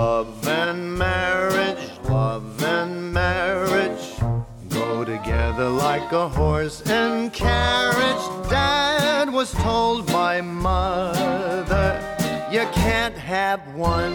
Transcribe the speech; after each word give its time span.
Love 0.00 0.48
and 0.48 0.96
marriage, 0.96 1.90
love 2.08 2.62
and 2.64 3.12
marriage 3.12 4.18
go 4.70 5.04
together 5.04 5.68
like 5.68 6.10
a 6.12 6.26
horse 6.26 6.80
and 6.88 7.30
carriage. 7.34 8.48
Dad 8.48 9.30
was 9.30 9.52
told 9.52 10.06
by 10.06 10.40
mother, 10.40 12.00
you 12.50 12.66
can't 12.72 13.14
have 13.14 13.60
one. 13.74 14.14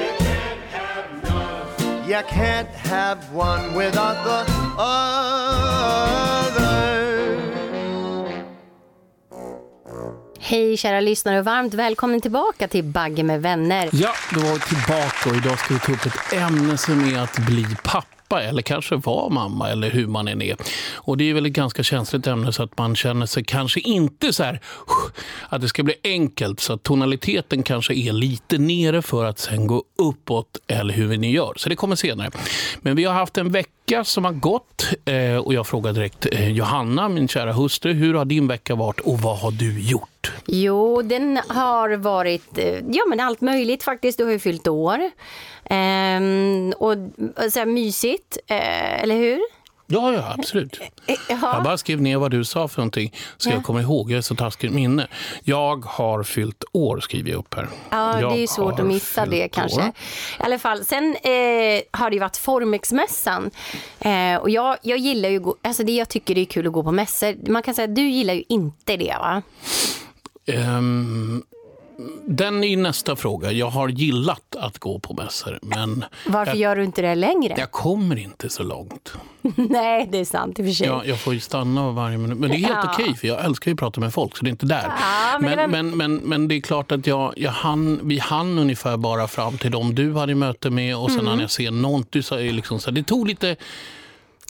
You 0.00 0.12
can't 0.16 0.62
have 0.72 1.22
none. 1.22 2.08
You 2.08 2.22
can't 2.26 2.70
have 2.70 3.30
one 3.30 3.74
without 3.74 4.24
the 4.24 4.46
other. 4.78 6.08
Hej 10.50 10.76
kära 10.76 11.00
lyssnare 11.00 11.38
och 11.38 11.44
varmt 11.44 11.74
välkommen 11.74 12.20
tillbaka 12.20 12.68
till 12.68 12.84
Bagge 12.84 13.22
med 13.22 13.42
vänner. 13.42 13.88
Ja, 13.92 14.12
då 14.34 14.40
var 14.40 14.54
vi 14.54 14.60
tillbaka 14.60 15.30
och 15.30 15.36
idag 15.36 15.58
ska 15.58 15.74
vi 15.74 15.80
ta 15.80 15.92
upp 15.92 16.06
ett 16.06 16.32
ämne 16.32 16.78
som 16.78 17.14
är 17.14 17.18
att 17.18 17.38
bli 17.38 17.66
pappa 17.84 18.42
eller 18.42 18.62
kanske 18.62 18.96
vara 18.96 19.28
mamma 19.28 19.70
eller 19.70 19.90
hur 19.90 20.06
man 20.06 20.28
än 20.28 20.42
är. 20.42 20.56
Och 20.94 21.16
det 21.16 21.30
är 21.30 21.34
väl 21.34 21.46
ett 21.46 21.52
ganska 21.52 21.82
känsligt 21.82 22.26
ämne 22.26 22.52
så 22.52 22.62
att 22.62 22.78
man 22.78 22.96
känner 22.96 23.26
sig 23.26 23.44
kanske 23.44 23.80
inte 23.80 24.32
så 24.32 24.44
här 24.44 24.60
att 25.48 25.60
det 25.60 25.68
ska 25.68 25.82
bli 25.82 25.94
enkelt 26.04 26.60
så 26.60 26.72
att 26.72 26.82
tonaliteten 26.82 27.62
kanske 27.62 27.94
är 27.94 28.12
lite 28.12 28.58
nere 28.58 29.02
för 29.02 29.24
att 29.24 29.38
sen 29.38 29.66
gå 29.66 29.82
uppåt 29.98 30.58
eller 30.66 30.94
hur 30.94 31.06
vi 31.06 31.16
nu 31.16 31.30
gör. 31.30 31.52
Så 31.56 31.68
det 31.68 31.76
kommer 31.76 31.96
senare. 31.96 32.30
Men 32.80 32.96
vi 32.96 33.04
har 33.04 33.14
haft 33.14 33.38
en 33.38 33.52
vecka 33.52 34.04
som 34.04 34.24
har 34.24 34.32
gått 34.32 34.84
eh, 35.04 35.36
och 35.36 35.54
jag 35.54 35.66
frågar 35.66 35.92
direkt 35.92 36.26
eh, 36.32 36.48
Johanna, 36.50 37.08
min 37.08 37.28
kära 37.28 37.52
hustru, 37.52 37.92
hur 37.92 38.14
har 38.14 38.24
din 38.24 38.48
vecka 38.48 38.74
varit 38.74 39.00
och 39.00 39.20
vad 39.20 39.38
har 39.38 39.50
du 39.50 39.80
gjort? 39.80 40.17
Jo, 40.46 41.02
den 41.02 41.40
har 41.48 41.90
varit 41.96 42.58
eh, 42.58 42.74
ja, 42.90 43.02
men 43.08 43.20
allt 43.20 43.40
möjligt 43.40 43.82
faktiskt. 43.82 44.18
Du 44.18 44.24
har 44.24 44.32
ju 44.32 44.38
fyllt 44.38 44.68
år. 44.68 45.10
Ehm, 45.64 46.72
och 46.78 46.94
så 47.52 47.58
här 47.58 47.66
mysigt, 47.66 48.38
eh, 48.46 49.02
eller 49.02 49.16
hur? 49.16 49.40
Ja, 49.90 50.12
ja, 50.12 50.34
absolut. 50.38 50.80
Eh, 51.06 51.14
Jag 51.28 51.38
Ja. 51.42 51.60
bara 51.64 51.78
skrev 51.78 52.00
ner 52.00 52.16
vad 52.16 52.30
du 52.30 52.44
sa 52.44 52.68
för 52.68 52.78
någonting 52.80 53.14
så 53.36 53.50
jag 53.50 53.64
kommer 53.64 53.80
ihåg. 53.80 54.10
Jag 54.10 54.18
är 54.18 54.22
så 54.22 54.34
taskigt 54.34 54.72
minne. 54.72 55.06
Jag 55.44 55.84
har 55.84 56.22
fyllt 56.22 56.64
år, 56.72 57.00
skriver 57.00 57.30
jag 57.30 57.38
upp 57.38 57.54
här. 57.54 57.68
Ja, 57.90 58.20
jag 58.20 58.32
det 58.32 58.42
är 58.42 58.46
svårt 58.46 58.80
att 58.80 58.86
missa 58.86 59.26
det 59.26 59.48
kanske. 59.48 59.80
år. 59.80 59.86
I 59.88 60.42
alla 60.42 60.58
fall, 60.58 60.84
sen 60.84 61.16
eh, 61.22 61.82
har 61.90 62.10
det 62.10 62.18
varit 62.20 62.36
Formexmässan. 62.36 63.50
Eh, 64.00 64.36
och 64.36 64.50
jag, 64.50 64.76
jag 64.82 64.98
gillar 64.98 65.28
ju, 65.28 65.42
alltså 65.62 65.82
det 65.84 65.92
jag 65.92 66.08
tycker 66.08 66.34
det 66.34 66.40
är 66.40 66.44
kul 66.44 66.66
att 66.66 66.72
gå 66.72 66.82
på 66.82 66.92
mässor. 66.92 67.50
Man 67.50 67.62
kan 67.62 67.74
säga 67.74 67.88
att 67.88 67.96
du 67.96 68.08
gillar 68.08 68.34
ju 68.34 68.42
inte 68.48 68.96
det 68.96 69.14
va? 69.20 69.42
Ehm, 70.48 71.42
den 72.26 72.64
är 72.64 72.76
nästa 72.76 73.16
fråga. 73.16 73.52
Jag 73.52 73.70
har 73.70 73.88
gillat 73.88 74.56
att 74.58 74.78
gå 74.78 74.98
på 74.98 75.14
mässor, 75.14 75.58
men 75.62 76.04
Varför 76.26 76.52
jag, 76.52 76.58
gör 76.60 76.76
du 76.76 76.84
inte 76.84 77.02
det 77.02 77.14
längre? 77.14 77.54
jag 77.58 77.70
kommer 77.70 78.18
inte 78.18 78.48
så 78.48 78.62
långt. 78.62 79.12
Nej, 79.56 80.08
det 80.12 80.18
är 80.18 80.24
sant 80.24 80.58
i 80.58 80.62
och 80.62 80.66
för 80.66 80.72
sig. 80.72 80.86
Jag, 80.86 81.06
jag 81.06 81.18
får 81.20 81.34
ju 81.34 81.40
stanna 81.40 81.90
varje 81.90 82.18
minut. 82.18 82.38
Men 82.38 82.50
det 82.50 82.56
är 82.56 82.58
helt 82.58 82.78
Ja. 82.84 82.90
okej, 82.94 83.14
för 83.16 83.28
jag 83.28 83.44
älskar 83.44 83.70
ju 83.70 83.72
att 83.74 83.78
prata 83.78 84.00
med 84.00 84.14
folk, 84.14 84.36
så 84.36 84.44
det 84.44 84.48
är 84.48 84.50
inte 84.50 84.66
där. 84.66 84.82
Ja, 85.00 85.38
men 85.40 85.56
men, 85.56 85.70
men, 85.70 85.96
men, 85.96 86.16
men, 86.16 86.48
det 86.48 86.54
är 86.54 86.60
klart 86.60 86.92
att 86.92 87.06
jag, 87.06 87.32
jag 87.36 87.50
hann, 87.50 88.00
vi 88.02 88.18
hann 88.18 88.58
ungefär 88.58 88.96
bara 88.96 89.28
fram 89.28 89.58
till 89.58 89.70
dem 89.70 89.94
du 89.94 90.14
hade 90.14 90.34
möte 90.34 90.70
med 90.70 90.96
och 90.96 91.10
sen 91.10 91.18
Mm. 91.20 91.30
hann 91.30 91.40
jag 91.40 91.50
se 91.50 91.70
något. 91.70 92.12
Du 92.12 92.22
sa 92.22 92.40
ju 92.40 92.52
liksom 92.52 92.78
så 92.80 92.90
här, 92.90 92.94
det 92.94 93.02
tog 93.02 93.28
lite... 93.28 93.56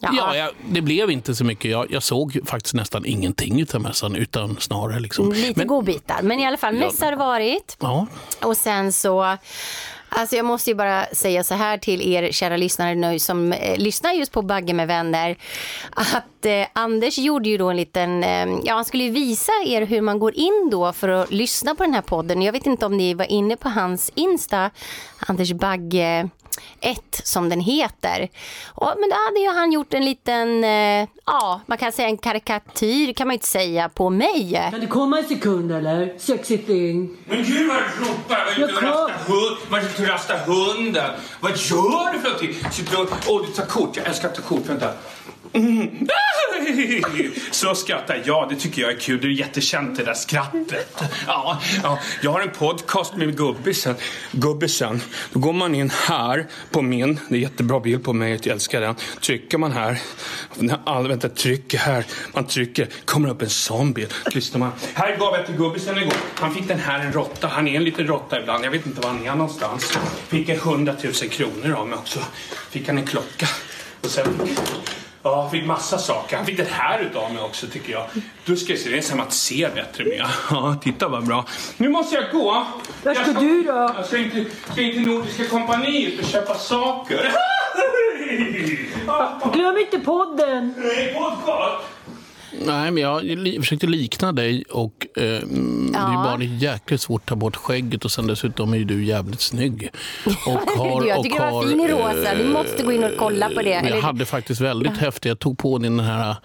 Ja. 0.00 0.10
Ja, 0.16 0.36
jag, 0.36 0.50
det 0.68 0.80
blev 0.80 1.10
inte 1.10 1.34
så 1.34 1.44
mycket. 1.44 1.70
Jag, 1.70 1.86
jag 1.90 2.02
såg 2.02 2.38
faktiskt 2.46 2.74
nästan 2.74 3.04
ingenting 3.06 3.60
utav 3.60 3.80
mässan, 3.80 4.16
utan 4.16 4.56
snarare 4.60 5.00
liksom... 5.00 5.32
Lite 5.32 5.58
Men- 5.58 5.66
godbitar. 5.66 6.22
Men 6.22 6.40
i 6.40 6.46
alla 6.46 6.56
fall, 6.56 6.74
mässa 6.74 7.04
har 7.04 7.12
det 7.12 7.18
varit. 7.18 7.76
Ja, 7.80 8.06
Och 8.42 8.56
sen 8.56 8.92
så, 8.92 9.36
alltså 10.08 10.36
jag 10.36 10.44
måste 10.44 10.70
ju 10.70 10.74
bara 10.74 11.06
säga 11.12 11.44
så 11.44 11.54
här 11.54 11.78
till 11.78 12.02
er 12.12 12.32
kära 12.32 12.56
lyssnare 12.56 12.94
nu 12.94 13.18
som 13.18 13.52
eh, 13.52 13.78
lyssnar 13.78 14.12
just 14.12 14.32
på 14.32 14.42
Bagge 14.42 14.72
med 14.74 14.88
vänner. 14.88 15.36
Att 15.90 16.46
eh, 16.46 16.66
Anders 16.72 17.18
gjorde 17.18 17.48
ju 17.48 17.58
då 17.58 17.70
en 17.70 17.76
liten, 17.76 18.24
eh, 18.24 18.46
ja 18.64 18.74
han 18.74 18.84
skulle 18.84 19.04
ju 19.04 19.10
visa 19.10 19.52
er 19.66 19.82
hur 19.82 20.00
man 20.00 20.18
går 20.18 20.34
in 20.34 20.68
då 20.70 20.92
för 20.92 21.08
att 21.08 21.30
lyssna 21.30 21.74
på 21.74 21.82
den 21.82 21.94
här 21.94 22.02
podden. 22.02 22.42
Jag 22.42 22.52
vet 22.52 22.66
inte 22.66 22.86
om 22.86 22.96
ni 22.96 23.14
var 23.14 23.24
inne 23.32 23.56
på 23.56 23.68
hans 23.68 24.10
Insta, 24.14 24.70
Anders 25.26 25.52
Bagge 25.52 26.28
1 26.80 27.20
som 27.24 27.48
den 27.48 27.60
heter. 27.60 28.28
Och, 28.66 28.92
men 28.98 29.10
då 29.10 29.16
hade 29.26 29.40
ju 29.40 29.48
han 29.48 29.72
gjort 29.72 29.94
en 29.94 30.04
liten, 30.04 30.64
eh, 30.64 31.08
ja 31.26 31.60
man 31.66 31.78
kan 31.78 31.92
säga 31.92 32.08
en 32.08 32.18
karikatyr 32.18 33.12
kan 33.12 33.26
man 33.26 33.34
ju 33.34 33.36
inte 33.36 33.46
säga 33.46 33.88
på 33.88 34.10
mig. 34.10 34.68
Kan 34.70 34.80
det 34.80 34.86
komma 34.86 35.18
en 35.18 35.24
sekund 35.24 35.72
eller? 35.72 36.18
Sexy 36.18 36.58
thing. 36.58 37.16
Men 37.24 37.44
gud 37.44 37.68
vad 37.68 37.76
du 37.76 38.04
ropar! 38.04 38.58
Var 38.58 38.64
ute 38.64 38.76
och 38.76 38.82
rasta 38.82 39.16
hund, 39.26 39.68
var 39.70 39.78
ute 39.80 40.02
och 40.02 40.08
rasta 40.08 40.34
hunden. 40.36 41.10
Vad 41.40 41.50
gör 41.50 42.12
du 42.12 42.18
för 42.18 42.28
någonting? 42.28 42.54
Sitter 42.72 42.96
du 42.96 43.02
och... 43.02 43.08
Åh, 43.28 43.46
du 43.46 43.52
tar 43.52 43.66
kort. 43.66 43.96
Jag 43.96 44.06
älskar 44.06 44.28
att 44.28 44.34
ta 44.34 44.42
kort. 44.42 44.66
Vänta. 44.66 44.92
Mm. 45.52 46.08
Så 47.50 47.74
skrattar 47.74 48.22
jag. 48.24 48.48
Det 48.48 48.56
tycker 48.56 48.82
jag 48.82 48.92
är 48.92 48.96
kul. 48.96 49.20
Det 49.20 49.26
är 49.26 49.30
jättekänt 49.30 49.96
det 49.96 50.04
där 50.04 50.14
skrattet. 50.14 51.02
Ja, 51.26 51.60
ja. 51.82 51.98
Jag 52.22 52.30
har 52.30 52.40
en 52.40 52.50
podcast 52.50 53.16
med 53.16 53.36
gubbisen. 53.36 53.94
Gubbisen. 54.32 55.00
Då 55.32 55.38
går 55.40 55.52
man 55.52 55.74
in 55.74 55.90
här 55.90 56.46
på 56.70 56.82
min. 56.82 57.20
Det 57.28 57.34
är 57.34 57.38
jättebra 57.40 57.80
bild 57.80 58.04
på 58.04 58.12
mig. 58.12 58.30
Jag 58.30 58.46
älskar 58.46 58.80
den. 58.80 58.94
Trycker 59.20 59.58
man 59.58 59.72
här. 59.72 59.98
All, 60.84 61.08
vänta, 61.08 61.28
trycker 61.28 61.78
här. 61.78 62.04
Man 62.34 62.46
trycker. 62.46 62.88
kommer 63.04 63.28
upp 63.28 63.42
en 63.42 63.50
sån 63.50 63.92
bild. 63.92 64.14
Lyssnar 64.34 64.58
man. 64.58 64.72
Här 64.94 65.16
gav 65.16 65.34
jag 65.34 65.46
till 65.46 65.56
gubbisen 65.56 65.98
igår. 65.98 66.12
Han 66.34 66.54
fick 66.54 66.68
den 66.68 66.78
här 66.78 67.00
en 67.00 67.12
råtta. 67.12 67.48
Han 67.48 67.68
är 67.68 67.76
en 67.76 67.84
liten 67.84 68.06
råtta 68.06 68.40
ibland. 68.40 68.64
Jag 68.64 68.70
vet 68.70 68.86
inte 68.86 69.00
var 69.00 69.08
han 69.08 69.26
är 69.26 69.34
någonstans. 69.34 69.98
Fick 70.28 70.48
jag 70.48 70.56
100 70.56 70.94
000 71.04 71.12
kronor 71.12 71.72
av 71.72 71.88
mig 71.88 71.98
också. 71.98 72.20
Fick 72.70 72.88
han 72.88 72.98
en 72.98 73.06
klocka. 73.06 73.46
Och 74.00 74.10
sen 74.10 74.26
Ja, 75.22 75.42
han 75.42 75.50
fick 75.50 75.66
massa 75.66 75.98
saker. 75.98 76.36
Han 76.36 76.46
fick 76.46 76.56
det 76.56 76.68
här 76.70 76.98
utav 77.00 77.32
mig 77.32 77.42
också 77.42 77.66
tycker 77.66 77.92
jag. 77.92 78.04
Du 78.44 78.56
ska 78.56 78.76
se, 78.76 78.90
det 78.90 78.98
är 78.98 79.02
som 79.02 79.20
att 79.20 79.32
se 79.32 79.68
bättre 79.74 80.04
med. 80.04 80.26
Ja, 80.50 80.76
titta 80.82 81.08
vad 81.08 81.26
bra. 81.26 81.44
Nu 81.76 81.88
måste 81.88 82.16
jag 82.16 82.30
gå. 82.32 82.66
Var 83.04 83.14
ska 83.14 83.26
Jag 83.26 83.36
du 83.40 83.62
då? 83.62 83.92
Jag 83.96 84.06
ska 84.06 84.18
inte, 84.18 84.44
ska 84.72 84.82
inte 84.82 85.10
Nordiska 85.10 85.44
kompaniet 85.46 86.20
och 86.20 86.26
köpa 86.26 86.54
saker. 86.54 87.32
Glöm 89.52 89.78
inte 89.78 89.98
podden. 89.98 90.74
Nej, 90.76 91.14
podcast. 91.14 91.84
Nej, 92.66 92.90
men 92.90 93.02
jag 93.02 93.20
försökte 93.62 93.86
likna 93.86 94.32
dig 94.32 94.64
och 94.70 95.06
eh, 95.16 95.22
mm, 95.42 95.92
det 95.92 95.98
är 95.98 96.02
Ja. 96.02 96.22
bara 96.24 96.42
jäkligt 96.42 97.00
svårt 97.00 97.20
att 97.22 97.26
ta 97.26 97.36
bort 97.36 97.56
skägget 97.56 98.04
och 98.04 98.10
sen 98.12 98.26
dessutom 98.26 98.72
är 98.74 98.78
ju 98.78 98.84
du 98.84 99.04
jävligt 99.04 99.40
snygg. 99.40 99.88
Och 100.78 101.06
jag 101.06 101.22
tycker 101.22 101.36
du 101.46 101.52
var 101.52 101.62
fin 101.68 101.80
i 101.80 101.88
rosa. 101.88 102.34
Du 102.34 102.44
måste 102.44 102.82
gå 102.82 102.92
in 102.92 103.04
och 103.04 103.10
kolla 103.18 103.48
på 103.50 103.62
det. 103.62 103.70
Jag 103.70 103.86
Eller- 103.86 104.00
hade 104.02 104.24
faktiskt 104.24 104.60
väldigt 104.60 104.96
häftigt, 104.96 105.24
jag 105.24 105.38
tog 105.38 105.58
på 105.58 105.78
din 105.78 105.96
den 105.96 106.06
här 106.06 106.36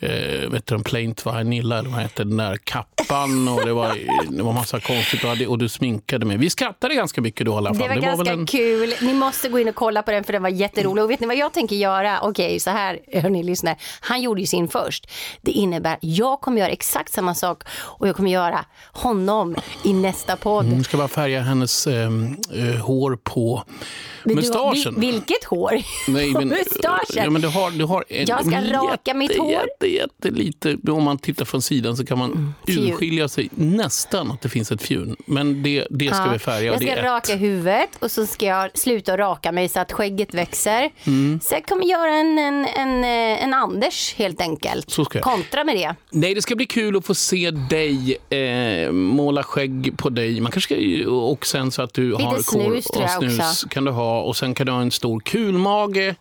eh, 0.00 0.50
vet 0.50 0.66
du, 0.66 0.82
Plaint 0.82 1.24
Vanilla 1.24 1.78
eller 1.78 1.90
vad 1.90 2.00
heter 2.02 2.24
den 2.24 2.36
där 2.36 2.56
kappan 2.56 3.48
och 3.48 3.66
det 3.66 3.72
var, 3.72 3.98
det 4.30 4.42
var 4.42 4.52
massa 4.52 4.80
konstigt 4.80 5.22
och, 5.24 5.28
hade, 5.30 5.46
och 5.46 5.58
du 5.58 5.68
sminkade 5.68 6.26
mig. 6.26 6.36
Vi 6.36 6.50
skrattade 6.50 6.94
ganska 6.94 7.20
mycket 7.20 7.46
då 7.46 7.52
i 7.52 7.56
alla 7.56 7.74
fall. 7.74 7.88
Det 7.88 7.94
var 7.94 8.02
ganska 8.02 8.24
väl 8.24 8.38
en, 8.40 8.46
kul. 8.46 8.94
Ni 9.00 9.14
måste 9.14 9.48
gå 9.48 9.58
in 9.58 9.68
och 9.68 9.74
kolla 9.74 10.02
på 10.02 10.10
den 10.10 10.24
för 10.24 10.32
den 10.32 10.42
var 10.42 10.48
jätterolig. 10.50 11.04
Och 11.04 11.10
vet 11.10 11.20
ni 11.20 11.26
vad 11.26 11.36
jag 11.36 11.52
tänker 11.52 11.76
göra? 11.76 12.20
Okej, 12.22 12.60
så 12.60 12.70
här 12.70 12.98
hörni 13.22 13.42
lyssnare. 13.42 13.76
Han 14.00 14.22
gjorde 14.22 14.40
ju 14.40 14.46
sin 14.46 14.68
först. 14.68 15.10
Det 15.42 15.50
innebär 15.50 15.98
jag 16.00 16.40
kommer 16.40 16.60
göra 16.60 16.70
exakt 16.70 17.12
samma 17.12 17.34
sak 17.34 17.62
och 17.70 18.08
jag 18.08 18.16
kommer 18.16 18.30
göra 18.30 18.64
honom 18.92 19.56
i 19.84 19.92
nästa 19.92 20.36
podd. 20.36 20.64
Hon 20.66 20.84
ska 20.84 20.96
bara 20.96 21.08
färga 21.08 21.40
hennes 21.40 21.86
eh, 21.86 22.02
eh, 22.54 22.74
hår 22.80 23.18
på 23.24 23.62
har- 24.24 24.34
mustaschen. 24.34 24.94
vil- 24.94 25.00
vilket 25.00 25.44
hår? 25.44 25.78
Nej, 26.08 26.30
men, 26.32 26.48
mustaschen? 26.48 27.24
ja, 27.24 27.30
men 27.30 27.42
du 27.42 27.48
har, 27.48 27.70
du 27.70 27.84
har 27.84 28.04
en, 28.08 28.26
Jag 28.26 28.46
ska 28.46 28.60
raka 28.60 29.14
mitt 29.14 29.38
hår. 29.38 29.52
Jätte, 29.52 29.85
jättelite, 29.88 30.76
om 30.90 31.02
man 31.02 31.18
tittar 31.18 31.44
från 31.44 31.62
sidan 31.62 31.96
så 31.96 32.06
kan 32.06 32.18
man 32.18 32.54
fjun. 32.66 32.92
urskilja 32.92 33.28
sig 33.28 33.48
nästan 33.54 34.30
att 34.30 34.40
det 34.40 34.48
finns 34.48 34.72
ett 34.72 34.82
fjun. 34.82 35.16
Men 35.26 35.62
det, 35.62 35.86
det 35.90 36.06
ska 36.14 36.24
Ja, 36.26 36.32
vi 36.32 36.38
färga. 36.38 36.62
Jag 36.62 36.74
det 36.80 36.86
ska 36.86 36.96
är 36.96 37.02
raka 37.02 37.32
ett. 37.32 37.40
huvudet 37.40 37.90
och 37.98 38.10
så 38.10 38.26
ska 38.26 38.46
jag 38.46 38.78
sluta 38.78 39.16
raka 39.18 39.52
mig 39.52 39.68
så 39.68 39.80
att 39.80 39.92
skägget 39.92 40.34
växer. 40.34 40.90
Mm. 41.04 41.40
Jag 41.50 41.66
kommer 41.66 41.84
göra 41.84 42.14
en, 42.14 42.38
en, 42.38 42.66
en, 42.66 43.04
eh, 43.04 43.44
en 43.44 43.54
Anders 43.54 44.14
helt 44.14 44.40
enkelt. 44.40 44.90
Så 44.90 45.04
ska 45.04 45.18
jag. 45.18 45.24
Kontra 45.24 45.64
med 45.64 45.76
det. 45.76 45.94
Nej, 46.10 46.34
det 46.34 46.42
ska 46.42 46.56
bli 46.56 46.66
kul 46.66 46.96
att 46.96 47.06
få 47.06 47.14
se 47.14 47.50
dig 47.50 48.16
eh, 48.30 48.92
måla 48.92 49.42
skägg 49.42 49.92
på 49.96 50.08
dig. 50.08 50.40
Man 50.40 50.52
kanske 50.52 50.74
ska, 51.02 51.10
och 51.10 51.46
sen 51.46 51.70
så 51.72 51.82
att 51.82 51.94
du 51.94 52.12
har 52.14 52.34
snus 52.38 52.44
tror 52.84 53.02
och 53.02 53.08
jag 53.08 53.10
snus 53.18 53.38
också. 53.40 53.68
kan 53.68 53.84
du 53.84 53.90
ha. 53.90 54.20
och 54.22 54.36
sen 54.36 54.54
kan 54.54 54.66
du 54.66 54.72
ha 54.72 54.80
en 54.82 54.90
stor 54.90 55.20
kulmage 55.20 56.14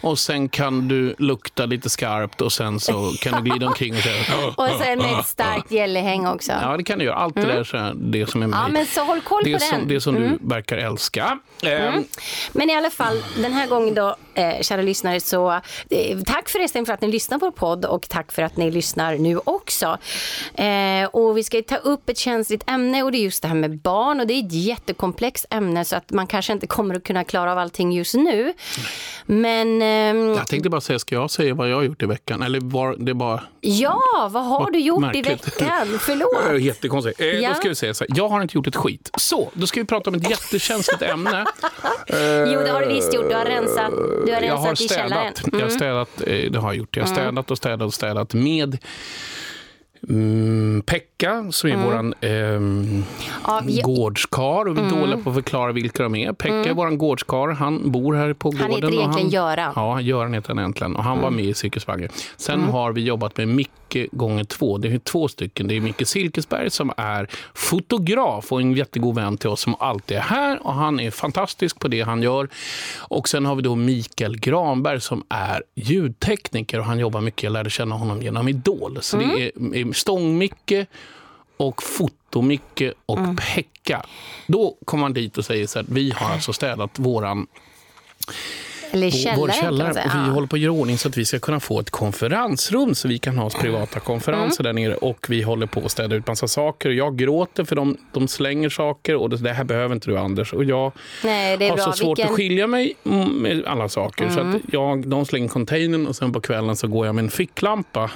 och 0.00 0.18
sen 0.18 0.48
kan 0.48 0.88
du 0.88 1.14
lukta 1.18 1.66
lite 1.66 1.90
skarpt 1.90 2.40
och 2.40 2.52
sen 2.52 2.80
så 2.80 3.12
kan 3.20 3.44
du 3.44 3.50
glida 3.50 3.66
omkring 3.66 3.94
och 3.94 4.00
säga 4.00 4.46
Och 4.56 4.68
sen 4.78 4.98
med 4.98 5.20
ett 5.20 5.26
starkt 5.26 5.70
gällehäng 5.70 6.26
också. 6.26 6.52
Ja, 6.62 6.76
det 6.76 6.84
kan 6.84 6.98
du 6.98 7.04
göra. 7.04 7.16
Allt 7.16 7.34
det 7.34 7.46
där 7.46 7.64
så 7.64 7.76
är 7.76 7.92
det 7.94 8.30
som 8.30 8.42
är 8.42 8.46
mig. 8.46 8.58
Ja, 8.62 8.68
men 8.68 8.86
så 8.86 9.04
håll 9.04 9.20
koll 9.20 9.42
det 9.44 9.52
på 9.52 9.58
som, 9.58 9.68
den. 9.70 9.80
Mm. 9.80 9.88
Det 9.88 10.00
som 10.00 10.14
du 10.14 10.38
verkar 10.40 10.76
älska. 10.76 11.38
Ehm, 11.62 12.04
Men 12.52 12.70
i 12.70 12.76
alla 12.76 12.90
fall, 12.90 13.22
den 13.36 13.52
här 13.52 13.66
gången 13.66 13.94
då, 13.94 14.16
eh, 14.34 14.60
kära 14.60 14.82
lyssnare, 14.82 15.20
så 15.20 15.50
eh, 15.90 16.18
tack 16.26 16.48
förresten 16.48 16.86
för 16.86 16.92
att 16.92 17.00
ni 17.00 17.08
lyssnar 17.08 17.38
på 17.38 17.46
vår 17.46 17.52
podd 17.52 17.84
och 17.84 18.08
tack 18.08 18.32
för 18.32 18.42
att 18.42 18.56
ni 18.56 18.70
lyssnar 18.70 19.14
nu 19.14 19.40
också. 19.44 19.98
Eh, 20.54 21.04
och 21.12 21.36
vi 21.36 21.44
ska 21.44 21.62
ta 21.62 21.76
upp 21.76 22.08
ett 22.08 22.18
känsligt 22.18 22.70
ämne 22.70 23.02
och 23.02 23.12
det 23.12 23.18
är 23.18 23.22
just 23.22 23.42
det 23.42 23.48
här 23.48 23.54
med 23.54 23.78
barn 23.78 24.20
och 24.20 24.26
det 24.26 24.34
är 24.34 24.46
ett 24.46 24.52
jättekomplext 24.52 25.46
ämne 25.50 25.84
så 25.84 25.96
att 25.96 26.10
man 26.10 26.26
kanske 26.26 26.52
inte 26.52 26.66
kommer 26.66 26.94
att 26.94 27.04
kunna 27.04 27.24
klara 27.24 27.52
av 27.52 27.58
allting 27.58 27.92
just 27.92 28.14
nu. 28.14 28.52
Men 29.26 29.82
Jag 30.36 30.46
tänkte 30.46 30.70
bara 30.70 30.80
säga, 30.80 30.98
ska 30.98 31.14
jag 31.14 31.30
säga 31.30 31.54
vad 31.54 31.70
jag 31.70 31.76
har 31.76 31.82
gjort 31.82 32.02
i 32.02 32.06
veckan? 32.06 32.42
Eller 32.42 32.60
var 32.60 32.96
det 32.98 33.14
bara... 33.14 33.40
ja, 33.60 34.00
vad 34.30 34.44
har 34.44 34.70
du 34.70 34.78
gjort 34.80 35.00
märkligt. 35.00 35.26
i 35.26 35.30
veckan? 35.30 35.86
Förlåt. 36.00 36.60
Jättekonstigt. 36.62 37.20
Eh, 37.20 37.26
Ja. 37.26 37.48
Då 37.48 37.54
ska 37.54 37.68
vi 37.68 37.74
säga 37.74 37.94
så 37.94 38.04
här, 38.08 38.16
jag 38.18 38.28
har 38.28 38.42
inte 38.42 38.56
gjort 38.58 38.66
ett 38.66 38.76
skit. 38.76 39.10
Så, 39.18 39.50
då 39.52 39.66
ska 39.66 39.80
vi 39.80 39.86
prata 39.86 40.10
om 40.10 40.16
ett 40.16 40.30
jättekänsligt 40.30 41.02
ämne. 41.02 41.44
Jo, 42.52 42.60
det 42.60 42.70
har 42.70 42.80
du 42.80 42.88
visst 42.88 43.14
gjort. 43.14 43.28
Du 43.28 43.34
har 43.34 43.44
rensat, 43.44 43.92
du 44.26 44.32
har 44.32 44.40
jag 44.42 44.56
har 44.56 44.66
rensat 44.66 44.80
i 44.80 44.88
källaren. 44.88 45.22
Mm. 45.22 45.34
städat. 45.34 45.52
Jag 45.52 45.60
har 45.60 45.68
städat, 45.68 46.08
eh, 46.26 46.50
det 46.50 46.58
har 46.58 46.68
jag 46.68 46.76
gjort. 46.76 46.96
Jag 46.96 47.04
har 47.04 47.14
städat 47.14 47.50
och 47.50 47.56
städat 47.58 47.82
och 47.86 47.94
städat 47.94 48.34
med 48.34 48.78
Mm, 50.08 50.82
Pekka, 50.86 51.46
som 51.50 51.70
är 51.70 51.76
våran 51.84 52.14
ehm, 52.20 53.04
Ja, 53.46 53.62
vi- 53.66 53.80
gårdskar. 53.82 54.68
Och 54.68 54.76
vi 54.76 54.80
är 54.80 54.84
Mm. 54.86 55.00
dåliga 55.00 55.18
på 55.18 55.30
att 55.30 55.36
förklara 55.36 55.72
vilka 55.72 56.02
de 56.02 56.14
är. 56.14 56.32
Pekka 56.32 56.70
är 56.70 56.74
våran 56.74 56.98
gårdskar. 56.98 57.48
Han 57.48 57.90
bor 57.90 58.14
här 58.14 58.32
på 58.32 58.50
gården. 58.50 58.70
heter 58.70 58.86
och 58.86 58.92
egentligen 58.92 59.10
han, 59.26 59.30
Göran. 59.30 59.72
Ja, 59.76 60.00
Göran 60.00 60.34
heter 60.34 60.48
han 60.48 60.58
egentligen. 60.58 60.96
Och 60.96 61.04
han 61.04 61.12
Mm. 61.12 61.22
var 61.22 61.30
med 61.30 61.44
i 61.44 61.54
Cirkus 61.54 61.86
Bagge. 61.86 62.08
Sen 62.36 62.60
har 62.60 62.92
vi 62.92 63.00
jobbat 63.00 63.36
med 63.36 63.48
Micke 63.48 63.74
gånger 64.12 64.44
två. 64.44 64.78
Det 64.78 64.88
är 64.88 64.98
två 64.98 65.28
stycken. 65.28 65.66
Det 65.68 65.76
är 65.76 65.80
Micke 65.80 66.06
Silkesberg 66.06 66.70
som 66.70 66.92
är 66.96 67.28
fotograf 67.54 68.52
och 68.52 68.60
en 68.60 68.72
jättegod 68.72 69.14
vän 69.14 69.36
till 69.36 69.48
oss 69.48 69.60
som 69.60 69.74
alltid 69.80 70.16
är 70.16 70.20
här. 70.20 70.66
Och 70.66 70.74
Han 70.74 71.00
är 71.00 71.10
fantastisk 71.10 71.78
på 71.80 71.88
det 71.88 72.00
han 72.00 72.22
gör. 72.22 72.48
Och 72.98 73.28
Sen 73.28 73.46
har 73.46 73.54
vi 73.54 73.62
då 73.62 73.74
Mikael 73.74 74.38
Granberg 74.38 75.00
som 75.00 75.24
är 75.28 75.62
ljudtekniker 75.74 76.78
och 76.78 76.84
han 76.84 76.98
jobbar 76.98 77.20
mycket. 77.20 77.42
Jag 77.42 77.52
lärde 77.52 77.70
känna 77.70 77.94
honom 77.94 78.22
genom 78.22 78.48
Idol. 78.48 78.98
Så 79.00 79.16
det 79.16 79.24
är, 79.24 79.74
är 79.76 79.92
Stång-Micke 79.98 80.86
och 81.56 81.82
Foto-Micke 81.82 82.92
och 83.06 83.18
Pekka. 83.36 84.02
Då 84.46 84.76
kommer 84.84 85.00
man 85.00 85.12
dit 85.12 85.38
och 85.38 85.44
säger 85.44 85.66
så 85.66 85.78
här, 85.78 85.86
vi 85.90 86.10
har 86.16 86.30
alltså 86.32 86.52
städat 86.52 86.98
våran 86.98 87.46
Eller 88.90 89.10
källare, 89.10 89.36
vår 89.40 89.48
källare. 89.48 89.90
Och 89.90 89.96
vi 89.96 90.26
Ja. 90.26 90.32
håller 90.34 90.46
på 90.46 90.56
att 90.56 90.60
göra 90.62 90.72
ordning 90.72 90.98
så 90.98 91.08
att 91.08 91.16
vi 91.16 91.24
ska 91.24 91.38
kunna 91.38 91.60
få 91.60 91.80
ett 91.80 91.90
konferensrum 91.90 92.94
så 92.94 93.08
vi 93.08 93.18
kan 93.18 93.38
ha 93.38 93.44
oss 93.44 93.54
privata 93.54 94.00
konferenser 94.00 94.64
Mm. 94.64 94.76
där 94.76 94.82
nere. 94.82 94.94
Och 94.96 95.26
vi 95.28 95.42
håller 95.42 95.66
på 95.66 95.80
att 95.80 95.90
städa 95.90 96.16
ut 96.16 96.26
massa 96.26 96.48
saker. 96.48 96.90
Jag 96.90 97.16
gråter 97.18 97.64
för 97.64 97.76
de, 97.76 97.96
de 98.12 98.28
slänger 98.28 98.68
saker 98.68 99.16
och 99.16 99.30
det, 99.30 99.36
det 99.36 99.52
här 99.52 99.64
behöver 99.64 99.94
inte 99.94 100.10
du 100.10 100.18
Anders. 100.18 100.52
Och 100.52 100.64
jag 100.64 100.92
Nej, 101.24 101.56
det 101.56 101.64
är 101.66 101.70
har 101.70 101.76
bra. 101.76 101.84
så 101.84 101.92
svårt 101.92 102.18
Vilken- 102.18 102.30
att 102.32 102.36
skilja 102.36 102.66
mig 102.66 102.94
mm, 103.04 103.28
med 103.28 103.64
alla 103.66 103.88
saker. 103.88 104.28
Så 104.30 104.40
att 104.40 104.56
jag, 104.72 105.08
de 105.08 105.26
slänger 105.26 105.48
containern 105.48 106.06
och 106.06 106.16
sen 106.16 106.32
på 106.32 106.40
kvällen 106.40 106.76
så 106.76 106.88
går 106.88 107.06
jag 107.06 107.14
med 107.14 107.24
en 107.24 107.30
ficklampa 107.30 108.10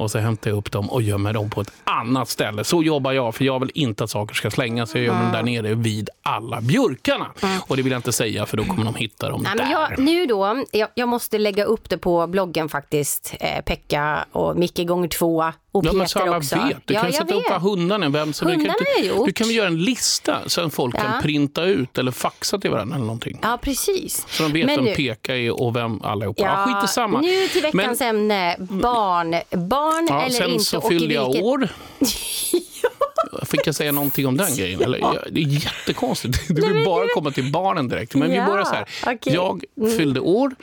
och 0.00 0.10
så 0.10 0.18
hämtar 0.18 0.50
jag 0.50 0.56
upp 0.56 0.72
dem 0.72 0.90
och 0.90 1.02
gömmer 1.02 1.32
dem 1.32 1.50
på 1.50 1.60
ett 1.60 1.72
annat 1.84 2.28
ställe. 2.28 2.64
Så 2.64 2.82
jobbar 2.82 3.12
jag, 3.12 3.34
för 3.34 3.44
jag 3.44 3.60
vill 3.60 3.70
inte 3.74 4.04
att 4.04 4.10
saker 4.10 4.34
ska 4.34 4.50
slängas. 4.50 4.94
Jag 4.94 5.04
gömmer 5.04 5.22
dem 5.22 5.32
där 5.32 5.42
nere 5.42 5.74
vid 5.74 6.08
alla 6.22 6.60
björkarna. 6.60 7.26
Och 7.66 7.76
det 7.76 7.82
vill 7.82 7.92
jag 7.92 7.98
inte 7.98 8.12
säga 8.12 8.46
för 8.46 8.56
då 8.56 8.64
kommer 8.64 8.84
de 8.84 8.94
hitta 8.94 9.28
dem 9.28 9.42
Nej, 9.42 9.52
där. 9.56 9.62
men 9.64 9.70
jag, 9.72 9.98
nu 9.98 10.26
då, 10.26 10.64
jag, 10.72 10.88
jag 10.94 11.08
måste 11.08 11.38
lägga 11.38 11.64
upp 11.64 11.88
det 11.88 11.98
på 11.98 12.26
bloggen 12.26 12.68
faktiskt. 12.68 13.34
Eh, 13.40 13.60
Pekka 13.64 14.24
och 14.32 14.56
Micke 14.56 14.86
gånger 14.86 15.08
två 15.08 15.52
och 15.72 15.84
Ja, 15.86 15.92
men 15.92 16.08
så 16.08 16.18
alla 16.18 16.36
också. 16.36 16.56
vet. 16.56 16.76
Du 16.84 16.94
ja, 16.94 17.00
kan 17.00 17.12
sätta 17.12 17.34
vad 17.50 17.62
hundarna. 17.62 18.08
Vem 18.08 18.32
som 18.32 18.48
du, 18.48 18.52
kan, 18.54 18.60
Hundarna 18.60 18.76
jag 18.88 18.98
inte- 18.98 19.08
gjort. 19.16 19.26
du 19.26 19.32
kan 19.32 19.50
göra 19.50 19.66
en 19.66 19.82
lista 19.82 20.38
så 20.46 20.70
folk 20.70 20.94
Ja. 20.98 21.00
kan 21.02 21.22
printa 21.22 21.64
ut 21.64 21.98
eller 21.98 22.12
faxa 22.12 22.58
till 22.58 22.70
varandra 22.70 22.96
eller 22.96 23.06
någonting. 23.06 23.38
Ja, 23.42 23.58
precis. 23.62 24.26
Så 24.28 24.42
de 24.42 24.52
vet 24.52 24.66
Men 24.66 24.76
vem 24.76 24.84
nu- 24.84 24.94
Peka 24.94 25.36
är 25.36 25.60
och 25.62 25.76
vem 25.76 26.02
allihopa. 26.02 26.42
Ja, 26.42 26.64
Ja, 26.68 26.74
skit 26.80 26.90
i 26.90 26.92
samma. 26.92 27.20
Nu 27.20 27.48
till 27.48 27.62
veckans 27.62 28.00
Men- 28.00 28.08
ämne. 28.08 28.56
Barn. 28.58 29.30
Barn 29.68 30.06
Ja, 30.08 30.22
eller 30.22 30.30
sen 30.34 30.50
inte 30.50 30.64
så 30.64 30.78
och 30.78 30.92
i 30.92 30.98
fyllde 30.98 31.14
jag 31.14 31.26
vilket- 31.26 31.42
år. 31.44 31.68
Fick 33.46 33.66
jag 33.66 33.74
säga 33.74 33.92
någonting 33.92 34.26
om 34.26 34.36
den 34.36 34.56
grejen? 34.56 34.80
Eller, 34.82 34.98
ja, 34.98 35.14
det 35.30 35.40
är 35.40 35.44
jättekonstigt. 35.46 36.38
Du 36.48 36.72
vill 36.72 36.84
bara 36.84 37.06
komma 37.14 37.30
till 37.30 37.52
barnen 37.52 37.88
direkt. 37.88 38.14
Men 38.14 38.30
vi 38.30 38.36
Ja, 38.36 38.46
börjar 38.46 38.64
så 38.64 38.74
här. 38.74 38.84
okej. 39.06 39.34
Jag 39.34 39.64
fyllde 39.96 40.20
år 40.20 40.54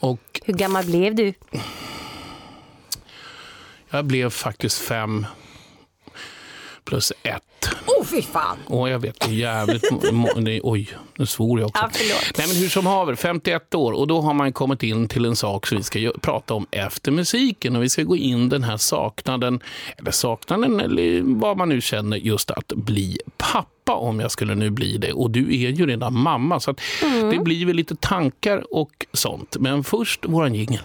och 0.00 0.40
Hur 0.44 0.54
gammal 0.54 0.84
blev 0.84 1.14
du? 1.14 1.34
Jag 3.96 4.04
blev 4.04 4.30
faktiskt 4.30 4.78
fem 4.78 5.26
plus 6.84 7.12
ett. 7.22 7.42
Oh, 7.86 8.04
fy 8.04 8.22
fan! 8.22 8.56
Åh, 8.66 8.90
jag 8.90 8.98
vet. 8.98 9.20
Det 9.20 9.26
är 9.26 9.30
jävligt... 9.30 9.82
det 10.44 10.60
Oj, 10.62 10.88
nu 11.16 11.26
svor 11.26 11.60
jag 11.60 11.68
också. 11.68 11.82
Ja. 11.82 12.16
Nej, 12.38 12.46
men 12.48 12.56
hur 12.56 12.68
som 12.68 12.86
haver, 12.86 13.14
51 13.14 13.74
år. 13.74 13.92
Och 13.92 14.06
då 14.06 14.20
har 14.20 14.34
man 14.34 14.52
kommit 14.52 14.82
in 14.82 15.08
till 15.08 15.24
en 15.24 15.36
sak 15.36 15.66
som 15.66 15.78
vi 15.78 15.84
ska 15.84 16.12
prata 16.20 16.54
om 16.54 16.66
efter 16.70 17.12
musiken. 17.12 17.76
Och 17.76 17.82
vi 17.82 17.88
ska 17.88 18.02
gå 18.02 18.16
in 18.16 18.48
den 18.48 18.62
här 18.62 18.76
saknaden, 18.76 19.60
eller 19.98 20.10
saknaden, 20.10 20.80
eller 20.80 21.20
vad 21.40 21.56
man 21.56 21.68
nu 21.68 21.80
känner, 21.80 22.16
just 22.16 22.50
att 22.50 22.72
bli 22.76 23.18
pappa 23.36 23.92
om 23.92 24.20
jag 24.20 24.30
skulle 24.30 24.54
nu 24.54 24.70
bli 24.70 24.96
det. 24.96 25.12
Och 25.12 25.30
du 25.30 25.40
är 25.64 25.70
ju 25.70 25.86
redan 25.86 26.18
mamma, 26.18 26.60
så 26.60 26.74
Mm. 27.02 27.30
det 27.30 27.38
blir 27.38 27.66
väl 27.66 27.76
lite 27.76 27.96
tankar 27.96 28.74
och 28.74 29.06
sånt. 29.12 29.56
Men 29.60 29.84
först 29.84 30.24
våran 30.26 30.54
jingel. 30.54 30.82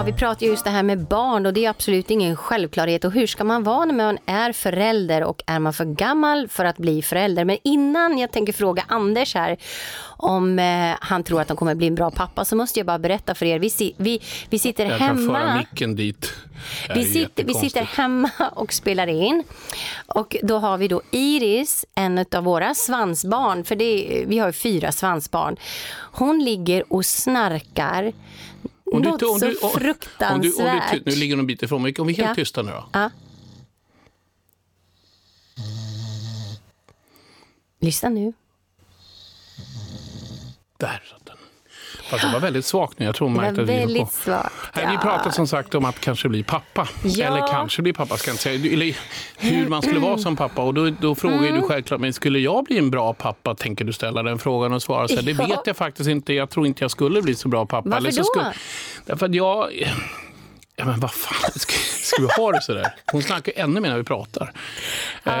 Och 0.00 0.08
vi 0.08 0.12
pratar 0.12 0.42
ju 0.46 0.52
just 0.52 0.64
det 0.64 0.70
här 0.70 0.82
med 0.82 0.98
barn 1.06 1.46
och 1.46 1.52
det 1.52 1.64
är 1.64 1.70
absolut 1.70 2.10
ingen 2.10 2.36
självklarhet. 2.36 3.04
Och 3.04 3.12
hur 3.12 3.26
ska 3.26 3.44
man 3.44 3.62
vara 3.62 3.84
när 3.84 3.94
man 3.94 4.18
är 4.26 4.52
förälder 4.52 5.24
och 5.24 5.42
är 5.46 5.58
man 5.58 5.72
för 5.72 5.84
gammal 5.84 6.48
för 6.48 6.64
att 6.64 6.76
bli 6.76 7.02
förälder? 7.02 7.44
Men 7.44 7.58
innan 7.64 8.18
jag 8.18 8.32
tänker 8.32 8.52
fråga 8.52 8.84
Anders 8.88 9.34
här 9.34 9.56
om 10.16 10.58
eh, 10.58 10.94
han 11.00 11.22
tror 11.24 11.40
att 11.40 11.48
han 11.48 11.56
kommer 11.56 11.74
bli 11.74 11.86
en 11.86 11.94
bra 11.94 12.10
pappa 12.10 12.44
så 12.44 12.56
måste 12.56 12.78
jag 12.78 12.86
bara 12.86 12.98
berätta 12.98 13.34
för 13.34 13.46
er. 13.46 13.58
Vi, 13.58 13.70
si- 13.70 13.94
vi, 13.96 14.20
vi 14.50 14.58
sitter 14.58 14.86
Jag 14.86 14.98
kan 14.98 15.26
föra 15.26 15.38
hemma. 15.38 15.56
micken 15.56 15.96
dit. 15.96 16.32
Vi 16.94 17.04
sitter, 17.04 17.44
vi 17.44 17.54
sitter 17.54 17.82
hemma 17.82 18.30
och 18.52 18.72
spelar 18.72 19.06
in. 19.06 19.44
Och 20.06 20.36
då 20.42 20.58
har 20.58 20.78
vi 20.78 20.88
då 20.88 21.02
Iris, 21.10 21.84
en 21.94 22.24
av 22.34 22.44
våra 22.44 22.74
svansbarn, 22.74 23.64
för 23.64 23.76
det 23.76 24.24
vi 24.26 24.38
har 24.38 24.46
ju 24.46 24.52
fyra 24.52 24.92
svansbarn. 24.92 25.56
Hon 26.12 26.44
ligger 26.44 26.92
och 26.92 27.06
snarkar 27.06 28.12
Om 28.92 29.02
du- 29.02 29.10
om 29.10 29.18
så 29.18 29.26
du- 29.26 29.32
om- 29.34 29.40
du, 29.60 29.66
om 29.66 29.70
fruktansvärt. 29.70 30.92
du, 30.92 31.02
nu 31.10 31.16
ligger 31.16 31.34
hon 31.34 31.40
en 31.40 31.46
bit 31.46 31.62
ifrån 31.62 31.82
mig. 31.82 31.94
Om 31.98 32.06
vi 32.06 32.12
är 32.12 32.16
helt 32.16 32.28
Ja. 32.28 32.34
tysta 32.34 32.62
nu 32.62 32.70
då. 32.70 32.88
Ja. 32.92 33.10
Lyssna 37.80 38.08
nu. 38.08 38.32
Där 40.78 41.02
satt 41.10 41.26
den. 41.26 41.36
Fast 42.14 42.26
det 42.26 42.32
var 42.32 42.40
väldigt 42.40 42.64
svagt 42.64 42.98
nu. 42.98 43.04
Jag 43.06 43.14
tror 43.14 43.28
Det 43.28 43.34
var 43.52 43.64
väldigt 43.64 44.02
på. 44.02 44.10
svagt. 44.10 44.54
Nej, 44.76 44.86
vi 44.90 44.98
pratar 44.98 45.30
som 45.30 45.46
sagt 45.46 45.74
om 45.74 45.84
att 45.84 46.00
kanske 46.00 46.28
bli 46.28 46.42
pappa. 46.42 46.88
Ja. 47.04 47.26
Eller 47.26 47.46
kanske 47.52 47.82
bli 47.82 47.92
pappa, 47.92 48.16
ska 48.16 48.28
jag 48.30 48.32
inte 48.34 48.42
säga. 48.42 48.72
Eller 48.72 48.96
hur 49.36 49.68
man 49.68 49.82
skulle 49.82 50.00
vara 50.00 50.18
som 50.18 50.36
pappa. 50.36 50.62
Och 50.62 50.74
då, 50.74 50.90
då 50.90 51.14
frågar 51.14 51.36
Mm. 51.38 51.54
du 51.60 51.62
självklart, 51.68 52.00
men 52.00 52.12
skulle 52.12 52.38
jag 52.38 52.64
bli 52.64 52.78
en 52.78 52.90
bra 52.90 53.14
pappa? 53.14 53.54
Tänker 53.54 53.84
du 53.84 53.92
ställa 53.92 54.22
den 54.22 54.38
frågan 54.38 54.72
och 54.72 54.82
svara 54.82 55.08
så 55.08 55.14
här, 55.14 55.22
det 55.22 55.30
Ja. 55.32 55.46
vet 55.46 55.66
jag 55.66 55.76
faktiskt 55.76 56.08
inte. 56.10 56.32
Jag 56.32 56.50
tror 56.50 56.66
inte 56.66 56.84
jag 56.84 56.90
skulle 56.90 57.22
bli 57.22 57.34
så 57.34 57.48
bra 57.48 57.66
pappa. 57.66 57.88
Varför 57.88 58.16
då? 58.16 58.24
Skulle, 58.24 58.52
därför 59.06 59.26
att 59.26 59.34
jag... 59.34 59.68
Ja, 60.76 60.84
men 60.84 61.00
vad 61.00 61.10
fan, 61.14 61.50
ska, 61.54 61.72
ska 62.02 62.22
vi 62.22 62.28
ha 62.42 62.52
det 62.52 62.62
så 62.62 62.74
där? 62.74 62.94
Hon 63.12 63.22
snackar 63.22 63.52
ännu 63.56 63.80
mer 63.80 63.88
när 63.90 63.96
vi 63.96 64.04
pratar. 64.04 64.52
Eh, 65.24 65.32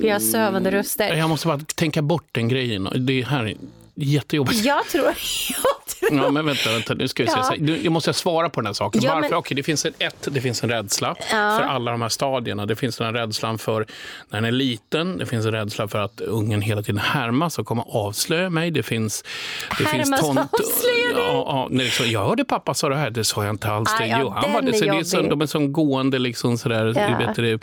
Vi 0.00 0.10
har 0.10 0.18
sövande 0.18 0.70
röster. 0.70 1.14
jag 1.14 1.28
måste 1.28 1.46
bara 1.46 1.60
tänka 1.74 2.02
bort 2.02 2.24
den 2.32 2.48
grejen. 2.48 2.88
Det 2.96 3.22
här 3.22 3.44
är 3.44 3.54
jättejobbigt. 3.94 4.64
Jag 4.64 4.86
tror... 4.88 5.04
Jag 5.48 6.10
tror 6.10 6.24
Ja, 6.24 6.30
men 6.30 6.46
vänta, 6.46 6.72
vänta, 6.72 6.94
nu 6.94 7.08
ska 7.08 7.22
vi. 7.22 7.28
Ja. 7.30 7.54
Nu- 7.58 7.80
Jag 7.82 7.92
måste 7.92 8.12
svara 8.12 8.48
på 8.50 8.60
den 8.60 8.66
här 8.66 8.72
saken. 8.72 9.02
Ja, 9.04 9.14
Varför? 9.14 9.28
men- 9.30 9.38
Okej, 9.38 9.54
det 9.56 9.62
finns 9.62 9.84
en, 9.84 9.92
ett, 9.98 10.28
det 10.30 10.40
finns 10.40 10.62
en 10.62 10.70
rädsla 10.70 11.14
för 11.30 11.62
alla 11.62 11.90
de 11.90 12.02
här 12.02 12.08
stadierna. 12.08 12.66
Det 12.66 12.76
finns 12.76 12.96
den 12.96 13.06
här 13.06 13.12
rädslan 13.26 13.58
för 13.58 13.86
när 14.28 14.40
den 14.40 14.44
är 14.44 14.50
liten. 14.52 15.18
Det 15.18 15.26
finns 15.26 15.46
en 15.46 15.52
rädsla 15.52 15.88
för 15.88 15.98
att 15.98 16.20
ungen 16.20 16.60
hela 16.62 16.82
tiden 16.82 16.98
härmas 17.00 17.58
och 17.58 17.66
kommer 17.66 17.84
avslöja 17.88 18.50
mig. 18.50 18.70
Det 18.70 18.82
finns... 18.82 19.24
Det 19.78 19.84
Härmas 19.84 20.22
och 20.22 20.28
avslöja 20.28 21.08
det? 21.14 21.20
Ja, 21.20 21.44
ja, 21.46 21.68
nej, 21.70 21.92
jag 22.12 22.24
hörde 22.26 22.44
pappa 22.44 22.74
sa 22.74 22.88
det 22.88 22.96
här, 22.96 23.10
det 23.10 23.24
sa 23.24 23.44
jag 23.44 23.54
inte 23.54 23.68
alls. 23.70 23.90
Ah, 23.94 24.02
det. 24.02 24.06
ja, 24.08 24.18
jo, 24.20 24.28
han 24.36 24.52
var, 24.52 24.62
det, 24.62 24.72
så 24.72 24.84
det 24.84 24.90
är 24.90 25.14
jobbig. 25.14 25.30
de 25.30 25.40
är 25.40 25.46
som 25.46 25.72
gående 25.72 26.18
liksom 26.18 26.58
sådär. 26.58 26.94
Ja. 26.96 27.26
Vet 27.26 27.36
det, 27.36 27.58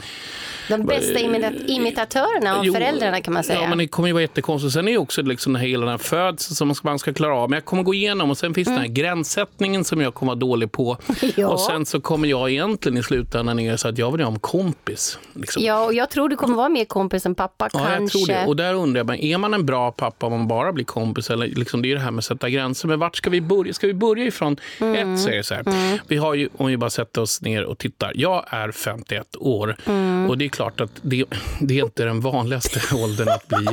De 0.70 0.86
bästa 0.86 1.20
imita- 1.20 1.66
imitatörerna 1.68 2.56
av 2.58 2.66
Jo, 2.66 2.74
föräldrarna 2.74 3.22
kan 3.22 3.34
man 3.34 3.44
säga. 3.44 3.62
Ja, 3.62 3.70
men 3.70 3.78
det 3.78 3.88
kommer 3.88 4.08
ju 4.10 4.14
vara 4.14 4.22
jättekonstigt. 4.22 4.74
Sen 4.74 4.88
är 4.88 4.92
ju 4.92 4.98
också 4.98 5.22
liksom 5.22 5.54
den 5.54 5.62
här, 5.62 5.70
hela 5.70 5.82
den 5.86 5.92
här 5.92 5.98
födseln 6.22 6.56
som 6.56 6.74
man 6.84 7.00
ska, 7.00 7.14
klara 7.14 7.36
av. 7.36 7.50
Men 7.50 7.58
jag 7.58 7.66
kommer 7.66 7.84
gå 7.84 7.94
igenom 7.94 8.30
och 8.30 8.38
sen 8.38 8.54
finns 8.54 8.68
den 8.68 8.78
här 8.78 8.88
gränssättningen 8.88 9.84
som 9.84 10.02
jag 10.02 10.14
kommer 10.14 10.30
vara 10.32 10.40
dålig 10.40 10.72
på. 10.72 10.98
Mm. 11.08 11.32
Ja. 11.42 11.48
Och 11.48 11.60
sen 11.60 11.86
så 11.86 12.02
kommer 12.02 12.28
jag 12.28 12.50
egentligen 12.52 12.98
i 12.98 13.04
slutändan 13.04 13.58
ner 13.58 13.78
så 13.78 13.88
att 13.88 13.98
jag 13.98 14.12
vill 14.12 14.22
ha 14.22 14.32
en 14.32 14.40
kompis. 14.40 15.20
Liksom. 15.34 15.64
Ja, 15.64 15.86
och 15.86 15.94
jag 15.94 16.10
tror 16.10 16.30
du 16.30 16.36
kommer 16.36 16.56
vara 16.56 16.70
mer 16.70 16.86
kompis 16.86 17.26
än 17.26 17.36
pappa 17.36 17.70
Ja, 17.74 17.80
kanske. 17.80 18.02
jag 18.20 18.28
tror 18.28 18.28
det. 18.36 18.46
Och 18.48 18.56
där 18.56 18.74
undrar 18.74 19.00
jag, 19.00 19.08
men 19.08 19.20
är 19.20 19.38
man 19.38 19.54
en 19.54 19.66
bra 19.66 19.92
pappa 19.92 20.26
om 20.26 20.32
man 20.32 20.48
bara 20.48 20.74
blir 20.74 20.86
kompis? 20.86 21.30
Eller 21.30 21.48
liksom, 21.48 21.82
det 21.82 21.92
är 21.92 21.96
det 21.96 22.02
här 22.02 22.12
med 22.12 22.18
att 22.20 22.26
sätta 22.26 22.50
gränser. 22.50 22.88
Men 22.88 23.00
vart 23.00 23.16
ska 23.16 23.30
vi 23.30 23.42
börja? 23.42 23.74
Ska 23.74 23.88
vi 23.88 23.94
börja 23.94 24.26
ifrån? 24.26 24.58
Mm. 24.80 25.14
Ett 25.16 25.22
säger 25.22 25.44
så 25.44 25.54
här. 25.56 25.64
Vi 26.08 26.18
har 26.18 26.34
ju, 26.34 26.50
om 26.58 26.68
vi 26.68 26.78
bara 26.78 26.90
sätter 26.90 27.22
oss 27.22 27.42
ner 27.42 27.64
och 27.64 27.78
tittar. 27.78 28.12
Jag 28.16 28.46
är 28.50 28.72
51 28.72 29.36
år 29.40 29.76
Mm. 29.86 30.30
och 30.30 30.38
det 30.38 30.46
är 30.46 30.50
klart 30.50 30.82
att 30.82 30.92
det, 31.02 31.26
det 31.60 31.80
är 31.80 31.84
inte 31.84 32.04
den 32.04 32.22
vanligaste 32.22 32.96
åldern 32.96 33.30
att 33.30 33.48
bli 33.48 33.68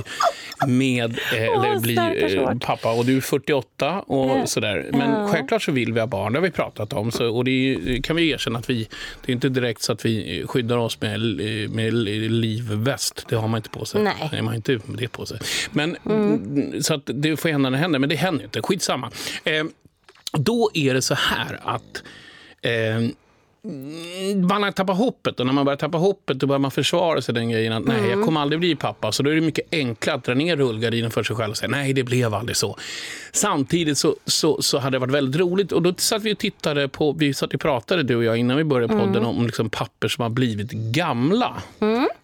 med 0.67 1.19
eh, 1.35 1.43
eller 1.43 1.81
bli 1.81 1.95
hårt. 2.41 2.65
pappa. 2.65 2.93
Och 2.93 3.05
du 3.05 3.17
är 3.17 3.21
48 3.21 4.01
och 4.01 4.49
sådär. 4.49 4.91
Men 4.93 5.29
självklart 5.29 5.63
så 5.63 5.73
vill 5.73 5.93
vi 5.93 6.01
ha 6.01 6.07
barn. 6.07 6.33
Det 6.33 6.39
har 6.39 6.45
vi 6.45 6.51
pratat 6.51 6.93
om. 6.93 7.13
Så, 7.13 7.37
och 7.37 7.45
det 7.45 7.51
är, 7.51 8.03
kan 8.03 8.17
vi 8.17 8.31
erkänna 8.31 8.59
att 8.59 8.71
vi, 8.71 8.89
det 9.25 9.33
är 9.33 9.35
inte 9.35 9.49
direkt 9.49 9.83
så 9.83 9.93
att 9.93 10.05
vi 10.05 10.45
skyddar 10.49 10.77
oss 10.77 11.01
med, 11.01 11.21
med 11.71 11.95
livväst. 11.95 13.27
Det 13.29 13.37
har 13.37 13.49
man 13.49 13.59
inte 13.59 13.71
på 13.71 13.85
sig. 13.85 14.03
Nej. 14.03 14.29
man 14.33 14.47
har 14.47 14.55
inte 14.55 14.81
det 14.87 15.09
på 15.09 15.27
sig. 15.27 15.39
Men, 15.71 15.97
Så 16.83 16.95
att 16.95 17.03
det 17.05 17.37
får 17.37 17.49
hända 17.49 17.71
när 17.71 17.79
det 17.79 17.83
händer, 17.83 17.99
men 17.99 18.09
det 18.09 18.17
händer 18.17 18.45
inte. 18.45 18.63
Skitsamma. 18.63 19.11
Eh, 19.45 19.65
då 20.33 20.71
är 20.75 20.95
det 20.95 21.03
så 21.03 21.15
här 21.15 21.61
att 21.63 22.03
eh, 22.63 23.11
man 24.49 24.63
har 24.63 24.73
tappat 24.73 24.97
hoppet 24.97 25.41
och 25.41 25.47
när 25.47 25.53
man 25.53 25.65
börjar 25.65 25.77
tappa 25.77 25.99
hoppet 25.99 26.39
då 26.39 26.47
börjar 26.47 26.59
man 26.59 26.71
försvara 26.71 27.23
sig 27.23 27.35
den 27.35 27.51
grejen 27.51 27.73
att 27.73 27.85
nej, 27.85 28.11
jag 28.11 28.25
kommer 28.25 28.41
aldrig 28.41 28.61
bli 28.61 28.77
pappa. 28.77 29.13
Så 29.13 29.23
då 29.23 29.31
är 29.31 29.35
det 29.35 29.41
mycket 29.41 29.67
enklare 29.73 30.17
att 30.17 30.25
dra 30.25 30.35
ner 30.35 30.57
rullgardinen 30.57 31.11
för 31.11 31.23
sig 31.23 31.37
själv 31.37 31.51
och 31.51 31.57
säga 31.57 31.71
nej, 31.71 31.93
det 31.93 32.05
blev 32.05 32.35
aldrig 32.35 32.57
så. 32.57 32.79
Samtidigt 33.33 33.99
så, 33.99 34.17
så, 34.25 34.63
så 34.63 34.79
hade 34.79 34.95
det 34.95 34.99
varit 34.99 35.15
väldigt 35.15 35.41
roligt 35.41 35.73
och 35.73 35.83
då 35.83 35.95
satt 35.97 36.23
vi 36.23 36.35
och 36.35 36.39
tittade 36.39 36.89
på, 36.89 37.13
vi 37.13 37.35
satt 37.35 37.55
och 37.55 37.61
pratade 37.61 38.03
du 38.03 38.17
och 38.17 38.25
jag 38.25 38.37
innan 38.37 38.57
vi 38.57 38.65
började 38.65 38.95
podden 38.97 39.25
om 39.25 39.47
liksom 39.47 39.71
papper 39.71 40.09
som 40.09 40.23
har 40.23 40.29
blivit 40.31 40.71
gamla. 40.71 41.57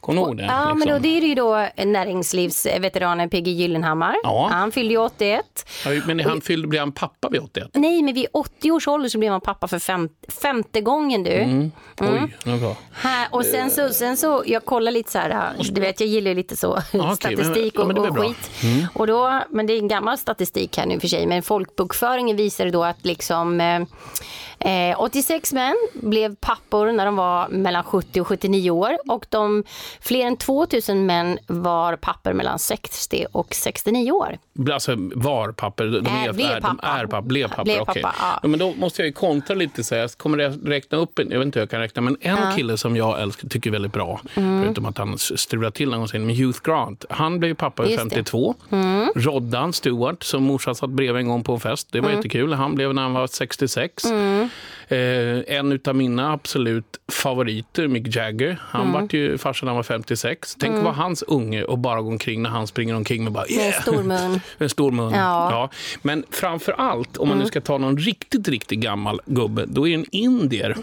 Kommer 0.00 0.22
du 0.22 0.26
ihåg 0.26 0.36
det? 0.36 0.44
Ja, 0.44 0.64
men 0.68 0.74
liksom? 0.78 0.92
då, 0.92 0.98
det 0.98 1.08
är 1.18 1.20
ju 1.20 1.34
då 1.34 1.68
näringslivsveteranen 1.84 3.30
PG 3.30 3.48
Gyllenhammar. 3.48 4.14
Ja. 4.22 4.48
Han 4.52 4.72
fyllde 4.72 4.94
ju 4.94 4.98
81. 5.00 5.44
Ja, 5.84 5.90
Men 6.06 6.20
han 6.20 6.40
fyllde, 6.40 6.68
blev 6.68 6.80
han 6.80 6.92
pappa 6.92 7.28
vid 7.28 7.40
81? 7.40 7.68
Nej, 7.72 8.02
men 8.02 8.14
vid 8.14 8.26
80 8.32 8.70
års 8.70 8.88
ålder 8.88 9.08
så 9.08 9.18
blev 9.18 9.30
man 9.30 9.40
pappa 9.40 9.68
för 9.68 9.78
fem, 9.78 10.08
femte 10.42 10.80
gången 10.80 11.22
du. 11.22 11.30
Mm. 11.30 11.72
Oj, 12.00 12.36
det 12.44 12.50
var 12.50 12.58
bra. 12.58 12.76
Här, 12.92 13.28
och 13.30 13.44
sen 13.44 13.70
så, 13.70 13.88
sen 13.88 14.16
så, 14.16 14.42
jag 14.46 14.64
kollar 14.64 14.92
lite 14.92 15.10
så 15.12 15.18
här, 15.18 15.52
du 15.72 15.80
vet 15.80 16.00
jag 16.00 16.08
gillar 16.08 16.34
lite 16.34 16.56
så 16.56 16.72
okej, 16.92 17.16
statistik 17.16 17.74
men- 17.76 17.82
ja, 17.82 17.86
men 17.86 17.98
och, 17.98 18.04
är 18.04 18.08
och 18.08 18.14
bra. 18.14 18.22
Mm. 18.24 18.34
skit. 18.34 18.88
Och 18.94 19.06
då, 19.06 19.40
men 19.50 19.66
det 19.66 19.72
är 19.72 19.78
en 19.78 19.88
gammal 19.88 20.18
statistik 20.18 20.76
här 20.76 20.86
nu 20.86 20.93
för 21.00 21.08
sig, 21.08 21.26
men 21.26 21.42
folkbokföringen 21.42 22.36
visar 22.36 22.70
då 22.70 22.84
att 22.84 23.04
liksom 23.04 23.60
eh, 23.60 24.90
eh, 24.90 25.00
86 25.00 25.52
män 25.52 25.74
blev 25.92 26.34
pappor 26.36 26.92
när 26.92 27.04
de 27.06 27.16
var 27.16 27.48
mellan 27.48 27.84
70 27.84 28.20
och 28.20 28.26
79 28.26 28.70
år 28.70 28.96
och 29.08 29.26
de, 29.28 29.64
fler 30.00 30.26
än 30.26 30.36
2000 30.36 31.06
män 31.06 31.38
var 31.46 31.96
pappor 31.96 32.32
mellan 32.32 32.58
60 32.58 33.26
och 33.32 33.54
69 33.54 34.10
år. 34.12 34.38
Alltså 34.72 34.94
var 35.14 35.52
papper? 35.52 35.84
De 35.84 36.06
Äh, 36.06 36.24
är, 36.24 36.32
blev 36.32 36.46
är, 36.50 36.54
de 36.54 36.60
pappa. 36.60 36.86
är 36.86 37.06
pappa. 37.06 37.22
Blev 37.22 37.48
pappa, 37.48 37.64
Blev 37.64 37.84
pappa, 37.84 38.14
ja. 38.42 38.48
men 38.48 38.58
då 38.58 38.72
måste 38.76 39.02
jag 39.02 39.06
ju 39.06 39.12
kontra 39.12 39.54
lite. 39.56 39.84
Så 39.84 39.94
jag 39.94 40.10
kommer 40.10 40.38
jag 40.38 40.58
räkna 40.64 40.98
upp, 40.98 41.18
en- 41.18 41.30
jag 41.30 41.38
vet 41.38 41.46
inte 41.46 41.58
hur 41.58 41.62
jag 41.62 41.70
kan 41.70 41.80
räkna, 41.80 42.02
men 42.02 42.16
en 42.20 42.56
kille 42.56 42.76
som 42.76 42.96
jag 42.96 43.20
älskar, 43.22 43.48
tycker 43.48 43.70
är 43.70 43.72
väldigt 43.72 43.92
bra, 43.92 44.20
Mm. 44.34 44.62
förutom 44.64 44.86
att 44.86 44.98
han 44.98 45.18
strular 45.18 45.70
till 45.70 45.90
någon 45.90 46.00
gång, 46.06 46.26
med 46.26 46.36
Hugh 46.36 46.58
Grant. 46.64 47.04
Han 47.10 47.40
blev 47.40 47.54
pappa 47.54 47.82
vid 47.82 47.92
Just 47.92 47.98
det. 47.98 48.02
Mm. 48.02 48.14
52. 48.24 48.54
Roddan 49.14 49.72
Stewart, 49.72 50.22
som 50.22 50.42
morsan 50.42 50.74
satt 50.84 50.90
bredvid 50.90 51.20
en 51.20 51.28
gång 51.28 51.42
på 51.42 51.52
en 51.52 51.60
fest, 51.60 51.88
det 51.90 52.00
var 52.00 52.10
jättekul. 52.10 52.52
Han 52.52 52.74
blev 52.74 52.94
när 52.94 53.02
han 53.02 53.12
var 53.12 53.26
66. 53.26 54.04
Mm. 54.04 54.48
Eh, 54.88 55.56
en 55.56 55.80
av 55.88 55.96
mina 55.96 56.32
absolut 56.32 57.00
favoriter, 57.12 57.88
Mick 57.88 58.16
Jagger, 58.16 58.58
han 58.70 58.80
Mm. 58.88 58.92
vart 58.92 59.12
ju 59.12 59.38
farsa 59.38 59.66
när 59.66 59.70
han 59.70 59.76
var 59.76 59.82
56. 59.82 60.56
Tänk 60.60 60.76
att 60.76 60.82
vara 60.82 60.94
hans 60.94 61.22
unge 61.22 61.64
och 61.64 61.78
bara 61.78 62.00
gå 62.02 62.08
omkring 62.08 62.42
när 62.42 62.50
han 62.50 62.66
springer 62.66 62.94
omkring 62.94 63.24
med 63.24 63.32
bara 63.32 63.44
Med 63.56 63.66
en 63.66 63.82
stor 63.82 64.02
mun. 64.02 64.40
en 64.58 64.68
stor 64.68 64.90
mun. 64.90 65.10
Ja. 65.12 65.50
Ja. 65.50 65.70
Men 66.02 66.24
framför 66.30 66.72
allt, 66.72 67.16
om 67.16 67.28
man 67.28 67.38
nu 67.38 67.46
ska 67.46 67.60
ta 67.60 67.78
någon 67.78 67.98
riktigt, 67.98 68.48
riktigt 68.48 68.78
gammal 68.78 69.20
gubbe, 69.26 69.64
då 69.66 69.88
är 69.88 69.94
en 69.94 70.06
indier 70.10 70.76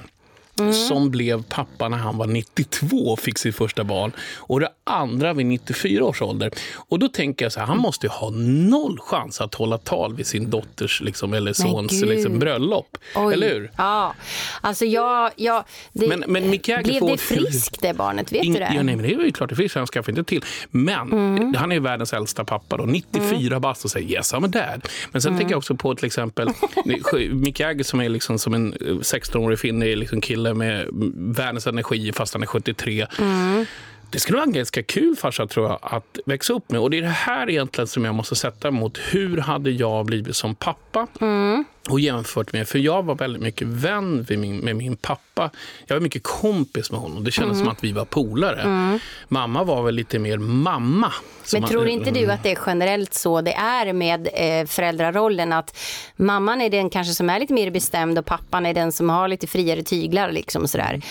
som 0.74 1.12
blev 1.12 1.44
pappa 1.44 1.90
när 1.90 1.98
han 1.98 2.18
var 2.18 2.28
92 2.28 2.98
och 2.98 3.20
fick 3.20 3.38
sitt 3.38 3.56
första 3.56 3.84
barn. 3.84 4.12
Och 4.38 4.60
det 4.60 4.70
andra 4.84 5.34
vid 5.34 5.46
94 5.46 6.04
års 6.06 6.22
ålder. 6.22 6.52
Och 6.76 7.00
då 7.00 7.08
tänker 7.08 7.46
jag 7.46 7.52
så 7.52 7.60
här, 7.60 7.68
han 7.68 7.78
måste 7.78 8.06
ju 8.06 8.10
ha 8.12 8.30
noll 8.70 9.00
chans 9.00 9.42
att 9.42 9.56
hålla 9.56 9.78
tal 9.78 10.16
vid 10.16 10.28
sin 10.28 10.50
dotters 10.50 11.02
liksom, 11.02 11.34
eller 11.34 11.54
sons 11.54 12.02
liksom, 12.02 12.40
bröllop. 12.40 12.98
Oj. 13.16 13.34
Eller 13.34 13.50
hur? 13.54 13.72
Ja, 13.78 14.14
alltså 14.62 14.86
jag... 14.86 15.32
jag 15.36 15.64
det, 15.94 16.08
Men- 16.08 16.24
men 16.28 16.50
blev 16.84 17.02
det 17.08 17.18
friskt 17.18 17.82
det 17.82 17.94
barnet? 17.94 18.32
Vet 18.32 18.44
Ing- 18.44 18.54
du 18.54 18.60
det? 18.60 18.72
Ja, 18.76 18.84
nej, 18.84 18.96
men 18.96 18.98
det 19.06 19.14
är 19.14 19.20
ju 19.26 19.32
klart 19.32 19.50
det 19.50 19.56
finns, 19.56 19.76
han 19.76 19.88
skaffar 19.88 20.12
inte 20.12 20.24
till. 20.24 20.44
Men 20.72 21.12
Mm. 21.12 21.54
han 21.56 21.72
är 21.72 21.76
ju 21.76 21.82
världens 21.82 22.14
äldsta 22.14 22.46
pappa 22.46 22.78
då, 22.78 22.84
94 22.86 23.60
bast 23.60 23.86
och 23.86 23.92
säger 23.92 24.10
yes 24.10 24.34
I'm 24.34 24.46
a 24.46 24.48
dad. 24.48 24.88
Men 25.12 25.22
sen 25.22 25.30
Mm. 25.30 25.40
tänker 25.40 25.54
jag 25.54 25.58
också 25.58 25.76
på 25.76 25.96
till 25.96 26.06
exempel 26.06 26.50
Mick 27.32 27.60
Jagger 27.60 27.84
som 27.84 28.00
är 28.02 28.10
liksom 28.10 28.40
som 28.40 28.54
en 28.54 28.74
eh, 28.74 28.78
16-årig 28.88 29.60
finnig 29.60 29.98
liksom 29.98 30.22
kille 30.22 30.51
med 30.54 30.82
mm, 30.82 31.34
världens 31.34 31.68
energi 31.68 32.12
fast 32.12 32.34
han 32.34 32.44
är 32.44 32.48
73. 32.48 33.08
Mm. 33.20 33.66
Det 34.10 34.20
skulle 34.20 34.38
vara 34.38 34.48
en 34.48 34.54
ganska 34.54 34.84
kul 34.84 35.16
farsa 35.16 35.48
tror 35.48 35.70
jag 35.70 35.80
att 35.82 36.20
växa 36.26 36.54
upp 36.54 36.72
med. 36.72 36.82
Och 36.82 36.90
det 36.90 36.98
är 36.98 37.02
det 37.02 37.08
här 37.08 37.50
egentligen 37.50 37.88
som 37.88 38.06
jag 38.06 38.16
måste 38.16 38.36
sätta 38.36 38.72
mot 38.72 38.98
hur 38.98 39.38
hade 39.38 39.72
jag 39.72 40.06
blivit 40.06 40.36
som 40.36 40.56
pappa? 40.56 41.08
Mm. 41.22 41.66
Och 41.90 42.00
jämfört 42.00 42.54
med, 42.54 42.68
för 42.68 42.80
jag 42.80 43.04
var 43.04 43.16
väldigt 43.16 43.42
mycket 43.42 43.68
vän 43.68 44.26
med 44.30 44.40
min, 44.40 44.58
med 44.58 44.76
min 44.76 44.96
pappa. 44.96 45.50
Jag 45.88 45.96
var 45.96 46.02
mycket 46.02 46.24
kompis 46.24 46.92
med 46.92 47.00
honom. 47.00 47.24
Det 47.24 47.32
kändes 47.32 47.56
Mm. 47.56 47.66
som 47.66 47.72
att 47.72 47.84
vi 47.84 47.92
var 47.92 48.06
polare. 48.06 49.00
Mamma 49.28 49.64
var 49.64 49.84
väl 49.84 49.96
lite 49.96 50.20
mer 50.20 50.38
mamma. 50.38 51.12
Men 51.54 51.62
man- 51.62 51.70
tror 51.70 51.88
inte 51.88 52.12
du 52.12 52.32
att 52.32 52.44
det 52.44 52.52
är 52.52 52.60
generellt 52.66 53.14
så 53.14 53.42
det 53.42 53.54
är 53.54 53.94
med 53.94 54.28
eh, 54.34 54.66
föräldrarollen? 54.68 55.54
Att 55.54 55.78
mamman 56.16 56.62
är 56.62 56.70
den 56.70 56.90
kanske 56.90 57.14
som 57.14 57.30
är 57.30 57.40
lite 57.40 57.54
mer 57.54 57.72
bestämd 57.72 58.20
och 58.20 58.26
pappan 58.26 58.66
är 58.66 58.74
den 58.74 58.92
som 58.92 59.10
har 59.10 59.28
lite 59.28 59.48
friare 59.48 59.84
tyglar. 59.84 60.32
Liksom 60.32 60.68
sådär. 60.68 61.02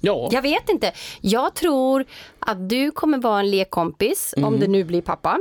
Ja, 0.00 0.28
Jag 0.32 0.42
vet 0.42 0.68
inte. 0.68 0.92
Jag 1.20 1.54
tror 1.54 2.04
att 2.38 2.68
du 2.68 2.90
kommer 2.90 3.18
vara 3.18 3.40
en 3.40 3.50
lekkompis 3.50 4.34
Mm. 4.36 4.48
om 4.48 4.60
du 4.60 4.66
nu 4.66 4.84
blir 4.84 5.02
pappa. 5.02 5.38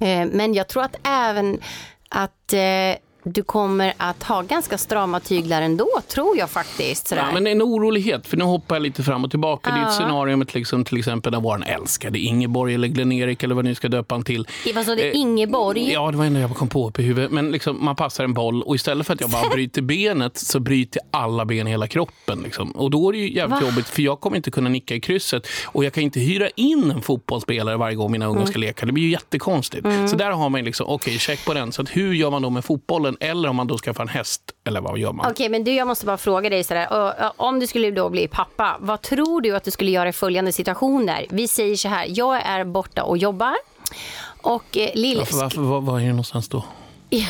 Eh, 0.00 0.26
men 0.32 0.54
jag 0.54 0.68
tror 0.68 0.82
att 0.82 0.96
även 1.02 1.60
att 2.08 2.52
eh, 2.52 2.60
du 3.24 3.42
kommer 3.42 3.92
att 3.96 4.22
ha 4.22 4.42
ganska 4.42 4.78
strama 4.78 5.20
tyglar 5.20 5.62
ändå, 5.62 5.88
tror 6.08 6.38
jag 6.38 6.50
faktiskt. 6.50 7.08
Sådär. 7.08 7.22
Ja, 7.26 7.32
men 7.34 7.46
en 7.46 7.62
orolighet, 7.62 8.26
för 8.26 8.36
nu 8.36 8.44
hoppar 8.44 8.74
jag 8.76 8.82
lite 8.82 9.02
fram 9.02 9.24
och 9.24 9.30
tillbaka. 9.30 9.70
Det 9.70 9.76
är 9.76 9.82
ett 9.82 9.88
Ja. 9.88 9.92
scenario 10.06 10.36
med 10.36 10.54
liksom, 10.54 10.84
till 10.84 10.98
exempel 10.98 11.32
där 11.32 11.40
vår 11.40 11.64
älskade 11.66 12.18
Ingeborg 12.18 12.74
eller 12.74 12.88
Glenn-Erik 12.88 13.42
eller 13.42 13.54
vad 13.54 13.64
ni 13.64 13.74
ska 13.74 13.88
döpa 13.88 14.14
han 14.14 14.24
till. 14.24 14.46
Vad 14.74 14.84
sa 14.86 14.94
du, 14.94 15.02
Eh, 15.02 15.16
Ingeborg? 15.16 15.92
Ja, 15.92 16.10
det 16.10 16.16
var 16.16 16.24
det 16.30 16.40
jag 16.40 16.56
kom 16.56 16.68
på 16.68 16.92
i 16.98 17.02
huvudet. 17.02 17.30
Men 17.30 17.50
liksom, 17.52 17.84
man 17.84 17.96
passar 17.96 18.24
en 18.24 18.34
boll 18.34 18.62
och 18.62 18.74
istället 18.74 19.06
för 19.06 19.14
att 19.14 19.20
jag 19.20 19.30
bara 19.30 19.48
bryter 19.54 19.82
benet 19.82 20.36
så 20.38 20.60
bryter 20.60 21.00
jag 21.12 21.20
alla 21.22 21.44
ben 21.44 21.66
i 21.66 21.70
hela 21.70 21.86
kroppen. 21.86 22.40
Liksom. 22.42 22.70
Och 22.70 22.90
då 22.90 23.08
är 23.08 23.12
det 23.12 23.18
ju 23.18 23.34
jävligt 23.34 23.60
Va? 23.62 23.66
jobbigt 23.68 23.88
för 23.88 24.02
jag 24.02 24.20
kommer 24.20 24.36
inte 24.36 24.50
kunna 24.50 24.68
nicka 24.70 24.94
i 24.94 25.00
krysset 25.00 25.46
och 25.64 25.84
jag 25.84 25.92
kan 25.92 26.02
inte 26.02 26.20
hyra 26.20 26.48
in 26.56 26.90
en 26.90 27.02
fotbollsspelare 27.02 27.76
varje 27.76 27.96
gång 27.96 28.12
mina 28.12 28.26
ungar 28.26 28.44
ska 28.46 28.50
Mm. 28.56 28.60
leka. 28.66 28.86
Det 28.86 28.92
blir 28.92 29.04
ju 29.04 29.10
jättekonstigt. 29.10 29.86
Så 30.06 30.16
där 30.16 30.30
har 30.30 30.48
man 30.48 30.64
liksom, 30.64 30.86
okej, 30.88 31.18
check 31.18 31.44
på 31.44 31.54
den. 31.54 31.72
Så 31.72 31.82
att 31.82 31.88
hur 31.96 32.12
gör 32.14 32.30
man 32.30 32.42
då 32.42 32.50
med 32.50 32.64
fotbollen? 32.64 33.09
Eller 33.20 33.48
om 33.48 33.56
man 33.56 33.66
då 33.66 33.78
skaffar 33.78 34.02
en 34.02 34.08
häst, 34.08 34.42
eller 34.64 34.80
vad 34.80 34.98
gör 34.98 35.12
man? 35.12 35.30
Okej, 35.30 35.48
men 35.48 35.64
du, 35.64 35.72
jag 35.72 35.86
måste 35.86 36.06
bara 36.06 36.16
fråga 36.16 36.50
dig 36.50 36.64
sådär. 36.64 36.88
Om 37.36 37.60
du 37.60 37.66
skulle 37.66 37.90
då 37.90 38.08
bli 38.08 38.28
pappa, 38.28 38.76
vad 38.80 39.02
tror 39.02 39.40
du 39.40 39.56
att 39.56 39.64
du 39.64 39.70
skulle 39.70 39.90
göra 39.90 40.08
i 40.08 40.12
följande 40.12 40.52
situationer? 40.52 41.26
Vi 41.30 41.48
säger 41.48 41.76
så 41.76 41.88
här, 41.88 42.06
jag 42.08 42.42
är 42.42 42.64
borta 42.64 43.02
och 43.02 43.18
jobbar. 43.18 43.56
Och 44.42 44.76
eh, 44.78 44.90
lill... 44.94 45.18
Varför, 45.18 45.36
varför, 45.36 45.60
var, 45.60 45.80
var 45.80 46.00
är 46.00 46.04
det 46.04 46.08
någonstans 46.10 46.48
då? 46.48 46.64
Ja, 47.12 47.26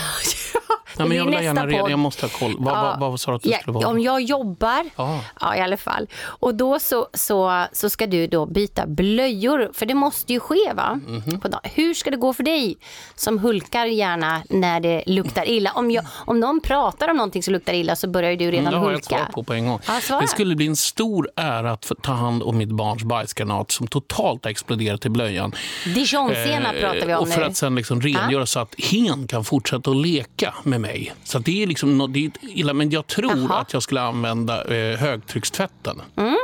Nej, 0.98 1.08
men 1.08 1.08
det 1.08 1.14
jag 1.14 1.24
vill 1.24 1.34
gärna 1.44 1.64
nästa 1.64 1.78
podd. 1.82 1.90
jag 1.90 1.98
måste 1.98 2.26
ha 2.26 2.30
koll. 2.30 2.54
Vad, 2.58 2.74
vad, 3.00 3.10
vad 3.10 3.20
sa 3.20 3.30
du 3.30 3.36
att 3.36 3.42
det 3.42 3.48
Ja, 3.50 3.58
skulle 3.58 3.74
vara? 3.74 3.88
Om 3.88 4.00
jag 4.00 4.20
jobbar, 4.22 4.84
Ja. 4.96 5.20
ja 5.40 5.56
i 5.56 5.60
alla 5.60 5.76
fall. 5.76 6.06
Och 6.24 6.54
då 6.54 6.78
så, 6.78 7.08
så, 7.14 7.64
så 7.72 7.90
ska 7.90 8.06
du 8.06 8.26
då 8.26 8.46
byta 8.46 8.86
blöjor, 8.86 9.70
för 9.74 9.86
det 9.86 9.94
måste 9.94 10.32
ju 10.32 10.40
ske 10.40 10.72
va? 10.74 11.00
På 11.42 11.48
dagen. 11.48 11.60
Hur 11.74 11.94
ska 11.94 12.10
det 12.10 12.16
gå 12.16 12.32
för 12.32 12.42
dig 12.42 12.76
som 13.14 13.38
hulkar 13.38 13.86
gärna 13.86 14.42
när 14.48 14.80
det 14.80 15.02
luktar 15.06 15.48
illa? 15.48 15.72
Om, 15.74 15.90
jag, 15.90 16.04
om 16.26 16.40
någon 16.40 16.60
pratar 16.60 17.08
om 17.10 17.16
någonting 17.16 17.42
som 17.42 17.52
luktar 17.52 17.72
illa 17.72 17.96
så 17.96 18.08
börjar 18.08 18.30
ju 18.30 18.36
du 18.36 18.50
redan 18.50 18.60
Mm, 18.60 18.72
det 18.72 18.78
har 18.78 18.84
jag 18.86 18.92
hulka. 18.92 19.08
svar 19.16 19.26
på 19.32 19.42
på 19.44 19.52
en 19.54 19.66
gång. 19.66 19.80
Ja, 20.08 20.20
det 20.20 20.28
skulle 20.28 20.56
bli 20.56 20.66
en 20.66 20.76
stor 20.76 21.28
ära 21.36 21.72
att 21.72 21.92
ta 22.02 22.12
hand 22.12 22.42
om 22.42 22.58
mitt 22.58 22.68
barns 22.72 23.02
bajsgranat 23.02 23.70
som 23.70 23.86
totalt 23.86 24.44
har 24.44 24.50
exploderat 24.50 25.06
i 25.06 25.08
blöjan. 25.08 25.52
Dijonsenap 25.94 26.74
pratar 26.80 27.06
vi 27.06 27.14
om 27.14 27.20
Eh, 27.20 27.22
och 27.22 27.28
för 27.28 27.40
nu. 27.40 27.46
att 27.46 27.56
sen 27.56 27.74
liksom 27.74 28.00
rengöra 28.00 28.46
så 28.46 28.60
att 28.60 28.74
hen 28.78 29.26
kan 29.26 29.44
fortsätta 29.44 29.90
att 29.90 29.96
leka 29.96 30.54
med 30.62 30.79
med 30.80 30.90
mig. 30.90 31.12
Så 31.24 31.38
det 31.38 31.62
är 31.62 31.66
liksom 31.66 31.98
något, 31.98 32.14
det 32.14 32.24
är 32.24 32.30
illa, 32.42 32.72
men 32.72 32.90
jag 32.90 33.06
tror 33.06 33.36
Jaha. 33.36 33.60
att 33.60 33.72
jag 33.72 33.82
skulle 33.82 34.00
använda 34.00 34.64
eh, 34.64 34.98
högtryckstvätten. 34.98 36.02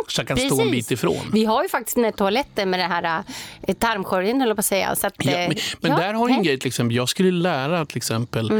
Så 0.08 0.20
jag 0.20 0.28
kan 0.28 0.36
stå 0.36 0.60
en 0.60 0.70
bit 0.70 0.90
ifrån. 0.90 1.30
Vi 1.32 1.44
har 1.44 1.62
ju 1.62 1.68
faktiskt 1.68 1.94
den 1.94 2.04
här 2.04 2.12
toaletten 2.12 2.70
med 2.70 2.80
det 2.80 2.84
här 2.84 3.22
eh, 3.62 3.74
tarmkorgen, 3.74 4.40
höll 4.40 4.48
jag 4.48 4.56
på 4.56 4.60
att 4.60 4.66
säga. 4.66 4.96
Så 4.96 5.06
att, 5.06 5.14
Ja, 5.18 5.30
eh, 5.32 5.48
men 5.48 5.56
men 5.80 5.90
ja, 5.90 5.98
där 5.98 6.14
har 6.14 6.28
jag 6.28 6.38
en 6.38 6.42
grej, 6.44 6.58
till 6.58 6.68
exempel, 6.68 6.96
jag 6.96 7.08
skulle 7.08 7.30
lära 7.30 7.86
till 7.86 7.96
exempel 7.96 8.52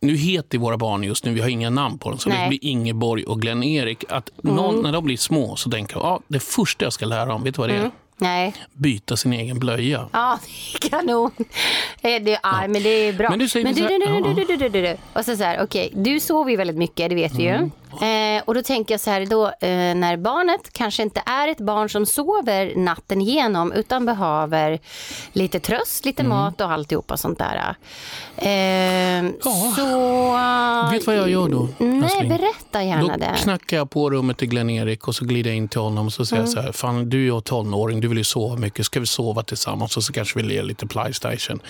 Nu 0.00 0.16
heter 0.16 0.58
våra 0.58 0.76
barn 0.76 1.04
just 1.04 1.24
nu, 1.24 1.32
vi 1.34 1.40
har 1.40 1.48
inga 1.48 1.70
namn 1.70 1.98
på 1.98 2.10
dem, 2.10 2.18
så 2.18 2.28
Nej. 2.28 2.42
det 2.42 2.48
blir 2.48 2.64
Ingeborg 2.70 3.24
och 3.24 3.40
Glenn-Erik. 3.42 4.04
Att 4.08 4.30
någon, 4.42 4.82
när 4.82 4.92
de 4.92 5.04
blir 5.04 5.16
små 5.16 5.56
så 5.56 5.70
tänker 5.70 5.96
jag, 5.96 6.04
ja, 6.04 6.20
det 6.28 6.40
första 6.40 6.84
jag 6.84 6.92
ska 6.92 7.06
lära 7.06 7.26
dem, 7.26 7.44
vet 7.44 7.54
du 7.54 7.60
vad 7.60 7.68
det 7.70 7.76
är? 7.76 7.90
Nej. 8.16 8.54
Byta 8.72 9.16
sin 9.16 9.32
egen 9.32 9.58
blöja. 9.58 10.08
Ja, 10.12 10.38
kanon. 10.90 11.30
Det, 12.02 12.38
ja. 12.42 12.64
men 12.68 12.82
det 12.82 12.88
är 12.88 13.12
bra. 13.12 13.30
Men 13.30 13.38
du 13.38 13.48
säger 13.48 13.64
men 13.64 13.74
så 13.74 13.80
du, 13.80 13.88
du, 13.88 13.98
du, 13.98 14.34
du, 14.34 14.44
du, 14.44 14.56
du, 14.56 14.68
du, 14.68 14.82
du. 14.82 14.96
Och 15.12 15.24
så 15.24 15.36
så 15.36 15.44
här, 15.44 15.62
okej, 15.64 15.90
du 15.94 16.20
sover 16.20 16.50
ju 16.50 16.56
väldigt 16.56 16.76
mycket, 16.76 17.08
det 17.08 17.14
vet 17.14 17.34
vi 17.34 17.46
Mm. 17.46 17.64
ju. 17.64 17.70
Eh, 17.92 18.42
och 18.44 18.54
då 18.54 18.62
tänker 18.62 18.94
jag 18.94 19.00
så 19.00 19.10
här, 19.10 19.26
då, 19.26 19.46
eh, 19.46 19.94
när 19.94 20.16
barnet 20.16 20.72
kanske 20.72 21.02
inte 21.02 21.22
är 21.26 21.48
ett 21.48 21.58
barn 21.60 21.88
som 21.88 22.06
sover 22.06 22.72
natten 22.76 23.20
igenom 23.20 23.72
utan 23.72 24.06
behöver 24.06 24.78
lite 25.32 25.60
tröst, 25.60 26.04
lite 26.04 26.22
Mm. 26.22 26.36
mat 26.36 26.60
och 26.60 26.72
alltihopa 26.72 27.16
sånt 27.16 27.38
där. 27.38 27.74
Eh, 28.36 29.22
Ja. 29.44 29.72
Så... 29.76 30.92
Vet 30.92 31.00
du 31.00 31.06
vad 31.06 31.16
jag 31.16 31.30
gör 31.30 31.48
då? 31.48 31.68
Nej, 31.78 32.02
älskling? 32.04 32.28
berätta 32.28 32.82
gärna 32.82 33.02
Då 33.02 33.16
det. 33.18 33.34
knackar 33.42 33.76
jag 33.76 33.90
på 33.90 34.10
rummet 34.10 34.38
till 34.38 34.48
Glenn-Erik 34.48 35.08
och 35.08 35.14
så 35.14 35.24
glider 35.24 35.50
jag 35.50 35.56
in 35.56 35.68
till 35.68 35.80
honom 35.80 36.06
och 36.06 36.12
så 36.12 36.26
säger 36.26 36.42
jag 36.42 36.48
så 36.48 36.60
här, 36.60 36.72
fan 36.72 37.08
du 37.10 37.16
är 37.28 37.34
ju 37.34 37.40
tonåring, 37.40 38.00
du 38.00 38.08
vill 38.08 38.18
ju 38.18 38.24
sova 38.24 38.56
mycket, 38.56 38.86
ska 38.86 39.00
vi 39.00 39.06
sova 39.06 39.42
tillsammans 39.42 39.96
och 39.96 40.02
så 40.04 40.12
kanske 40.12 40.38
vi 40.38 40.42
ler 40.48 40.62
lite 40.62 40.86
Playstation. 40.86 41.60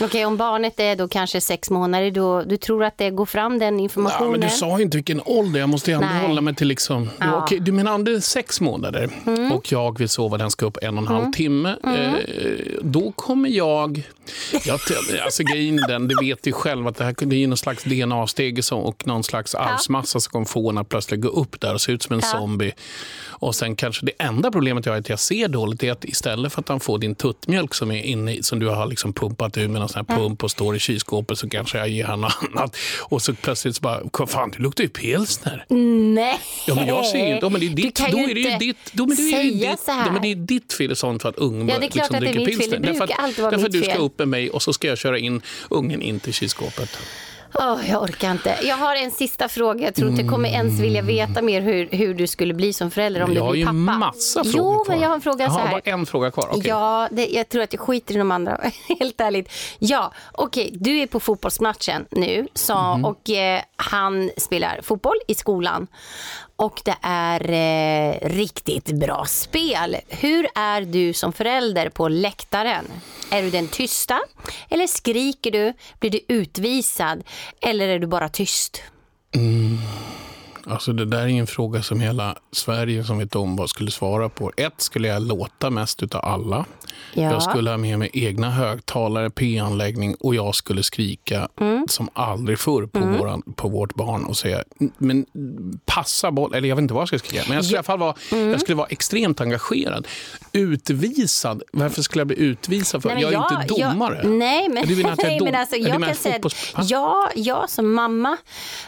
Okej, 0.00 0.26
om 0.26 0.36
barnet 0.36 0.80
är 0.80 0.96
då 0.96 1.08
kanske 1.08 1.40
sex 1.40 1.70
månader, 1.70 2.10
då, 2.10 2.42
du 2.42 2.56
tror 2.56 2.84
att 2.84 2.98
det 2.98 3.10
går 3.10 3.26
fram 3.26 3.58
den 3.58 3.76
Ja, 3.78 3.82
informationen? 3.82 4.30
men 4.30 4.40
du 4.40 4.48
sa 4.48 4.78
ju 4.78 4.84
inte 4.84 4.96
vilken 4.96 5.20
ålder, 5.24 5.57
jag 5.58 5.68
måste 5.68 5.90
ju 5.90 5.94
ändå 5.94 6.06
Nej. 6.06 6.26
hålla 6.26 6.40
mig 6.40 6.54
till 6.54 6.68
liksom... 6.68 7.10
Ja. 7.18 7.24
Mm. 7.24 7.38
Okej, 7.38 7.60
du 7.60 7.72
menar 7.72 7.92
Anders 7.92 8.24
sex 8.24 8.60
månader 8.60 9.10
och 9.52 9.72
jag 9.72 9.98
vill 9.98 10.08
sova, 10.08 10.38
den 10.38 10.50
ska 10.50 10.66
upp 10.66 10.78
en 10.82 10.98
och 10.98 11.02
en 11.02 11.08
halv 11.08 11.32
timme. 11.32 11.76
Eh, 11.84 12.12
då 12.82 13.12
kommer 13.12 13.48
jag... 13.48 14.02
jag 14.64 14.80
alltså 15.24 15.42
grejen 15.42 15.78
är 15.78 15.88
den, 15.88 16.08
det 16.08 16.14
vet 16.22 16.46
ju 16.46 16.52
själv 16.52 16.86
att 16.86 16.96
det 16.96 17.04
här 17.04 17.14
det 17.18 17.42
är 17.42 17.48
någon 17.48 17.56
slags 17.56 17.84
DNA-steg 17.84 18.60
och 18.72 19.06
någon 19.06 19.24
slags 19.24 19.54
arvsmassa 19.54 20.20
som 20.20 20.30
kommer 20.30 20.46
få 20.46 20.70
en 20.70 20.78
att 20.78 20.88
plötsligt 20.88 21.20
gå 21.20 21.28
upp 21.28 21.60
där 21.60 21.74
och 21.74 21.80
se 21.80 21.92
ut 21.92 22.02
som 22.02 22.14
en 22.14 22.20
Ja. 22.22 22.38
zombie. 22.38 22.72
Och 23.38 23.54
sen 23.54 23.76
kanske 23.76 24.06
det 24.06 24.12
enda 24.18 24.50
problemet 24.50 24.86
jag 24.86 24.92
har 24.92 24.96
är 24.96 25.00
att 25.00 25.08
jag 25.08 25.18
ser 25.20 25.48
dåligt 25.48 25.82
är 25.82 25.92
att 25.92 26.04
istället 26.04 26.52
för 26.52 26.60
att 26.60 26.68
han 26.68 26.80
får 26.80 26.98
din 26.98 27.14
tuttmjölk 27.14 27.74
som 27.74 27.90
är 27.90 28.02
inne 28.02 28.34
i, 28.34 28.42
som 28.42 28.58
du 28.58 28.66
har 28.68 28.86
liksom 28.86 29.12
pumpat 29.12 29.56
ur 29.56 29.68
med 29.68 29.80
någon 29.80 29.88
sån 29.88 30.06
här 30.08 30.16
pump 30.16 30.44
och 30.44 30.50
står 30.50 30.76
i 30.76 30.78
kylskåpet 30.78 31.38
så 31.38 31.48
kanske 31.48 31.78
jag 31.78 31.88
ger 31.88 32.04
han 32.04 32.20
något 32.20 32.32
annat. 32.54 32.76
Och 33.00 33.22
så 33.22 33.34
plötsligt 33.34 33.76
så 33.76 33.80
bara, 33.82 34.00
"Vad 34.18 34.30
fan 34.30 34.50
du 34.56 34.62
luktar 34.62 34.84
ju 34.84 34.90
pilsner. 34.90 35.64
Nej. 36.14 36.40
Ja, 36.66 36.74
men 36.74 36.86
jag 36.86 37.06
ser 37.06 37.18
ju, 37.28 37.38
ja, 37.42 37.48
men 37.48 37.60
det 37.60 37.66
är 37.66 37.70
Du 37.70 37.74
ditt, 37.82 37.96
kan 37.96 38.10
då 38.10 38.18
ju 38.18 38.24
är 38.30 38.34
det 38.34 38.40
ju 38.40 38.46
inte 38.52 38.64
ditt, 38.64 38.92
då, 38.92 39.06
men 39.06 39.16
det 39.16 39.22
är 39.22 39.42
ju 39.42 39.50
ditt, 39.50 39.80
så 39.80 39.92
här. 39.92 40.06
ja, 40.06 40.12
men 40.12 40.22
det 40.22 40.30
är 40.30 40.34
ditt 40.34 40.72
fel 40.72 40.92
i 40.92 40.96
sånt 40.96 41.22
för 41.22 41.28
att 41.28 41.36
ungen 41.36 41.68
Ja, 41.68 41.78
det 41.78 41.86
är 41.86 41.90
klart 41.90 42.10
att 42.14 42.20
det 42.20 42.28
är 42.28 42.32
dricker 42.32 42.46
pilsner. 42.46 42.78
Därför 42.78 43.04
att, 43.04 43.36
därför 43.36 43.66
att 43.66 43.72
du 43.72 43.82
ska 43.82 43.94
upp 43.98 44.18
med 44.18 44.28
mig 44.28 44.50
och 44.50 44.62
så 44.62 44.72
ska 44.72 44.88
jag 44.88 44.98
köra 44.98 45.18
in 45.18 45.42
ungen 45.70 46.02
in 46.02 46.20
till 46.20 46.32
kylskåpet. 46.34 46.98
Åh, 47.54 47.90
jag 47.90 48.02
orkar 48.02 48.30
inte. 48.30 48.58
Jag 48.62 48.76
har 48.76 48.96
en 48.96 49.10
sista 49.10 49.48
fråga. 49.48 49.84
Jag 49.84 49.94
tror 49.94 50.10
inte 50.10 50.22
jag 50.22 50.30
kommer 50.30 50.48
ens 50.48 50.80
vilja 50.80 51.02
veta 51.02 51.42
mer 51.42 51.60
hur, 51.60 51.88
hur 51.90 52.14
du 52.14 52.26
skulle 52.26 52.54
bli 52.54 52.72
som 52.72 52.90
förälder 52.90 53.22
om 53.22 53.28
jag 53.32 53.36
du 53.36 53.40
har 53.40 53.50
blir 53.50 53.60
ju 53.60 53.66
pappa. 53.66 53.72
massa 53.98 54.44
frågor 54.44 54.56
Jo, 54.76 54.84
kvar. 54.84 54.94
men 54.94 55.02
jag 55.02 55.08
har 55.08 55.14
en 55.14 55.20
fråga 55.20 55.44
Jaha, 55.44 55.52
så 55.54 55.58
här. 55.58 55.70
bara 55.70 55.80
en 55.84 56.06
fråga 56.06 56.30
kvar. 56.30 56.48
okej. 56.50 56.62
Ja, 56.68 57.08
det, 57.10 57.26
jag 57.26 57.48
tror 57.48 57.62
att 57.62 57.72
jag 57.72 57.80
skiter 57.80 58.14
i 58.14 58.18
de 58.18 58.30
andra, 58.30 58.60
helt 59.00 59.20
ärligt. 59.20 59.52
Ja, 59.78 60.12
okej, 60.32 60.70
du 60.74 60.98
är 60.98 61.06
på 61.06 61.20
fotbollsmatchen 61.20 62.06
nu 62.10 62.46
så, 62.54 62.74
Mhm. 62.78 63.04
och 63.04 63.30
eh, 63.30 63.60
han 63.76 64.30
spelar 64.36 64.80
fotboll 64.82 65.16
i 65.28 65.34
skolan. 65.34 65.86
Och 66.58 66.80
det 66.84 66.96
är 67.02 67.50
eh, 67.50 68.28
riktigt 68.28 68.92
bra 68.92 69.24
spel. 69.24 69.96
Hur 70.08 70.46
är 70.54 70.80
du 70.80 71.12
som 71.12 71.32
förälder 71.32 71.88
på 71.88 72.08
läktaren? 72.08 72.84
Är 73.30 73.42
du 73.42 73.50
den 73.50 73.68
tysta? 73.68 74.20
Eller 74.68 74.86
skriker 74.86 75.50
du? 75.50 75.72
Blir 76.00 76.10
du 76.10 76.20
utvisad? 76.28 77.22
Eller 77.60 77.88
är 77.88 77.98
du 77.98 78.06
bara 78.06 78.28
tyst? 78.28 78.82
Mm. 79.34 79.78
Alltså 80.68 80.92
det 80.92 81.04
där 81.04 81.18
är 81.18 81.28
en 81.28 81.46
fråga 81.46 81.82
som 81.82 82.00
hela 82.00 82.36
Sverige 82.52 83.04
som 83.04 83.18
vet 83.18 83.36
om 83.36 83.56
vad 83.56 83.70
skulle 83.70 83.90
svara 83.90 84.28
på. 84.28 84.52
Ett, 84.56 84.80
skulle 84.80 85.08
jag 85.08 85.22
låta 85.22 85.70
mest 85.70 86.02
utav 86.02 86.24
alla. 86.24 86.64
Ja. 87.14 87.22
Jag 87.22 87.42
skulle 87.42 87.70
ha 87.70 87.76
med 87.76 87.98
mig 87.98 88.10
egna 88.12 88.50
högtalare, 88.50 89.30
P-anläggning 89.30 90.14
och 90.14 90.34
jag 90.34 90.54
skulle 90.54 90.82
skrika 90.82 91.48
Mm. 91.60 91.84
som 91.88 92.08
aldrig 92.12 92.58
förr 92.58 92.86
på, 92.86 92.98
våran, 92.98 93.42
på 93.56 93.68
vårt 93.68 93.94
barn 93.94 94.24
och 94.24 94.36
säga 94.36 94.64
men 94.98 95.26
passa 95.86 96.30
boll, 96.30 96.54
eller 96.54 96.68
jag 96.68 96.76
vet 96.76 96.82
inte 96.82 96.94
vad 96.94 97.00
jag 97.00 97.08
ska 97.08 97.18
skrika. 97.18 97.42
Men 97.48 97.54
jag 97.56 97.64
skulle, 97.64 97.76
i 97.76 97.78
alla 97.78 97.82
fall 97.84 97.98
vara, 97.98 98.14
Mm. 98.32 98.50
jag 98.50 98.60
skulle 98.60 98.76
vara 98.76 98.86
extremt 98.86 99.40
engagerad. 99.40 100.06
Utvisad, 100.52 101.62
varför 101.72 102.02
skulle 102.02 102.20
jag 102.20 102.26
bli 102.26 102.36
utvisad 102.38 103.02
för? 103.02 103.08
Nej, 103.08 103.22
men 103.24 103.32
jag 103.32 103.52
är 103.52 103.62
inte 103.62 103.74
domare. 103.74 104.20
Jag, 104.22 104.30
nej, 104.30 104.68
men, 104.68 104.86
Du 104.86 105.04
att 105.04 105.18
jag 105.22 105.28
nej, 105.28 105.40
men 105.40 105.54
alltså, 105.54 105.76
jag 105.76 106.02
kan 106.04 106.14
säga 106.14 106.36
att 106.74 106.90
ja, 106.90 107.30
jag 107.34 107.70
som 107.70 107.94
mamma 107.94 108.36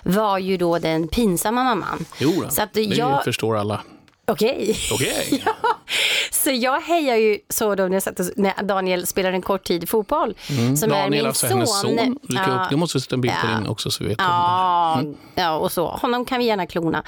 var 0.03 0.39
ju 0.39 0.57
då 0.57 0.79
den 0.79 1.09
pinsamma 1.09 1.63
mamman. 1.71 2.05
Jo, 2.19 2.43
då, 2.45 2.51
så 2.51 2.63
att 2.63 2.73
det 2.73 2.83
jag, 2.83 3.25
förstår 3.25 3.57
alla. 3.57 3.81
okej. 4.27 4.77
Okej. 4.93 5.45
Så 6.31 6.51
jag 6.51 6.81
hejar 6.81 7.17
ju 7.17 7.39
så 7.49 7.75
då 7.75 7.83
när, 7.89 8.01
satt 8.01 8.21
när 8.37 8.63
Daniel 8.63 9.07
spelar 9.07 9.33
en 9.33 9.43
kort 9.43 9.65
tid 9.65 9.89
fotboll. 9.89 10.35
Som 10.47 10.57
är 10.57 10.63
Mm. 10.63 10.89
Daniel, 10.91 11.11
min 11.11 11.27
alltså 11.27 11.49
son. 11.49 11.57
hennes 11.57 11.81
son. 11.81 12.19
Lycka 12.23 12.45
Ja. 12.49 12.63
upp. 12.65 12.71
Det 12.71 12.77
måste 12.77 13.01
sätta 13.01 13.15
en 13.15 13.21
bild 13.21 13.35
på 13.43 13.47
Ja. 13.53 13.59
din 13.59 13.67
också 13.67 13.91
så 13.91 14.05
vet 14.05 14.19
jag. 14.19 14.27
Ja, 14.29 15.03
ja, 15.35 15.53
och 15.59 15.73
så. 15.73 15.87
Honom 15.89 16.25
kan 16.25 16.39
vi 16.39 16.45
gärna 16.45 16.67
klona. 16.67 17.03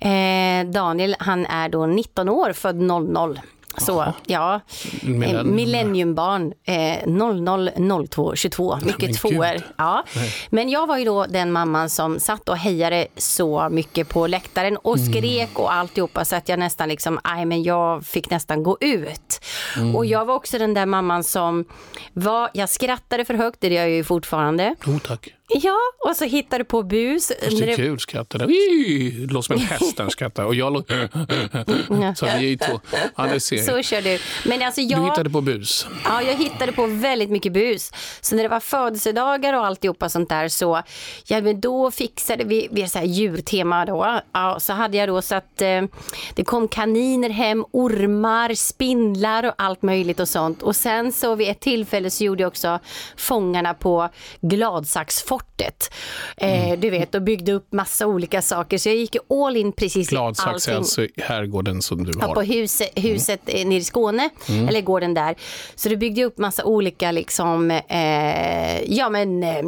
Eh, 0.00 0.66
Daniel, 0.70 1.16
han 1.18 1.46
är 1.46 1.68
då 1.68 1.86
19 1.86 2.28
år, 2.28 2.52
född 2.52 2.76
00. 2.76 3.40
Så, 3.78 4.14
ja. 4.26 4.60
Millennium. 5.02 5.36
Eh, 5.48 5.54
Millenniumbarn. 5.54 6.52
Eh, 6.64 7.06
00, 7.06 7.70
02, 8.08 8.36
22. 8.36 8.76
men 8.76 8.86
Mycket 8.86 9.00
gud. 9.08 9.16
tvåor. 9.16 9.56
Ja. 9.78 10.04
Men 10.50 10.68
jag 10.68 10.86
var 10.86 10.98
ju 10.98 11.04
då 11.04 11.26
den 11.26 11.52
mamman 11.52 11.90
som 11.90 12.20
satt 12.20 12.48
och 12.48 12.56
hejade 12.56 13.06
så 13.16 13.68
mycket 13.70 14.08
på 14.08 14.26
läktaren 14.26 14.76
och 14.76 14.96
Mm. 14.96 15.12
skrek 15.12 15.58
och 15.58 15.72
alltihopa 15.72 16.24
så 16.24 16.36
att 16.36 16.48
jag 16.48 16.58
nästan 16.58 16.88
liksom, 16.88 17.18
aj 17.24 17.44
men 17.44 17.62
jag 17.62 18.04
fick 18.04 18.30
nästan 18.30 18.62
gå 18.62 18.76
ut. 18.80 19.40
Mm. 19.76 19.96
Och 19.96 20.06
jag 20.06 20.24
var 20.24 20.34
också 20.34 20.58
den 20.58 20.74
där 20.74 20.86
mamman 20.86 21.24
som 21.24 21.64
var, 22.12 22.50
jag 22.54 22.68
skrattade 22.68 23.24
för 23.24 23.34
högt, 23.34 23.60
det 23.60 23.68
gör 23.68 23.80
jag 23.82 23.90
ju 23.90 24.04
fortfarande. 24.04 24.74
Jo, 24.86 24.98
tack. 24.98 25.28
Ja, 25.54 25.76
och 25.98 26.16
så 26.16 26.24
hittade 26.24 26.64
på 26.64 26.82
bus. 26.82 27.32
Fast 27.44 27.58
det 27.58 27.72
är 27.72 27.76
kul 27.76 27.98
skrattar. 28.00 28.38
Det 28.38 29.32
låter 29.32 29.46
som 29.46 29.54
en 29.56 29.60
häst 29.66 29.96
den 29.96 30.10
skrattar. 30.10 30.44
Och 30.44 30.54
jag 30.54 30.72
låter... 30.72 31.08
Så 32.14 32.26
vi 32.26 32.32
är 32.32 32.38
ju 32.38 32.56
två. 32.56 32.80
Ja, 33.16 33.26
det 33.26 33.40
ser 33.40 33.56
jag. 33.56 33.64
Så 33.64 33.82
kör 33.82 34.02
du. 34.02 34.18
Men 34.48 34.62
alltså 34.62 34.80
Du 34.80 34.86
jag, 34.86 35.04
hittade 35.04 35.30
på 35.30 35.40
bus. 35.40 35.86
ja, 36.04 36.22
jag 36.22 36.34
hittade 36.34 36.72
på 36.72 36.86
väldigt 36.86 37.30
mycket 37.30 37.52
bus. 37.52 37.92
Så 38.20 38.36
när 38.36 38.42
det 38.42 38.48
var 38.48 38.60
födelsedagar 38.60 39.54
och 39.54 39.66
alltihopa 39.66 40.08
sånt 40.08 40.28
där 40.28 40.48
så, 40.48 40.82
ja 41.26 41.40
men 41.40 41.60
då 41.60 41.90
fixade 41.90 42.44
vi, 42.44 42.68
vi 42.70 42.88
så 42.88 42.98
här 42.98 43.06
djurtema 43.06 43.84
då. 43.84 44.20
Ja, 44.32 44.60
så 44.60 44.72
hade 44.72 44.96
jag 44.96 45.08
då 45.08 45.22
så 45.22 45.34
att 45.34 45.62
eh, 45.62 45.82
det 46.34 46.44
kom 46.44 46.68
kaniner 46.68 47.30
hem, 47.30 47.64
ormar, 47.72 48.54
spindlar 48.54 49.44
och 49.46 49.54
allt 49.58 49.82
möjligt 49.82 50.20
och 50.20 50.28
sånt. 50.28 50.62
Och 50.62 50.76
sen 50.76 51.12
så 51.12 51.34
vid 51.34 51.48
ett 51.48 51.60
tillfälle 51.60 52.10
så 52.10 52.24
gjorde 52.24 52.42
jag 52.42 52.48
också 52.48 52.78
Fångarna 53.16 53.74
på 53.74 54.08
Gladsaxfortet. 55.40 55.90
Eh, 56.36 56.78
du 56.78 56.90
vet, 56.90 57.14
och 57.14 57.22
byggde 57.22 57.52
upp 57.52 57.72
massa 57.72 58.06
olika 58.06 58.42
saker. 58.42 58.78
Så 58.78 58.88
jag 58.88 58.96
gick 58.96 59.16
all 59.30 59.56
in 59.56 59.72
precis 59.72 60.08
i 60.08 60.10
Gladsax 60.14 60.48
är 60.48 60.52
allting. 60.52 60.74
alltså 60.74 61.06
herrgården 61.16 61.82
som 61.82 62.04
du 62.04 62.12
Ja, 62.20 62.26
på 62.34 62.40
har. 62.40 62.44
huset, 63.02 63.40
eh, 63.46 63.66
nere 63.66 63.78
i 63.78 63.84
Skåne, 63.84 64.28
eller 64.68 64.80
gården 64.80 65.14
där. 65.14 65.34
Så 65.74 65.88
det 65.88 65.96
byggde 65.96 66.24
upp 66.24 66.38
massa 66.38 66.64
olika 66.64 67.10
liksom, 67.12 67.70
eh, 67.70 68.82
ja 68.92 69.10
men 69.10 69.42
eh, 69.42 69.62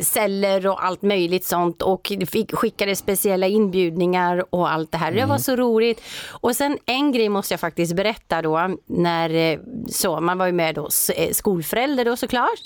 celler 0.00 0.66
och 0.66 0.84
allt 0.84 1.02
möjligt 1.02 1.44
sånt 1.44 1.82
och 1.82 2.12
fick, 2.28 2.54
skickade 2.54 2.96
speciella 2.96 3.46
inbjudningar 3.46 4.44
och 4.54 4.72
allt 4.72 4.92
det 4.92 4.98
här. 4.98 5.12
Det 5.12 5.24
var 5.24 5.38
så 5.38 5.56
roligt. 5.56 6.00
Och 6.30 6.56
sen 6.56 6.78
en 6.86 7.12
grej 7.12 7.28
måste 7.28 7.52
jag 7.54 7.60
faktiskt 7.60 7.96
berätta 7.96 8.42
då, 8.42 8.76
när 8.86 9.34
eh, 9.52 9.58
så, 9.88 10.20
man 10.20 10.38
var 10.38 10.46
ju 10.46 10.52
med 10.52 10.74
då, 10.74 10.86
s- 10.86 11.10
eh, 11.10 11.32
skolförälder 11.32 12.04
då 12.04 12.16
såklart. 12.16 12.60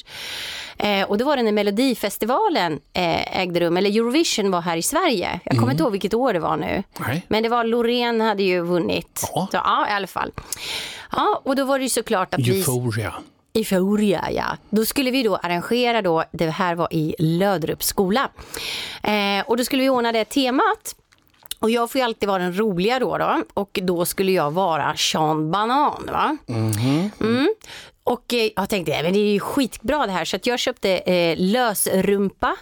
Eh, 0.79 1.11
och 1.11 1.19
då 1.19 1.25
var 1.25 1.37
det 1.37 1.43
när 1.43 1.53
Melodifestivalen 1.53 2.81
eh, 2.93 3.41
ägde 3.41 3.61
rum, 3.61 3.77
eller 3.77 3.91
Eurovision 3.91 4.51
var 4.51 4.61
här 4.61 4.77
i 4.77 4.83
Sverige. 4.83 5.41
Jag 5.45 5.59
kommer 5.59 5.73
inte 5.73 5.83
ihåg 5.83 5.93
vilket 5.93 6.15
år 6.15 6.33
det 6.33 6.39
var 6.39 6.57
nu. 6.57 6.83
Nej. 6.99 7.27
Men 7.29 7.43
det 7.43 7.49
var 7.49 7.65
Loreen 7.65 8.21
hade 8.21 8.43
ju 8.43 8.61
vunnit. 8.61 9.31
Ja. 9.35 9.49
Så, 9.51 9.57
ja, 9.57 9.89
i 9.89 9.93
alla 9.93 10.07
fall. 10.07 10.33
Ja, 11.13 11.41
och 11.45 11.57
då 11.57 11.65
var 11.65 11.79
det 11.79 11.83
ju 11.83 11.89
såklart 11.89 12.35
att 12.35 12.41
vi... 12.41 12.59
Euphoria. 12.59 13.15
Euphoria, 13.55 14.31
ja. 14.31 14.57
Då 14.71 14.85
skulle 14.85 15.11
vi 15.11 15.23
då 15.23 15.37
arrangera 15.37 16.03
då, 16.03 16.25
det 16.33 16.51
här 16.51 16.75
var 16.75 16.89
i 16.91 17.15
Löderups 17.19 17.87
skola. 17.87 18.29
Eh, 19.03 19.47
och 19.47 19.57
då 19.57 19.65
skulle 19.65 19.83
vi 19.83 19.89
ordna 19.91 20.13
det 20.13 20.25
temat. 20.25 20.95
Och 21.61 21.71
jag 21.71 21.91
får 21.91 21.99
ju 21.99 22.05
alltid 22.05 22.29
vara 22.29 22.43
den 22.43 22.59
roliga 22.59 22.99
då, 22.99 23.19
då 23.19 23.43
och 23.55 23.79
då 23.83 24.05
skulle 24.05 24.33
jag 24.33 24.51
vara 24.51 24.97
Sean 24.97 25.51
Banan. 25.51 26.09
Va? 26.13 26.37
Mm. 26.49 27.49
Och 28.07 28.35
eh, 28.35 28.51
jag 28.57 28.69
tänkte, 28.69 28.93
"Nej, 28.93 29.03
men 29.03 29.13
det 29.13 29.19
är 29.19 29.33
ju 29.33 29.41
skitbra 29.41 30.07
det 30.07 30.13
här. 30.13 30.25
Så 30.25 30.39
jag 30.43 30.59
köpte 30.59 30.91
eh, 30.99 31.35
lösrumpa 31.39 32.57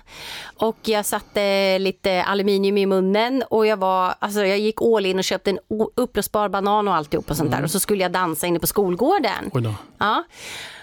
och 0.57 0.77
jag 0.83 1.07
satte 1.07 1.79
lite 1.79 2.23
aluminium 2.23 2.79
i 2.79 2.87
munnen 2.87 3.45
och 3.51 3.67
jag 3.67 3.77
var, 3.77 4.15
alltså 4.19 4.47
jag 4.47 4.59
gick 4.59 4.83
all 4.83 5.07
in 5.07 5.19
och 5.19 5.25
köpte 5.25 5.51
en 5.51 5.59
uppblåsbar 5.95 6.49
banan 6.49 6.89
och 6.89 6.95
alltihop 6.95 7.31
och 7.31 7.37
sånt 7.37 7.51
där. 7.51 7.65
Och 7.65 7.71
så 7.71 7.81
skulle 7.81 8.03
jag 8.03 8.13
dansa 8.13 8.47
inne 8.47 8.59
på 8.59 8.67
skolgården. 8.67 9.51
Ja. 9.99 10.25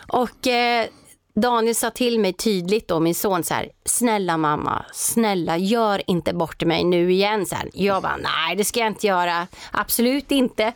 Och 0.08 0.48
eh, 0.48 0.88
Daniel 1.34 1.76
sa 1.76 1.90
till 1.90 2.20
mig 2.20 2.34
tydligt 2.34 2.88
då, 2.88 3.00
min 3.00 3.16
son 3.16 3.44
så 3.44 3.54
här, 3.54 3.70
snälla 3.86 4.38
mamma, 4.38 4.86
snälla 4.94 5.58
gör 5.58 6.02
inte 6.08 6.34
bort 6.34 6.64
mig 6.64 6.84
nu 6.84 7.12
igen. 7.12 7.46
Så 7.46 7.56
här. 7.56 7.70
Jag 7.74 8.04
bara, 8.04 8.18
nej 8.18 8.56
det 8.56 8.64
ska 8.64 8.80
jag 8.80 8.88
inte 8.88 9.08
göra, 9.08 9.48
absolut 9.72 10.32
inte. 10.32 10.74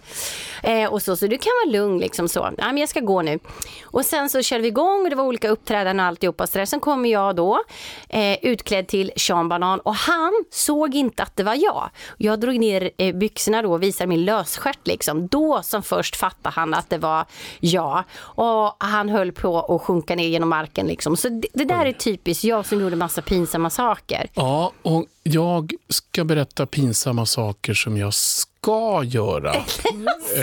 Eh, 0.63 0.93
och 0.93 1.01
så, 1.01 1.15
så 1.15 1.27
du 1.27 1.37
kan 1.37 1.51
vara 1.65 1.71
lugn 1.71 1.99
liksom 1.99 2.27
så, 2.27 2.43
nej 2.43 2.67
men 2.67 2.77
jag 2.77 2.89
ska 2.89 2.99
gå 2.99 3.21
nu. 3.21 3.39
Och 3.83 4.05
sen 4.05 4.29
så 4.29 4.41
körde 4.41 4.61
vi 4.61 4.67
igång 4.67 5.03
och 5.03 5.09
det 5.09 5.15
var 5.15 5.23
olika 5.23 5.49
uppträdanden 5.49 5.99
och 5.99 6.05
alltihopa. 6.05 6.47
Så 6.47 6.57
där. 6.57 6.65
Sen 6.65 6.79
kommer 6.79 7.09
jag 7.09 7.35
då 7.35 7.63
eh, 8.09 8.37
utklädd 8.41 8.87
till 8.87 9.11
Sean 9.17 9.49
Banan 9.49 9.79
och 9.79 9.95
han 9.95 10.33
såg 10.51 10.95
inte 10.95 11.23
att 11.23 11.35
det 11.35 11.43
var 11.43 11.55
jag. 11.55 11.89
Jag 12.17 12.39
drog 12.39 12.59
ner 12.59 12.91
eh, 12.97 13.15
byxorna 13.15 13.61
då 13.61 13.71
och 13.71 13.83
visade 13.83 14.07
min 14.07 14.25
lösstjärt 14.25 14.87
liksom. 14.87 15.27
Då 15.27 15.61
som 15.63 15.83
först 15.83 16.15
fattade 16.15 16.55
han 16.55 16.73
att 16.73 16.89
det 16.89 16.97
var 16.97 17.25
jag. 17.59 18.03
Och 18.17 18.75
han 18.79 19.09
höll 19.09 19.31
på 19.31 19.59
att 19.59 19.81
sjunka 19.81 20.15
ner 20.15 20.27
genom 20.27 20.44
marken 20.45 20.87
liksom. 20.87 21.17
Så 21.17 21.29
det, 21.29 21.47
det 21.53 21.65
där 21.65 21.85
är 21.85 21.91
typiskt 21.93 22.43
jag 22.43 22.65
som 22.65 22.81
gjorde 22.81 22.95
massa 22.95 23.21
pinsamma 23.21 23.69
saker. 23.69 24.29
Ja, 24.33 24.71
och 24.81 25.05
jag 25.23 25.73
ska 25.89 26.23
berätta 26.23 26.65
pinsamma 26.65 27.25
saker 27.25 27.73
som 27.73 27.97
jag 27.97 28.13
ska 28.13 29.03
göra. 29.03 29.55
Eh, 30.35 30.41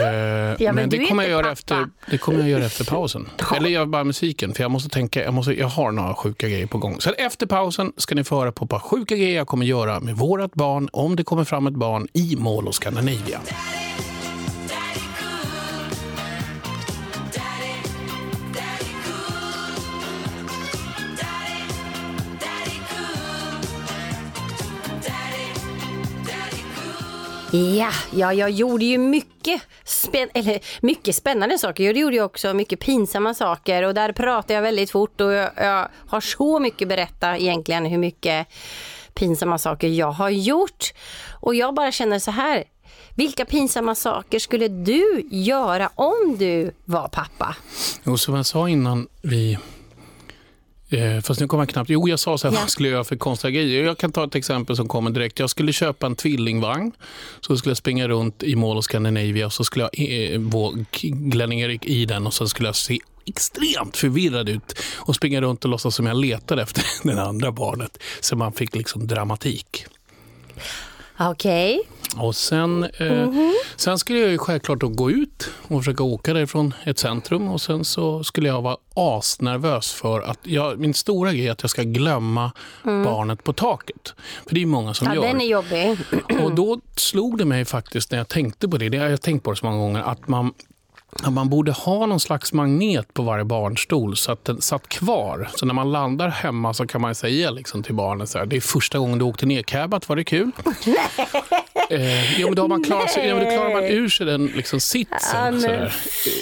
men 0.59 0.75
men 0.75 0.89
du 0.89 0.99
det 0.99 1.07
kommer, 1.07 1.23
jag 1.23 1.31
göra 1.31 1.43
pappa. 1.43 1.53
efter, 1.53 1.87
det 2.11 2.19
kommer 2.19 2.39
jag 2.39 2.49
göra 2.49 2.65
efter 2.65 2.85
pausen. 2.85 3.29
Eller 3.57 3.71
jag 3.71 3.89
bara 3.89 4.05
musiken, 4.05 4.55
för 4.55 4.65
jag 4.65 4.71
måste 4.71 4.89
tänka, 4.89 5.25
jag, 5.25 5.35
måste, 5.35 5.53
jag 5.53 5.67
har 5.67 5.93
några 5.93 6.15
sjuka 6.15 6.49
grejer 6.49 6.67
på 6.67 6.79
gång. 6.79 7.01
Så 7.01 7.11
efter 7.11 7.47
pausen 7.47 7.93
ska 7.97 8.15
ni 8.15 8.25
få 8.25 8.37
höra 8.41 8.53
på 8.53 8.65
ett 8.65 8.71
par 8.71 8.79
sjuka 8.79 9.17
grejer 9.17 9.37
jag 9.37 9.47
kommer 9.47 9.67
göra 9.67 10.01
med 10.01 10.17
vårt 10.17 10.55
barn, 10.55 10.89
om 10.93 11.17
det 11.17 11.25
kommer 11.25 11.45
fram 11.45 11.67
ett 11.67 11.75
barn 11.75 12.09
i 12.13 12.37
Mall 12.37 12.69
of 12.69 12.75
Scandinavia. 12.75 13.41
Ja, 27.55 27.91
ja, 28.13 28.33
jag 28.33 28.51
gjorde 28.51 28.85
ju 28.85 28.99
mycket, 28.99 29.63
spän- 29.85 30.31
eller, 30.35 30.61
mycket 30.81 31.15
spännande 31.17 31.59
saker. 31.59 31.85
Jag 31.85 31.97
gjorde 31.97 32.17
ju 32.17 32.23
också 32.23 32.55
mycket 32.55 32.81
pinsamma 32.81 33.35
saker 33.35 33.83
och 33.83 33.95
där 33.95 34.13
pratar 34.13 34.55
jag 34.55 34.63
väldigt 34.63 34.91
fort 34.91 35.21
och 35.21 35.33
jag, 35.33 35.51
jag 35.57 35.89
har 36.07 36.21
så 36.21 36.59
mycket 36.59 36.89
berätta 36.89 37.39
egentligen 37.39 37.87
hur 37.87 37.99
mycket 37.99 38.47
pinsamma 39.15 39.59
saker 39.59 39.89
jag 39.89 40.13
har 40.13 40.31
gjort. 40.31 40.93
Och 41.41 41.55
jag 41.55 41.75
bara 41.75 41.93
känner 41.93 42.19
så 42.19 42.31
här, 42.31 42.65
vilka 43.17 43.45
pinsamma 43.45 43.95
saker 43.95 44.39
skulle 44.39 44.69
du 44.69 45.29
göra 45.31 45.91
om 45.95 46.37
du 46.39 46.75
var 46.85 47.09
pappa? 47.09 47.57
Och 48.05 48.21
som 48.21 48.35
jag 48.35 48.47
sa 48.47 48.69
innan 48.69 49.09
vi... 49.23 49.59
Eh, 50.93 51.21
fast 51.21 51.41
nu 51.41 51.49
kommer 51.49 51.63
jag 51.63 51.69
knappt... 51.69 51.91
Jo, 51.91 52.09
jag 52.09 52.19
sa 52.19 52.39
så 52.39 52.49
här, 52.49 52.55
Ja. 52.55 52.61
vad 52.61 52.71
skulle 52.71 52.89
jag 52.89 52.93
göra 52.93 53.05
för 53.05 53.17
konstiga 53.17 53.51
grejer? 53.51 53.85
Jag 53.85 53.99
kan 53.99 54.13
ta 54.13 54.25
ett 54.25 54.35
exempel 54.35 54.77
som 54.77 54.89
kommer 54.89 55.11
direkt. 55.11 55.39
Jag 55.39 55.51
skulle 55.51 55.73
köpa 55.73 56.07
en 56.07 56.17
tvillingvagn. 56.17 56.93
Så 57.41 57.57
skulle 57.57 57.71
jag 57.71 57.77
springa 57.77 58.09
runt 58.09 58.43
i 58.43 58.57
Mall 58.57 58.79
of 58.79 58.85
Scandinavia 58.85 59.47
och 59.47 59.53
så 59.53 59.65
skulle 59.65 59.89
jag 59.93 60.33
eh, 60.35 60.41
Glenn-Erik 61.03 61.87
i 61.87 62.05
den 62.05 62.27
och 62.27 62.35
så 62.35 62.49
skulle 62.49 62.69
jag 62.69 62.77
se 62.77 62.99
extremt 63.27 63.97
förvirrad 63.97 64.49
ut 64.49 64.79
och 64.97 65.15
springa 65.17 65.41
runt 65.41 65.65
och 65.65 65.71
låtsas 65.71 65.95
som 65.95 66.07
jag 66.07 66.17
letade 66.17 66.63
efter 66.63 66.85
det 67.15 67.23
andra 67.23 67.53
barnet. 67.53 67.99
Så 68.21 68.37
man 68.37 68.53
fick 68.53 68.75
liksom 68.75 69.07
dramatik. 69.07 69.87
Okej. 71.19 71.83
Och 72.17 72.37
sen, 72.37 72.85
eh, 72.85 73.29
sen 73.77 73.99
skulle 73.99 74.19
jag 74.19 74.31
ju 74.31 74.39
självklart 74.39 74.81
då 74.81 74.89
gå 74.89 75.11
ut 75.11 75.51
och 75.69 75.81
försöka 75.81 76.03
åka 76.03 76.35
därifrån 76.35 76.75
ett 76.85 76.99
centrum 76.99 77.49
och 77.49 77.61
sen 77.61 77.85
så 77.85 78.25
skulle 78.25 78.49
jag 78.49 78.63
vara 78.63 78.77
asnervös 78.95 79.93
för 79.93 80.21
att 80.21 80.39
jag, 80.43 80.79
min 80.79 80.95
stora 80.95 81.33
grej 81.33 81.49
är 81.49 81.53
att 81.53 81.63
jag 81.63 81.71
ska 81.71 81.83
glömma 81.83 82.53
barnet 82.83 83.45
på 83.45 83.53
taket. 83.53 84.15
För 84.47 84.55
det 84.55 84.63
är 84.63 84.67
många 84.67 84.95
som 84.95 85.07
Ja, 85.07 85.15
gör. 85.15 85.23
den 85.23 85.41
är 85.41 85.45
jobbig. 85.45 85.99
Och 86.43 86.55
då 86.55 86.81
slog 86.97 87.39
det 87.39 87.45
mig 87.45 87.65
faktiskt 87.65 88.11
när 88.11 88.19
jag 88.19 88.29
tänkte 88.29 88.69
på 88.69 88.77
det, 88.79 88.89
det 88.89 88.99
har 88.99 89.09
jag 89.09 89.23
tänkt 89.23 89.45
på 89.45 89.51
det 89.51 89.57
så 89.57 89.67
många 89.67 89.79
gånger, 89.79 90.03
att 90.03 90.29
man 90.29 90.55
att 91.23 91.33
man 91.33 91.49
borde 91.49 91.73
ha 91.73 92.07
någon 92.07 92.21
slags 92.21 92.53
magnet 92.53 93.15
på 93.15 93.23
varje 93.23 93.45
barnstol 93.45 94.17
så 94.17 94.33
att 94.33 94.45
den 94.45 94.61
satt 94.61 94.89
kvar. 94.89 95.49
Så 95.55 95.67
när 95.67 95.75
man 95.75 95.93
landar 95.93 96.29
hemma 96.29 96.75
så 96.75 96.87
kan 96.87 97.01
man 97.01 97.15
säga 97.15 97.51
liksom 97.51 97.83
till 97.83 97.95
barnet 97.95 98.29
så 98.29 98.39
här, 98.39 98.47
det 98.47 98.57
är 98.57 98.61
första 98.61 98.99
gången 98.99 99.19
du 99.19 99.25
åkte 99.25 99.47
ner 99.47 99.63
var 100.09 100.17
det 100.17 100.25
kul? 100.25 100.51
eh, 101.93 102.41
ja, 102.41 102.47
men 102.47 102.55
då 102.55 102.63
har 102.63 102.69
man 102.69 102.83
klarat 102.83 103.11
sig, 103.11 103.29
ja, 103.29 103.35
men 103.35 103.45
då 103.45 103.51
klarar 103.51 103.73
man 103.73 103.85
ur 103.85 104.09
sig 104.09 104.27
den 104.27 104.47
liksom, 104.47 104.81
sitsen. 104.81 105.19
Ja, 105.35 105.51
men 105.51 105.61
sådär. 105.61 105.93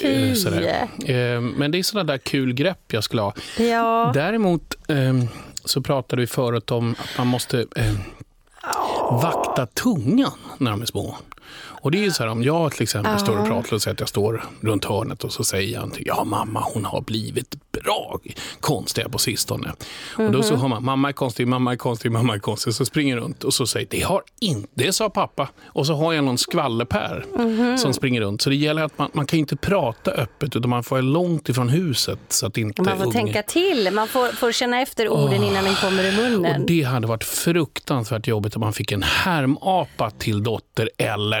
Eh, 0.03 0.33
sådär. 0.33 0.87
Eh, 1.05 1.41
men 1.41 1.71
det 1.71 1.79
är 1.79 1.83
sådana 1.83 2.11
där 2.11 2.17
kul 2.17 2.53
grepp 2.53 2.93
jag 2.93 3.03
skulle 3.03 3.21
ha. 3.21 3.33
Ja. 3.59 4.11
Däremot 4.13 4.75
eh, 4.87 5.13
så 5.65 5.81
pratade 5.81 6.21
vi 6.21 6.27
förut 6.27 6.71
om 6.71 6.95
att 6.99 7.17
man 7.17 7.27
måste 7.27 7.59
eh, 7.75 7.93
vakta 9.11 9.65
tungan 9.65 10.31
när 10.57 10.71
de 10.71 10.81
är 10.81 10.85
små. 10.85 11.17
Och 11.53 11.91
det 11.91 11.97
är 11.97 12.03
ju 12.03 12.11
så 12.11 12.23
här, 12.23 12.29
om 12.29 12.43
jag 12.43 12.71
till 12.71 12.83
exempel 12.83 13.19
står 13.19 13.37
och 13.37 13.47
pratar 13.47 13.73
och 13.75 13.81
säger 13.81 13.93
att 13.93 13.99
jag 13.99 14.09
står 14.09 14.43
runt 14.61 14.85
hörnet 14.85 15.23
och 15.23 15.33
så 15.33 15.43
säger 15.43 15.73
jag 15.79 15.93
till, 15.93 16.03
ja 16.07 16.23
mamma 16.23 16.59
hon 16.73 16.85
har 16.85 17.01
blivit 17.01 17.55
bra 17.71 18.19
konstig 18.59 19.11
på 19.11 19.17
sistone. 19.17 19.71
Och 20.17 20.31
då 20.31 20.43
så 20.43 20.55
hör 20.55 20.67
man, 20.67 20.85
mamma 20.85 21.09
är 21.09 21.13
konstig, 21.13 21.47
mamma 21.47 21.71
är 21.71 21.75
konstig, 21.75 22.11
mamma 22.11 22.33
är 22.35 22.39
konstig. 22.39 22.73
Så 22.73 22.85
springer 22.85 23.17
runt 23.17 23.43
och 23.43 23.53
så 23.53 23.67
säger, 23.67 23.87
det 23.89 24.01
har 24.01 24.21
inte, 24.39 24.67
det 24.73 24.93
sa 24.93 25.09
pappa. 25.09 25.49
Och 25.65 25.85
så 25.87 25.93
har 25.93 26.13
jag 26.13 26.23
någon 26.23 26.37
skvallerpär 26.37 27.25
som 27.77 27.93
springer 27.93 28.21
runt. 28.21 28.41
Så 28.41 28.49
det 28.49 28.55
gäller 28.55 28.83
att 28.83 28.97
man, 28.97 29.09
man 29.13 29.25
kan 29.25 29.39
inte 29.39 29.55
prata 29.55 30.11
öppet 30.11 30.55
utan 30.55 30.69
man 30.69 30.83
får 30.83 30.95
vara 30.95 31.01
långt 31.01 31.49
ifrån 31.49 31.69
huset 31.69 32.19
så 32.29 32.45
att 32.47 32.57
inte 32.57 32.81
Man 32.81 32.97
får 32.97 33.05
ungen- 33.05 33.11
tänka 33.11 33.43
till, 33.43 33.89
man 33.93 34.07
får, 34.07 34.27
får 34.27 34.51
känna 34.51 34.81
efter 34.81 35.09
orden 35.09 35.43
innan 35.43 35.63
den 35.63 35.75
kommer 35.75 36.03
i 36.03 36.11
munnen. 36.15 36.61
och 36.61 36.67
det 36.67 36.81
hade 36.83 37.07
varit 37.07 37.23
fruktansvärt 37.23 38.27
jobbigt 38.27 38.55
om 38.55 38.59
man 38.59 38.73
fick 38.73 38.91
en 38.91 39.03
härmapa 39.03 40.09
till 40.11 40.43
dotter 40.43 40.89
eller 40.97 41.40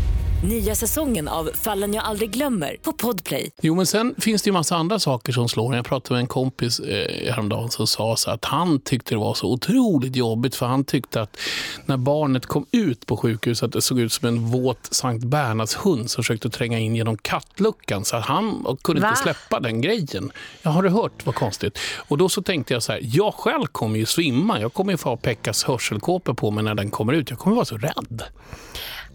Nya 0.43 0.75
säsongen 0.75 1.27
av 1.27 1.49
Fallen 1.53 1.93
jag 1.93 2.03
aldrig 2.03 2.29
glömmer 2.29 2.77
på 2.81 2.93
Podplay. 2.93 3.51
Jo, 3.61 3.75
men 3.75 3.85
sen 3.85 4.15
finns 4.17 4.41
det 4.41 4.47
ju 4.47 4.51
massa 4.51 4.75
andra 4.75 4.99
saker 4.99 5.33
som 5.33 5.49
slår. 5.49 5.75
Jag 5.75 5.85
pratade 5.85 6.13
med 6.13 6.19
en 6.19 6.27
kompis 6.27 6.79
eh, 6.79 7.31
häromdagen 7.33 7.69
som 7.69 7.87
sa 7.87 8.15
så 8.15 8.31
att 8.31 8.45
han 8.45 8.79
tyckte 8.79 9.15
det 9.15 9.19
var 9.19 9.33
så 9.33 9.51
otroligt 9.51 10.15
jobbigt 10.15 10.55
för 10.55 10.65
han 10.65 10.83
tyckte 10.83 11.21
att 11.21 11.37
när 11.85 11.97
barnet 11.97 12.45
kom 12.45 12.65
ut 12.71 13.05
på 13.05 13.17
sjukhuset 13.17 13.63
att 13.63 13.71
det 13.71 13.81
såg 13.81 13.99
ut 13.99 14.13
som 14.13 14.27
en 14.27 14.47
våt 14.47 14.93
Sankt 14.93 15.25
Bernhards 15.25 15.75
hund 15.75 16.09
som 16.09 16.23
försökte 16.23 16.49
tränga 16.49 16.79
in 16.79 16.95
genom 16.95 17.17
kattluckan 17.17 18.05
så 18.05 18.15
att 18.15 18.25
han 18.25 18.77
kunde 18.83 19.01
Va? 19.01 19.09
inte 19.09 19.21
släppa 19.21 19.59
den 19.59 19.81
grejen. 19.81 20.31
Jag 20.61 20.71
har 20.71 20.83
du 20.83 20.89
hört 20.89 21.25
vad 21.25 21.35
konstigt? 21.35 21.79
Och 22.07 22.17
då 22.17 22.29
så 22.29 22.41
tänkte 22.41 22.73
jag 22.73 22.83
så 22.83 22.91
här, 22.91 22.99
jag 23.03 23.33
själv 23.33 23.65
kommer 23.65 23.99
ju 23.99 24.05
svimma. 24.05 24.59
Jag 24.59 24.73
kommer 24.73 24.91
ju 24.91 24.97
få 24.97 25.09
ha 25.09 25.17
Pekkas 25.17 25.63
hörselkåpor 25.63 26.33
på 26.33 26.51
mig 26.51 26.63
när 26.63 26.75
den 26.75 26.91
kommer 26.91 27.13
ut. 27.13 27.29
Jag 27.29 27.39
kommer 27.39 27.55
vara 27.55 27.65
så 27.65 27.77
rädd. 27.77 28.23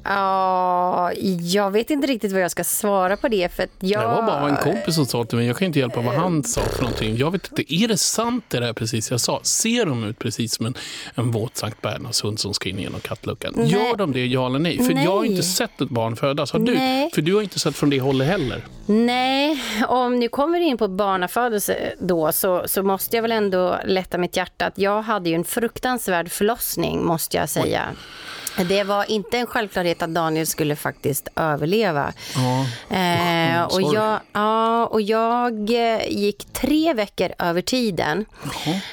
Ja, 0.09 1.13
jag 1.41 1.71
vet 1.71 1.91
inte 1.91 2.07
riktigt 2.07 2.33
vad 2.33 2.41
jag 2.43 2.51
ska 2.51 2.65
svara 2.65 3.17
på 3.17 3.29
det. 3.29 3.53
För 3.53 3.69
jag... 3.81 4.03
Det 4.03 4.07
var 4.07 4.23
bara 4.23 4.49
en 4.49 4.57
kompis 4.57 4.95
som 4.95 5.07
sa 5.07 5.25
till 5.25 5.39
mig, 5.39 5.47
jag 5.47 5.57
kan 5.57 5.67
inte 5.67 5.79
hjälpa 5.79 6.01
vad 6.01 6.15
han 6.15 6.45
sa 6.45 6.61
för 6.61 6.83
någonting. 6.83 7.17
Jag 7.17 7.31
vet 7.31 7.49
inte, 7.51 7.75
är 7.75 7.89
det 7.89 7.97
sant 7.97 8.45
det 8.49 8.61
där 8.61 8.73
precis 8.73 9.11
jag 9.11 9.21
sa? 9.21 9.41
Ser 9.43 9.87
de 9.87 10.05
ut 10.05 10.19
precis 10.19 10.55
som 10.55 10.67
en, 10.67 10.75
en 11.15 11.31
våt 11.31 11.57
Sankt 11.57 11.83
Bernhards 11.83 12.25
hund 12.25 12.41
som 12.41 12.55
ska 12.55 12.69
in 12.69 12.79
genom 12.79 13.01
kattluckan? 13.01 13.53
Nej. 13.57 13.73
Gör 13.73 13.97
de 13.97 14.13
det, 14.13 14.27
ja 14.27 14.47
eller 14.47 14.59
nej? 14.59 14.79
För 14.79 14.93
jag 14.93 15.11
har 15.11 15.21
Nej. 15.21 15.31
inte 15.31 15.43
sett 15.43 15.81
ett 15.81 15.89
barn 15.89 16.17
födas. 16.17 16.53
Har 16.53 16.61
du? 16.61 16.75
Nej. 16.75 17.11
För 17.15 17.23
du 17.23 17.35
har 17.35 17.43
inte 17.43 17.59
sett 17.59 17.77
från 17.77 17.91
det 17.91 18.01
hållet 18.01 18.29
heller. 18.29 18.65
Nej, 18.87 19.63
om 19.89 20.19
nu 20.19 20.29
kommer 20.29 20.61
in 20.61 20.79
på 20.79 20.89
barnafödelse 20.89 21.95
då 22.01 22.33
så, 22.33 22.63
så 22.67 22.83
måste 22.83 23.17
jag 23.17 23.23
väl 23.23 23.33
ändå 23.33 23.77
lätta 23.85 24.19
mitt 24.19 24.37
hjärta 24.37 24.67
att 24.67 24.79
jag 24.79 25.03
hade 25.03 25.29
ju 25.29 25.35
en 25.35 25.45
fruktansvärd 25.45 26.31
förlossning 26.31 27.05
måste 27.05 27.37
jag 27.37 27.49
säga. 27.49 27.83
Det 28.69 28.85
var 28.85 29.11
inte 29.11 29.39
en 29.39 29.47
självklarhet 29.47 30.03
att 30.03 30.15
Daniel 30.15 30.47
skulle 30.47 30.77
faktiskt 30.77 31.29
överleva. 31.37 32.13
Ja. 32.35 32.67
Eh, 32.97 33.63
och, 33.63 33.73
sorry. 33.73 33.95
jag, 33.95 34.21
ja, 34.33 34.87
och 34.87 35.01
jag 35.03 35.71
eh, 35.71 36.09
gick 36.09 36.47
tre 36.53 36.95
veckor 36.95 37.29
över 37.39 37.61
tiden. 37.63 38.25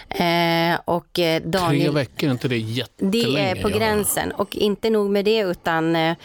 Eh, 0.10 0.80
och 0.86 1.20
eh, 1.20 1.40
Tre 1.42 1.50
Daniel... 1.50 1.94
veckor, 1.94 2.28
är 2.30 2.32
inte 2.32 2.48
det 2.48 2.58
jättelänge? 2.58 3.12
Det 3.12 3.40
är 3.50 3.62
på 3.62 3.70
Ja. 3.70 3.78
gränsen. 3.78 4.32
Och 4.32 4.56
inte 4.56 4.90
nog 4.90 5.10
med 5.10 5.26
det, 5.26 5.40
utan 5.40 5.96
eh, 5.96 6.16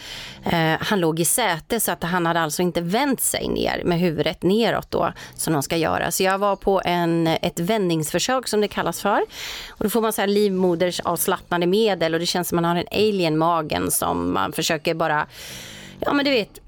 eh, 0.45 0.77
han 0.79 0.99
låg 0.99 1.19
i 1.19 1.25
säte 1.25 1.79
så 1.79 1.91
att 1.91 2.03
han 2.03 2.25
hade 2.25 2.39
alltså 2.39 2.61
inte 2.61 2.81
vänt 2.81 3.21
sig 3.21 3.47
ner 3.47 3.81
med 3.85 3.99
huvudet 3.99 4.43
neråt 4.43 4.91
då, 4.91 5.13
som 5.35 5.53
de 5.53 5.63
ska 5.63 5.77
göra. 5.77 6.11
Så 6.11 6.23
jag 6.23 6.37
var 6.37 6.55
på 6.55 6.81
en, 6.85 7.27
ett 7.27 7.59
vändningsförsök 7.59 8.47
som 8.47 8.61
det 8.61 8.67
kallas 8.67 9.01
för. 9.01 9.21
Och 9.69 9.83
då 9.83 9.89
får 9.89 10.01
man 10.01 10.13
så 10.13 10.21
här 10.21 10.27
livmodersavslappnande 10.27 11.67
medel 11.67 12.13
och 12.13 12.19
det 12.19 12.25
känns 12.25 12.49
som 12.49 12.55
man 12.55 12.65
har 12.65 12.75
en 12.75 12.87
alien 12.91 13.28
i 13.33 13.37
magen 13.37 13.91
som 13.91 14.33
man 14.33 14.51
försöker 14.53 14.93
bara, 14.93 15.27
ja 15.99 16.13
men 16.13 16.25
du 16.25 16.31
vet, 16.31 16.59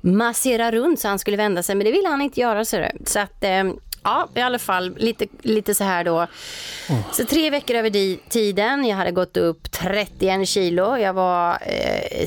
massera 0.00 0.70
runt 0.70 1.00
så 1.00 1.08
han 1.08 1.18
skulle 1.18 1.36
vända 1.36 1.62
sig. 1.62 1.74
Men 1.74 1.84
det 1.84 1.92
ville 1.92 2.08
han 2.08 2.22
inte 2.22 2.40
göra. 2.40 2.64
Så, 2.64 2.76
det. 2.76 2.92
så 3.04 3.18
att, 3.18 3.44
eh, 3.44 3.64
ja, 4.02 4.28
i 4.34 4.40
alla 4.40 4.58
fall 4.58 4.94
lite, 4.96 5.26
lite 5.42 5.74
så 5.74 5.84
här 5.84 6.04
då. 6.04 6.26
Så 7.12 7.24
tre 7.24 7.50
veckor 7.50 7.76
över 7.76 7.90
di- 7.90 8.18
tiden. 8.28 8.84
Jag 8.84 8.96
hade 8.96 9.10
gått 9.10 9.36
upp 9.36 9.70
31 9.72 10.48
kilo. 10.48 10.96
Jag 10.96 11.12
var 11.12 11.58
eh, 11.66 12.26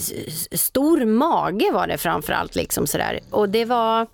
stor 0.52 1.06
mage 1.06 1.72
var 1.74 1.88
det 1.88 1.98
framförallt 1.98 2.56
liksom 2.56 2.88
sådär. 2.88 3.20
Och 3.30 3.50
det 3.50 3.66
var 3.66 4.08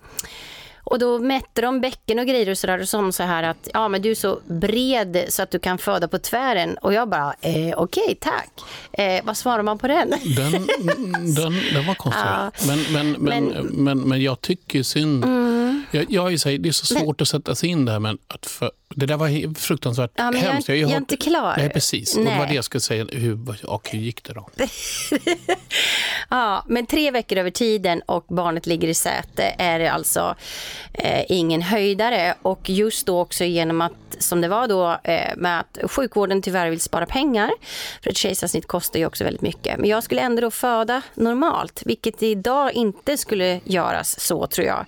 och 0.84 0.98
då 0.98 1.18
mätte 1.18 1.60
de 1.60 1.80
bäcken 1.80 2.18
och 2.18 2.26
grejer 2.26 2.50
och 2.50 2.58
sådär 2.58 2.78
och 2.80 2.88
sa 2.88 3.12
så 3.12 3.22
här 3.22 3.42
att 3.42 3.68
ja 3.74 3.88
men 3.88 4.02
du 4.02 4.10
är 4.10 4.14
så 4.14 4.40
bred 4.46 5.24
så 5.28 5.42
att 5.42 5.50
du 5.50 5.58
kan 5.58 5.78
föda 5.78 6.08
på 6.08 6.18
tvären. 6.18 6.76
Och 6.82 6.92
jag 6.94 7.08
bara 7.08 7.34
eh, 7.40 7.74
okej 7.76 8.16
tack. 8.20 8.50
Eh, 8.92 9.24
vad 9.24 9.36
svarar 9.36 9.62
man 9.62 9.78
på 9.78 9.88
den? 9.88 10.10
Den, 10.36 10.52
den, 11.34 11.60
den 11.74 11.86
var 11.86 11.94
konstig. 11.94 12.22
Ja. 12.24 12.50
Men, 12.66 12.82
men, 12.92 13.12
men, 13.12 13.44
men, 13.70 13.98
men, 13.98 14.22
jag 14.22 14.40
tycker 14.40 14.82
synd. 14.82 15.24
Mm. 15.24 15.84
Jag, 15.90 16.06
jag 16.08 16.32
är 16.32 16.44
här, 16.50 16.58
det 16.58 16.68
är 16.68 16.72
så 16.72 16.86
svårt 16.86 17.20
att 17.20 17.28
sätta 17.28 17.54
sig 17.54 17.68
in 17.68 17.84
där. 17.84 17.98
Men 17.98 18.18
att 18.28 18.46
för, 18.46 18.70
det 18.94 19.06
där 19.06 19.16
var 19.16 19.54
fruktansvärt 19.54 20.10
Ja, 20.14 20.30
men 20.30 20.40
jag- 20.40 20.50
hemskt. 20.52 20.68
har 20.68 20.74
ju 20.74 20.80
jag 20.80 20.90
är 20.90 20.94
hört- 20.94 21.00
inte 21.00 21.16
klar. 21.16 21.54
Nej, 21.56 21.70
precis. 21.70 22.16
Och 22.16 22.24
det 22.24 22.30
var 22.30 22.36
Nej. 22.38 22.48
det 22.48 22.54
jag 22.54 22.64
skulle 22.64 22.80
säga. 22.80 23.06
Hur, 23.12 23.38
och 23.66 23.88
hur 23.90 23.98
gick 23.98 24.24
det 24.24 24.32
då? 24.32 24.48
Ja, 26.32 26.64
men 26.66 26.86
tre 26.86 27.10
veckor 27.10 27.38
över 27.38 27.50
tiden 27.50 28.02
och 28.06 28.24
barnet 28.28 28.66
ligger 28.66 28.88
i 28.88 28.94
säte 28.94 29.54
är 29.58 29.78
det 29.78 29.88
alltså 29.88 30.34
eh, 30.92 31.24
ingen 31.28 31.62
höjdare. 31.62 32.34
Och 32.42 32.70
just 32.70 33.06
då 33.06 33.20
också 33.20 33.44
genom 33.44 33.80
att, 33.80 33.92
som 34.18 34.40
det 34.40 34.48
var 34.48 34.68
då, 34.68 34.98
eh, 35.04 35.36
med 35.36 35.60
att 35.60 35.90
sjukvården 35.90 36.42
tyvärr 36.42 36.70
vill 36.70 36.80
spara 36.80 37.06
pengar. 37.06 37.50
För 38.02 38.10
ett 38.10 38.16
kejsarsnitt 38.16 38.66
kostar 38.66 38.98
ju 38.98 39.06
också 39.06 39.24
väldigt 39.24 39.42
mycket. 39.42 39.78
Men 39.78 39.88
jag 39.88 40.02
skulle 40.02 40.20
ändå 40.20 40.42
då 40.42 40.50
föda 40.50 41.02
normalt, 41.14 41.82
vilket 41.84 42.22
idag 42.22 42.72
inte 42.72 43.16
skulle 43.16 43.60
göras 43.64 44.20
så 44.20 44.46
tror 44.46 44.66
jag. 44.66 44.86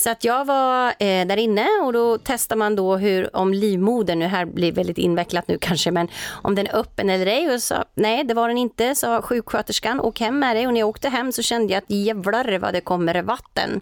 Så 0.00 0.10
att 0.10 0.24
jag 0.24 0.44
var 0.44 0.88
eh, 0.88 1.26
där 1.26 1.36
inne 1.36 1.66
och 1.82 1.92
då 1.92 2.18
testar 2.24 2.56
man 2.56 2.76
då 2.76 2.96
hur, 2.96 3.36
om 3.36 3.54
livmodern, 3.54 4.18
nu 4.18 4.26
här 4.26 4.44
blir 4.44 4.72
väldigt 4.72 4.98
invecklat 4.98 5.48
nu 5.48 5.58
kanske, 5.60 5.90
men 5.90 6.08
om 6.42 6.54
den 6.54 6.66
är 6.66 6.76
öppen 6.76 7.10
eller 7.10 7.26
ej. 7.26 7.54
Och 7.54 7.62
så, 7.62 7.74
nej, 7.94 8.24
det 8.24 8.34
var 8.34 8.48
den 8.48 8.58
inte, 8.58 8.94
sa 8.94 9.22
sjuksköterskan. 9.22 10.00
Åk 10.00 10.20
hem 10.20 10.38
med 10.38 10.56
dig. 10.56 10.66
Och 10.66 10.72
när 10.72 10.80
jag 10.80 10.88
åkte 10.88 11.08
hem 11.08 11.32
så 11.32 11.42
kände 11.42 11.72
jag 11.72 11.82
att 11.82 11.90
jävlar 11.90 12.58
vad 12.58 12.72
det 12.72 12.80
kommer 12.80 13.22
vatten. 13.22 13.80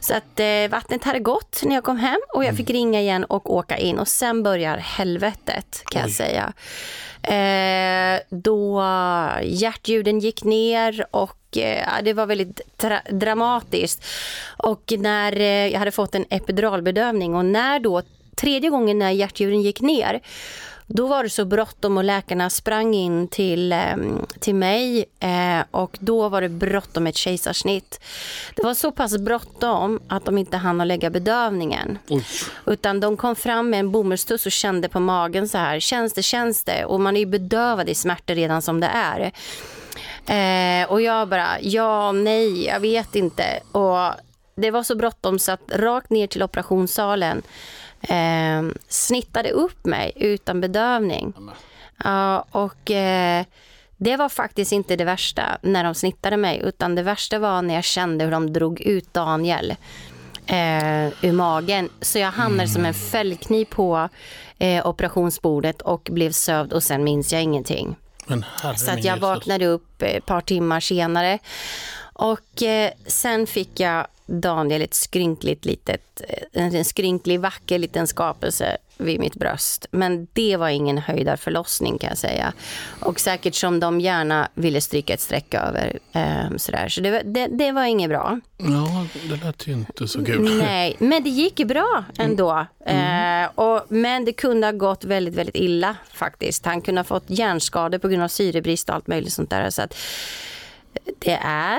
Så 0.00 0.14
att 0.14 0.40
eh, 0.40 0.70
vattnet 0.70 1.04
hade 1.04 1.18
gått 1.18 1.60
när 1.62 1.74
jag 1.74 1.84
kom 1.84 1.98
hem 1.98 2.20
och 2.34 2.44
jag 2.44 2.56
fick 2.56 2.70
ringa 2.70 3.00
igen 3.00 3.24
och 3.24 3.54
åka 3.54 3.78
in. 3.78 3.98
Och 3.98 4.08
sen 4.08 4.42
börjar 4.42 4.76
helvetet 4.76 5.82
kan 5.86 6.00
jag 6.00 6.08
Oj. 6.08 6.12
säga. 6.12 6.52
Eh, 7.22 8.20
då 8.30 8.82
hjärtljuden 9.42 10.18
gick 10.18 10.44
ner 10.44 11.06
och 11.10 11.45
eh, 11.58 12.02
det 12.02 12.12
var 12.12 12.26
väldigt 12.26 12.60
dramatiskt. 13.10 14.04
Och 14.56 14.92
när 14.98 15.40
eh, 15.40 15.66
jag 15.66 15.78
hade 15.78 15.90
fått 15.90 16.14
en 16.14 16.24
epiduralbedövning 16.30 17.34
och 17.34 17.44
när 17.44 17.80
då 17.80 18.02
tredje 18.36 18.70
gången 18.70 18.98
när 18.98 19.10
hjärtljuden 19.10 19.62
gick 19.62 19.80
ner 19.80 20.20
då 20.86 21.06
var 21.06 21.22
det 21.22 21.30
så 21.30 21.44
bråttom 21.44 21.96
och 21.96 22.04
läkarna 22.04 22.50
sprang 22.50 22.94
in 22.94 23.28
till, 23.28 23.72
eh, 23.72 23.96
till 24.38 24.54
mig 24.54 25.04
eh, 25.20 25.60
och 25.70 25.96
då 26.00 26.28
var 26.28 26.40
det 26.40 26.48
bråttom 26.48 27.02
med 27.04 27.10
ett 27.10 27.16
kejsarsnitt. 27.16 28.00
Det 28.56 28.62
var 28.62 28.74
så 28.74 28.92
pass 28.92 29.18
bråttom 29.18 30.00
att 30.08 30.24
de 30.24 30.38
inte 30.38 30.56
hann 30.56 30.80
att 30.80 30.86
lägga 30.86 31.10
bedövningen. 31.10 31.98
Oj. 32.08 32.24
Utan 32.66 33.00
de 33.00 33.16
kom 33.16 33.36
fram 33.36 33.70
med 33.70 33.80
en 33.80 33.90
bomullstuss 33.90 34.46
och 34.46 34.52
kände 34.52 34.88
på 34.88 35.00
magen 35.00 35.48
så 35.48 35.58
här, 35.58 35.80
känns 35.80 36.12
det, 36.12 36.22
känns 36.22 36.64
det? 36.64 36.84
Och 36.84 37.00
man 37.00 37.16
är 37.16 37.20
ju 37.20 37.26
bedövad 37.26 37.88
i 37.88 37.94
smärtor 37.94 38.34
redan 38.34 38.62
som 38.62 38.80
det 38.80 38.90
är. 38.94 39.32
Eh, 40.26 40.90
och 40.90 41.02
jag 41.02 41.28
bara, 41.28 41.60
ja, 41.60 42.12
nej, 42.12 42.66
jag 42.66 42.80
vet 42.80 43.14
inte. 43.14 43.60
Och 43.72 44.12
det 44.56 44.70
var 44.70 44.82
så 44.82 44.96
bråttom 44.96 45.38
så 45.38 45.52
att 45.52 45.72
rakt 45.72 46.10
ner 46.10 46.26
till 46.26 46.42
operationssalen 46.42 47.42
eh, 48.00 48.62
snittade 48.88 49.50
upp 49.50 49.86
mig 49.86 50.12
utan 50.16 50.60
bedövning. 50.60 51.34
Ja, 52.04 52.46
och 52.50 52.90
eh, 52.90 53.44
det 53.96 54.16
var 54.16 54.28
faktiskt 54.28 54.72
inte 54.72 54.96
det 54.96 55.04
värsta 55.04 55.58
när 55.62 55.84
de 55.84 55.94
snittade 55.94 56.36
mig, 56.36 56.60
utan 56.64 56.94
det 56.94 57.02
värsta 57.02 57.38
var 57.38 57.62
när 57.62 57.74
jag 57.74 57.84
kände 57.84 58.24
hur 58.24 58.32
de 58.32 58.52
drog 58.52 58.80
ut 58.80 59.14
Daniel 59.14 59.70
eh, 60.46 61.06
ur 61.06 61.32
magen. 61.32 61.88
Så 62.00 62.18
jag 62.18 62.30
hamnade 62.30 62.68
som 62.68 62.84
en 62.84 62.94
fällkniv 62.94 63.64
på 63.64 64.08
eh, 64.58 64.86
operationsbordet 64.86 65.82
och 65.82 66.08
blev 66.12 66.30
sövd 66.30 66.72
och 66.72 66.82
sen 66.82 67.04
minns 67.04 67.32
jag 67.32 67.42
ingenting. 67.42 67.96
Så 68.76 68.90
att 68.90 69.04
jag 69.04 69.16
vaknade 69.16 69.66
upp 69.66 70.02
ett 70.02 70.26
par 70.26 70.40
timmar 70.40 70.80
senare. 70.80 71.38
Och 72.12 72.62
eh, 72.62 72.90
sen 73.06 73.46
fick 73.46 73.80
jag 73.80 74.06
Daniel 74.26 74.82
ett 74.82 74.94
skrynkligt 74.94 75.64
litet, 75.64 76.22
eh, 76.52 76.64
en 76.64 76.84
skrynklig 76.84 77.40
vacker 77.40 77.78
liten 77.78 78.06
skapelse 78.06 78.76
vid 78.98 79.20
mitt 79.20 79.34
bröst. 79.34 79.86
Men 79.90 80.26
det 80.32 80.56
var 80.56 80.68
ingen 80.68 80.98
höjdarförlossning 80.98 81.98
kan 81.98 82.08
jag 82.08 82.18
säga. 82.18 82.52
Och 83.00 83.20
säkert 83.20 83.54
som 83.54 83.80
de 83.80 84.00
gärna 84.00 84.48
ville 84.54 84.80
stryka 84.80 85.14
ett 85.14 85.20
streck 85.20 85.54
över. 85.54 85.98
Eh, 86.12 86.56
sådär. 86.56 86.88
Så 86.88 87.00
det, 87.00 87.10
var- 87.10 87.22
det, 87.24 87.46
det 87.46 87.72
var 87.72 87.84
inget 87.84 88.08
bra. 88.10 88.40
Ja, 88.56 89.06
det 89.28 89.44
lät 89.44 89.66
ju 89.66 89.72
inte 89.72 90.08
så 90.08 90.24
kul. 90.24 90.58
Nej, 90.58 90.96
men 90.98 91.22
det 91.24 91.30
gick 91.30 91.66
bra 91.66 92.04
ändå. 92.18 92.66
Eh, 92.86 93.44
och, 93.54 93.84
men 93.88 94.24
det 94.24 94.32
kunde 94.32 94.66
ha 94.66 94.72
gått 94.72 95.04
väldigt, 95.04 95.34
väldigt 95.34 95.56
illa 95.56 95.96
faktiskt. 96.12 96.66
Han 96.66 96.80
kunde 96.80 96.98
ha 96.98 97.04
fått 97.04 97.24
hjärnskador 97.26 97.98
på 97.98 98.08
grund 98.08 98.22
av 98.22 98.28
syrebrist 98.28 98.88
och 98.88 98.94
allt 98.94 99.06
möjligt 99.06 99.32
sånt 99.32 99.50
där. 99.50 99.70
Så 99.70 99.82
att 99.82 99.94
det 101.18 101.38
är 101.42 101.78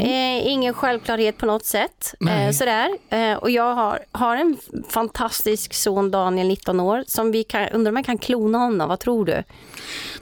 eh, 0.00 0.46
ingen 0.52 0.74
självklarhet 0.74 1.38
på 1.38 1.46
något 1.46 1.64
sätt. 1.64 2.14
Eh, 2.30 2.50
sådär. 2.52 2.88
Eh, 3.10 3.34
och 3.34 3.50
jag 3.50 3.74
har, 3.74 3.98
har 4.12 4.36
en 4.36 4.56
fantastisk 4.88 5.74
son, 5.74 6.10
Daniel, 6.10 6.46
19 6.48 6.80
år, 6.80 7.04
som 7.06 7.32
vi 7.32 7.44
kan, 7.44 7.68
undrar 7.68 7.92
om 7.92 7.96
jag 7.96 8.06
kan 8.06 8.18
klona 8.18 8.58
honom. 8.58 8.88
Vad 8.88 9.00
tror 9.00 9.24
du? 9.24 9.42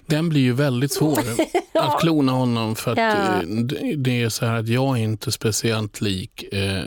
Den 0.07 0.29
blir 0.29 0.41
ju 0.41 0.53
väldigt 0.53 0.93
svår 0.93 1.19
att 1.75 2.01
klona 2.01 2.33
honom 2.33 2.77
för 2.77 2.93
att 2.93 2.99
Ja. 2.99 3.11
eh, 3.13 3.41
det- 3.49 3.97
det 3.97 4.23
är 4.23 4.29
så 4.29 4.47
här 4.47 4.59
att 4.59 4.69
jag 4.69 4.99
är 4.99 5.03
inte 5.03 5.33
speciellt 5.33 6.01
lik 6.01 6.45
eh, 6.53 6.83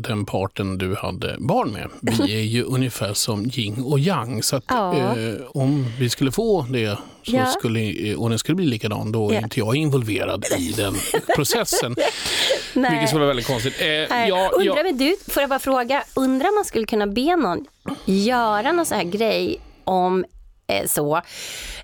den 0.00 0.26
parten 0.26 0.78
du 0.78 0.94
hade 0.94 1.36
barn 1.38 1.70
med. 1.72 1.88
Vi 2.00 2.34
är 2.40 2.42
ju 2.42 2.62
ungefär 2.62 3.14
som 3.14 3.50
yin 3.54 3.82
och 3.84 3.98
yang. 3.98 4.42
Så 4.42 4.56
att, 4.56 4.64
Ja. 4.68 4.94
eh, 4.94 5.34
om 5.48 5.86
vi 5.98 6.10
skulle 6.10 6.32
få 6.32 6.66
det 6.70 6.98
så 7.24 7.36
Ja. 7.36 7.46
skulle, 7.46 8.10
eh, 8.10 8.20
och 8.20 8.30
den 8.30 8.38
skulle 8.38 8.56
bli 8.56 8.66
likadan, 8.66 9.12
då 9.12 9.30
är 9.30 9.34
Ja. 9.34 9.40
inte 9.40 9.58
jag 9.58 9.76
involverad 9.76 10.44
i 10.58 10.72
den 10.72 10.94
processen. 11.36 11.94
Vilket 12.74 13.08
skulle 13.08 13.20
vara 13.20 13.26
väldigt 13.28 13.46
konstigt. 13.46 13.74
Eh, 13.80 13.86
Nej, 13.86 14.28
ja, 14.28 14.50
undrar 14.54 14.76
ja, 14.76 14.82
men 14.82 14.96
du, 14.98 15.16
får 15.28 15.40
jag 15.42 15.50
bara 15.50 15.58
fråga, 15.58 16.04
undrar 16.14 16.48
om 16.48 16.54
man 16.54 16.64
skulle 16.64 16.86
kunna 16.86 17.06
be 17.06 17.36
någon 17.36 17.64
göra 18.04 18.72
någon 18.72 18.86
sån 18.86 18.96
här 18.98 19.04
grej 19.04 19.60
om 19.84 20.24
eh, 20.66 20.86
så, 20.86 21.16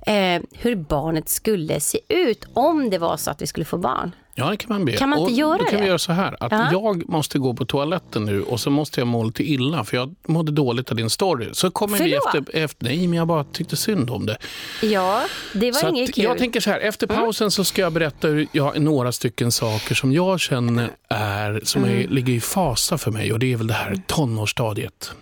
eh, 0.07 0.42
hur 0.53 0.74
barnet 0.76 1.29
skulle 1.29 1.81
se 1.81 1.98
ut 2.09 2.44
om 2.55 2.90
det 2.90 2.98
var 2.98 3.16
så 3.16 3.31
att 3.31 3.42
vi 3.42 3.46
skulle 3.46 3.64
få 3.66 3.76
barn? 3.79 4.14
Ja, 4.34 4.50
det 4.50 4.56
kan 4.56 4.66
man 4.68 4.84
be. 4.84 4.92
Kan 4.92 5.08
man 5.08 5.18
inte 5.18 5.32
och 5.32 5.38
göra 5.38 5.58
då 5.58 5.64
kan 5.64 5.74
det? 5.74 5.80
vi 5.80 5.86
göra 5.88 5.98
så 5.98 6.12
här. 6.12 6.36
Att 6.40 6.52
Ja. 6.52 6.68
Jag 6.72 7.08
måste 7.08 7.38
gå 7.38 7.54
på 7.54 7.64
toaletten 7.64 8.24
nu 8.24 8.42
och 8.42 8.60
så 8.60 8.70
måste 8.70 9.00
jag 9.00 9.06
må 9.08 9.24
lite 9.24 9.42
illa 9.50 9.84
för 9.84 9.96
jag 9.96 10.14
mådde 10.26 10.52
dåligt 10.52 10.90
av 10.90 10.96
din 10.96 11.10
story. 11.10 11.48
Så 11.52 11.70
kommer 11.70 11.98
vi 11.98 12.14
efter, 12.14 12.56
efter... 12.56 12.84
Nej, 12.84 13.06
men 13.08 13.18
jag 13.18 13.26
bara 13.26 13.44
tyckte 13.44 13.76
synd 13.76 14.10
om 14.10 14.26
det. 14.26 14.36
Ja, 14.82 15.22
det 15.52 15.70
var 15.70 15.80
Så 15.80 15.88
inget 15.88 16.14
kul. 16.14 16.24
Mm. 16.24 16.30
jag 16.30 16.38
tänker 16.38 16.60
så 16.60 16.70
här, 16.70 16.80
efter 16.80 17.06
pausen 17.06 17.50
så 17.50 17.64
ska 17.64 17.82
jag 17.82 17.92
berätta 17.92 18.28
jag, 18.52 18.80
några 18.80 19.12
stycken 19.12 19.52
saker 19.52 19.94
som 19.94 20.12
jag 20.12 20.40
känner 20.40 20.90
är, 21.08 21.60
som 21.64 21.84
är, 21.84 21.90
Mm. 21.90 22.10
ligger 22.10 22.32
i 22.32 22.40
fasa 22.40 22.98
för 22.98 23.10
mig 23.10 23.32
och 23.32 23.38
det 23.38 23.52
är 23.52 23.56
väl 23.56 23.66
det 23.66 23.74
här 23.74 24.02
tonårsstadiet. 24.06 25.12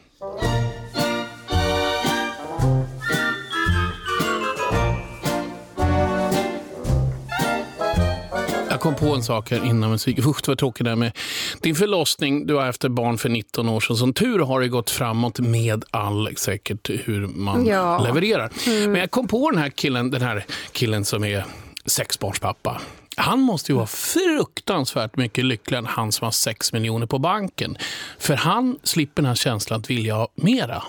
Jag 8.78 8.82
kom 8.82 8.94
på 8.94 9.14
en 9.14 9.22
sak 9.22 9.50
här 9.50 9.64
innan 9.64 9.90
musik. 9.90 10.18
Usch, 10.26 10.48
vad 10.48 10.58
tråkigt 10.58 10.84
det 10.84 10.90
här 10.90 10.96
med 10.96 11.12
din 11.60 11.74
förlossning. 11.74 12.46
Du 12.46 12.54
har 12.54 12.64
haft 12.66 12.84
ett 12.84 12.90
barn 12.90 13.18
för 13.18 13.28
19 13.28 13.68
år 13.68 13.80
sedan. 13.80 13.96
Som 13.96 14.14
tur 14.14 14.38
har 14.38 14.60
det 14.60 14.68
gått 14.68 14.90
framåt 14.90 15.38
med 15.38 15.84
all 15.90 16.36
säkert 16.36 16.90
hur 17.04 17.26
man 17.26 17.66
Ja. 17.66 17.98
levererar. 17.98 18.50
Men 18.88 18.94
jag 19.00 19.10
kom 19.10 19.28
på 19.28 19.50
den 19.50 19.60
här 19.60 19.70
killen, 19.70 20.10
den 20.10 20.22
här 20.22 20.44
killen 20.72 21.04
som 21.04 21.24
är 21.24 21.44
sexbarnspappa. 21.86 22.80
Han 23.16 23.40
måste 23.40 23.72
ju 23.72 23.76
vara 23.76 23.86
fruktansvärt 23.86 25.16
mycket 25.16 25.44
lyckligare 25.44 25.78
än 25.82 25.86
han 25.86 26.12
som 26.12 26.24
har 26.24 26.32
sex 26.32 26.72
miljoner 26.72 27.06
på 27.06 27.18
banken. 27.18 27.76
För 28.18 28.34
han 28.34 28.78
slipper 28.82 29.22
den 29.22 29.28
här 29.28 29.34
känslan 29.34 29.80
att 29.80 29.90
vilja 29.90 30.14
ha 30.14 30.28
mera. 30.34 30.82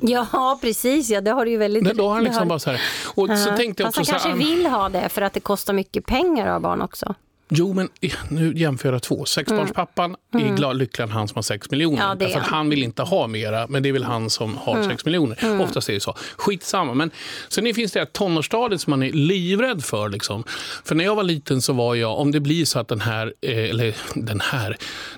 Ja, 0.00 0.58
precis. 0.62 1.10
Ja, 1.10 1.20
det 1.20 1.30
har 1.30 1.44
du 1.44 1.50
ju 1.50 1.56
väldigt... 1.56 1.82
Men 1.82 1.96
då 1.96 2.08
har 2.08 2.14
han 2.14 2.24
liksom 2.24 2.48
bara 2.48 2.58
så 2.58 2.70
här. 2.70 2.80
Och 3.14 3.26
så 3.28 3.48
Ja. 3.48 3.56
tänkte 3.56 3.82
jag 3.82 3.94
Fast 3.94 3.98
också 3.98 4.12
han 4.12 4.20
så 4.20 4.28
kanske 4.28 4.44
här, 4.44 4.56
vill 4.56 4.66
ha 4.66 4.88
det 4.88 5.08
för 5.08 5.22
att 5.22 5.32
det 5.32 5.40
kostar 5.40 5.72
mycket 5.72 6.06
pengar 6.06 6.46
att 6.46 6.52
ha 6.52 6.60
barn 6.60 6.82
också. 6.82 7.14
Jo, 7.50 7.72
men 7.74 7.88
eh, 8.00 8.12
nu 8.28 8.52
jämför 8.56 8.92
jag 8.92 9.02
två. 9.02 9.24
Sexbarnspappan 9.24 10.16
är 10.34 10.56
glad, 10.56 10.76
lyckligare 10.76 11.08
än 11.10 11.12
han 11.16 11.28
som 11.28 11.34
har 11.34 11.42
sex 11.42 11.70
miljoner. 11.70 11.96
Mm. 11.96 12.08
Ja, 12.08 12.14
Därför 12.26 12.40
han. 12.40 12.70
vill 12.70 12.82
inte 12.82 13.02
ha 13.02 13.26
mera, 13.26 13.66
men 13.66 13.82
det 13.82 13.88
är 13.88 13.92
väl 13.92 14.04
han 14.04 14.30
som 14.30 14.56
har 14.56 14.76
Mm. 14.76 14.88
sex 14.90 15.04
miljoner. 15.04 15.60
Oftast 15.60 15.88
är 15.88 15.92
det 15.92 16.00
så. 16.00 16.14
Skitsamma. 16.36 16.94
Men 16.94 17.10
sen 17.48 17.74
finns 17.74 17.92
det 17.92 17.98
här 17.98 18.06
tonårsstadiet 18.06 18.80
som 18.80 18.90
man 18.90 19.02
är 19.02 19.12
livrädd 19.12 19.84
för. 19.84 20.08
Liksom. 20.08 20.44
För 20.84 20.94
när 20.94 21.04
jag 21.04 21.14
var 21.16 21.22
liten 21.22 21.62
så 21.62 21.72
var 21.72 21.94
jag, 21.94 22.18
om 22.18 22.30
det 22.32 22.40
blir 22.40 22.64
så 22.64 22.78
att 22.78 22.88
den 22.88 23.00
här, 23.00 23.32
eh, 23.40 23.58
eller 23.70 23.94
den 24.14 24.40
här, 24.40 24.76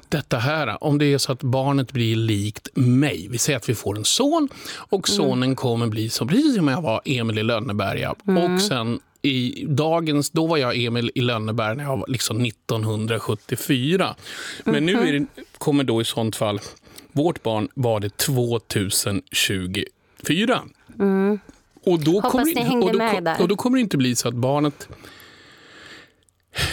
detta 0.09 0.39
här, 0.39 0.85
om 0.85 0.99
det 0.99 1.05
är 1.07 1.19
så 1.19 1.33
att 1.33 1.43
barnet 1.43 1.93
blir 1.93 2.17
likt 2.17 2.69
mig. 2.75 3.27
Vi 3.31 3.39
säger 3.39 3.57
att 3.57 3.69
vi 3.69 3.75
får 3.75 3.97
en 3.97 4.05
son 4.05 4.49
och 4.77 5.09
Mm. 5.09 5.17
sonen 5.17 5.57
kommer 5.57 5.87
bli 5.87 6.11
som, 6.11 6.29
precis 6.29 6.57
som 6.57 6.69
jag 6.69 6.83
var, 6.83 7.01
Emil 7.05 7.39
i 7.39 7.43
Lönneberga. 7.43 8.15
Mm. 8.29 8.55
Och 8.55 8.63
sen 8.63 9.01
i 9.23 9.65
dagens, 9.69 10.31
då 10.31 10.47
var 10.47 10.57
jag 10.57 10.77
Emil 10.77 11.11
i 11.15 11.21
Lönneberg 11.21 11.77
när 11.77 11.85
jag 11.85 11.97
var 11.97 12.07
liksom 12.09 12.45
1974. 12.45 14.15
Men 14.65 14.87
nu 14.87 15.09
är 15.09 15.13
det, 15.13 15.27
kommer 15.59 15.85
då 15.85 16.01
i 16.01 16.05
sånt 16.05 16.37
fall, 16.37 16.61
vårt 17.13 17.43
barn 17.43 17.69
var 17.75 18.01
det 18.01 18.17
2024. 18.17 20.63
Och 20.63 20.69
då 20.99 21.05
Mm. 21.05 21.39
Hoppas 22.15 22.33
kommer, 22.33 22.55
ni 22.55 22.61
hängde 22.61 22.87
och 22.87 22.93
då, 22.93 22.99
med 22.99 23.25
där. 23.25 23.43
Och 23.43 23.49
då 23.49 23.57
kommer 23.57 23.77
det 23.77 23.81
inte 23.81 23.97
bli 23.97 24.17
så 24.17 24.29
att 24.29 24.35
barnet 24.35 24.89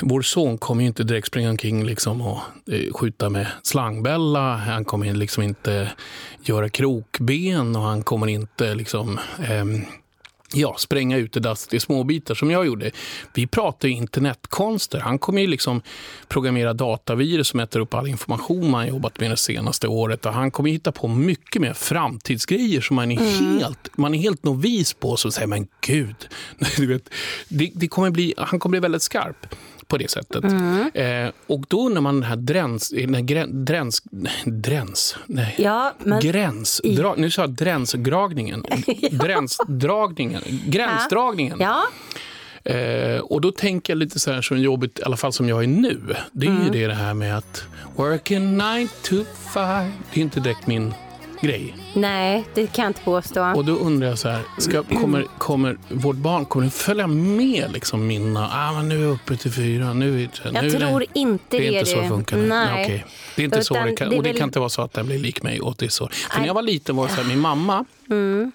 vår 0.01 0.21
son 0.21 0.57
kommer 0.57 0.81
ju 0.81 0.87
inte 0.87 1.03
direkt 1.03 1.27
springa 1.27 1.49
omkring 1.49 1.85
liksom 1.85 2.21
och 2.21 2.39
eh, 2.71 2.93
skjuta 2.93 3.29
med 3.29 3.47
slangbälla. 3.63 4.55
Han 4.55 4.85
kommer 4.85 5.13
liksom 5.13 5.43
inte 5.43 5.91
göra 6.41 6.69
krokben 6.69 7.75
och 7.75 7.81
han 7.81 8.03
kommer 8.03 8.27
inte 8.27 8.75
liksom, 8.75 9.19
ehm, 9.47 9.81
ja, 10.53 10.75
spränga 10.77 11.17
ut 11.17 11.33
det 11.33 11.39
dass 11.39 11.73
i 11.73 11.79
småbitar 11.79 12.35
som 12.35 12.51
jag 12.51 12.65
gjorde. 12.65 12.91
Vi 13.33 13.47
pratar 13.47 13.87
ju 13.87 13.93
internetkonster. 13.93 14.99
Han 14.99 15.19
kommer 15.19 15.41
ju 15.41 15.47
liksom 15.47 15.81
programmera 16.27 16.73
datavirus 16.73 17.47
som 17.47 17.59
äter 17.59 17.79
upp 17.79 17.93
all 17.93 18.07
information 18.07 18.71
man 18.71 18.87
jobbat 18.87 19.19
med 19.19 19.31
det 19.31 19.37
senaste 19.37 19.87
året. 19.87 20.25
Och 20.25 20.33
han 20.33 20.51
kommer 20.51 20.69
hitta 20.69 20.91
på 20.91 21.07
mycket 21.07 21.61
mer 21.61 21.73
framtidsgrejer 21.73 22.81
som 22.81 22.95
man 22.95 23.11
är, 23.11 23.59
helt, 23.59 23.97
man 23.97 24.13
är 24.13 24.19
helt 24.19 24.43
novis 24.43 24.93
på. 24.93 25.17
Så 25.17 25.31
säger 25.31 25.47
man 25.47 25.67
gud, 25.81 26.15
du 26.77 26.87
vet, 26.87 27.09
det, 27.49 27.71
det 27.73 27.87
kommer 27.87 28.09
bli, 28.09 28.33
han 28.37 28.59
kommer 28.59 28.71
bli 28.71 28.79
väldigt 28.79 29.01
skarp 29.01 29.55
på 29.87 29.97
det 29.97 30.11
sättet. 30.11 30.43
Eh, 30.93 31.31
och 31.47 31.65
då 31.67 31.85
undrar 31.85 32.01
man 32.01 32.15
den 32.15 32.23
här 32.23 32.35
dräns, 32.35 32.91
eh, 32.91 33.09
nej, 33.09 33.21
grän, 33.21 33.65
dräns, 33.65 34.01
dräns, 34.45 35.15
nej. 35.25 35.55
Ja, 35.57 35.93
men... 35.99 36.19
Gränsdra, 36.19 37.13
nu 37.17 37.31
sa 37.31 37.41
jag 37.41 37.55
gränsdragningen. 37.55 38.63
Gränsdragningen. 39.11 40.41
Gränsdragningen. 40.65 41.57
Ja, 41.61 41.83
Eh, 42.63 43.19
och 43.19 43.41
då 43.41 43.51
tänker 43.51 43.93
jag 43.93 43.97
lite 43.97 44.19
så 44.19 44.31
här 44.31 44.41
som 44.41 44.59
jobbigt, 44.61 44.99
i 44.99 45.03
alla 45.03 45.17
fall 45.17 45.33
som 45.33 45.49
jag 45.49 45.63
är 45.63 45.67
nu. 45.67 45.99
Det 46.31 46.45
är 46.45 46.51
Mm. 46.51 46.63
ju 46.63 46.69
det, 46.69 46.87
det 46.87 46.93
här 46.93 47.13
med 47.13 47.37
att 47.37 47.63
working 47.95 48.57
nine 48.57 48.87
to 49.03 49.15
five. 49.53 49.91
Det 50.13 50.19
är 50.19 50.23
inte 50.23 50.39
direkt 50.39 50.67
min 50.67 50.93
grej. 51.41 51.75
nej, 51.93 52.43
det 52.53 52.67
kan 52.67 52.83
jag 52.83 52.89
inte 52.89 53.01
påstå. 53.01 53.43
Och 53.55 53.65
då 53.65 53.71
undrar 53.73 54.07
jag 54.09 54.17
så 54.19 54.29
här, 54.29 54.41
ska, 54.57 54.83
kommer, 54.83 55.25
kommer 55.37 55.77
vårt 55.89 56.15
barn 56.15 56.45
kommer 56.45 56.65
det 56.65 56.71
följa 56.71 57.07
med 57.07 57.71
liksom 57.73 58.07
mina, 58.07 58.49
ah, 58.53 58.73
men 58.73 58.89
nu 58.89 58.97
är 58.97 59.01
jag 59.03 59.11
uppe 59.11 59.35
till 59.37 59.51
fyra, 59.51 59.93
nu 59.93 60.13
är 60.15 60.17
det, 60.17 60.29
Jag 60.43 60.53
nu 60.63 60.67
är 60.75 60.79
tror 60.87 60.99
det, 60.99 61.05
inte 61.13 61.43
det 61.49 61.57
är 61.67 61.71
det, 61.71 61.79
inte 61.79 61.91
så 61.91 62.01
det 62.01 62.07
funkar. 62.07 62.37
nu. 62.37 62.47
Nej. 62.47 62.83
okej. 62.85 63.05
Det 63.35 63.41
är 63.41 63.43
inte 63.45 63.63
så 63.63 63.73
Utan 63.73 63.87
det 63.87 63.95
kan, 63.95 64.09
det 64.09 64.15
är 64.15 64.17
och 64.17 64.23
det 64.23 64.29
väl- 64.29 64.37
kan 64.39 64.47
inte 64.49 64.59
vara 64.59 64.69
så 64.69 64.81
att 64.81 64.93
den 64.93 65.05
blir 65.05 65.17
lik 65.19 65.43
mig. 65.43 65.61
Och 65.61 65.75
det 65.77 65.85
är 65.85 65.89
så. 65.89 66.07
För 66.07 66.29
när 66.33 66.39
Nej. 66.39 66.47
jag 66.47 66.53
var 66.53 66.61
liten 66.61 66.95
var 66.95 67.07
det 67.07 67.13
så 67.13 67.21
här, 67.21 67.27
min 67.29 67.39
mamma, 67.39 67.85
Mm. 68.09 68.51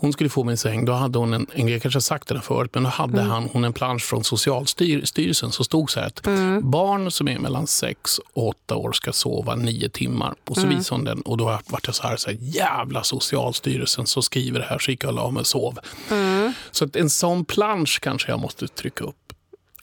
Hon 0.00 0.12
skulle 0.12 0.30
få 0.30 0.44
min 0.44 0.56
säng, 0.56 0.84
då 0.84 0.92
hade 0.92 1.18
hon 1.18 1.32
en, 1.34 1.46
en 1.54 1.68
jag 1.68 1.82
kanske 1.82 2.00
sagt 2.00 2.28
det 2.28 2.40
förut, 2.40 2.70
men 2.74 2.82
då 2.82 2.88
hade 2.88 3.12
Mm. 3.20 3.30
han, 3.30 3.48
hon 3.52 3.64
en 3.64 3.72
plansch 3.72 4.02
från 4.02 4.24
Socialstyrelsen 4.24 5.52
som 5.52 5.64
stod 5.64 5.90
så 5.90 6.00
här 6.00 6.06
att 6.06 6.26
Mm. 6.26 6.70
barn 6.70 7.10
som 7.10 7.28
är 7.28 7.38
mellan 7.38 7.66
6 7.66 8.18
och 8.32 8.48
8 8.48 8.76
år 8.76 8.92
ska 8.92 9.12
sova 9.12 9.54
9 9.54 9.88
timmar. 9.88 10.34
Och 10.48 10.56
så 10.56 10.62
Mm. 10.62 10.76
visade 10.76 10.96
hon 10.98 11.04
den 11.04 11.20
och 11.20 11.36
då 11.36 11.58
vart 11.66 11.86
jag 11.86 11.94
så 11.94 12.02
här, 12.02 12.16
så 12.16 12.30
här, 12.30 12.38
jävla 12.40 13.02
Socialstyrelsen 13.02 14.06
som 14.06 14.22
skriver 14.22 14.58
det 14.60 14.66
här, 14.66 14.78
så 14.78 14.90
gick 14.90 15.04
jag 15.04 15.08
och 15.08 15.14
la 15.14 15.30
mig 15.30 15.40
och 15.40 15.46
sov. 15.46 15.78
Mm. 16.10 16.52
Så 16.70 16.84
att 16.84 16.96
en 16.96 17.10
sån 17.10 17.44
plansch 17.44 18.00
kanske 18.02 18.30
jag 18.30 18.40
måste 18.40 18.68
trycka 18.68 19.04
upp 19.04 19.16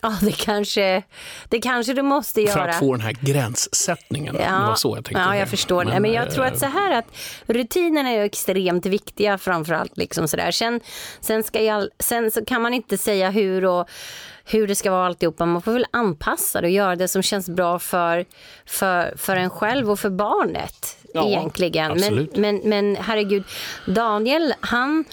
Ja, 0.02 0.14
det 0.22 0.32
kanske, 0.32 1.04
det 1.50 1.60
kanske 1.60 1.94
du 1.94 2.02
måste 2.02 2.42
göra. 2.42 2.54
för 2.54 2.68
att 2.68 2.80
få 2.80 2.94
den 2.94 3.02
här 3.02 3.16
gränssättningen. 3.22 4.36
Det 4.36 4.50
var 4.50 4.76
så 4.76 4.98
jag 4.98 5.06
tänkte. 5.06 5.22
Ja, 5.22 5.30
det. 5.30 5.38
jag 5.38 5.50
förstår. 5.50 5.86
Men, 5.86 6.02
men 6.02 6.14
jag 6.14 6.32
tror 6.32 6.46
eh, 6.46 6.52
att 6.52 6.60
så 6.60 6.66
här 6.66 6.92
att 6.92 7.06
rutinerna 7.46 8.10
är 8.10 8.24
extremt 8.24 8.86
viktiga 8.86 9.38
framförallt. 9.38 9.98
Liksom. 9.98 10.28
Sen, 10.28 10.82
sen, 11.20 11.44
ska 11.44 11.62
jag, 11.62 11.88
sen 12.00 12.32
så 12.32 12.46
kan 12.46 12.62
man 12.62 12.74
inte 12.74 12.98
säga 12.98 13.30
hur 13.30 13.66
och 13.66 13.90
hur 14.46 14.68
det 14.68 14.76
ska 14.76 14.92
vara 14.92 15.06
alltihopa. 15.06 15.46
Man 15.46 15.62
får 15.62 15.72
väl 15.72 15.86
anpassa 15.92 16.62
det 16.62 16.68
och 16.68 16.72
göra 16.72 16.96
det 16.96 17.08
som 17.08 17.22
känns 17.22 17.50
bra 17.50 17.80
för, 17.80 18.26
för, 18.66 19.14
för 19.18 19.36
en 19.36 19.50
själv 19.50 19.92
och 19.92 20.00
för 20.00 20.10
barnet. 20.10 20.98
Ja, 21.14 21.28
egentligen. 21.28 21.88
Men, 21.88 21.98
absolut. 21.98 22.38
men, 22.38 22.62
men 22.64 22.96
herregud, 22.96 23.44
Daniel, 23.86 24.54
han 24.60 25.06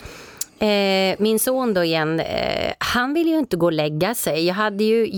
Eh, 0.59 1.17
min 1.19 1.38
son 1.38 1.75
då 1.75 1.85
igen, 1.85 2.21
eh, 2.21 2.73
han 2.79 3.14
vill 3.14 3.29
ju 3.29 3.38
inte 3.38 3.57
gå 3.57 3.67
och 3.67 3.73
lägga 3.73 4.14
sig. 4.14 4.47
Jag 4.47 4.55
hade 4.55 4.85
ju 4.85 5.09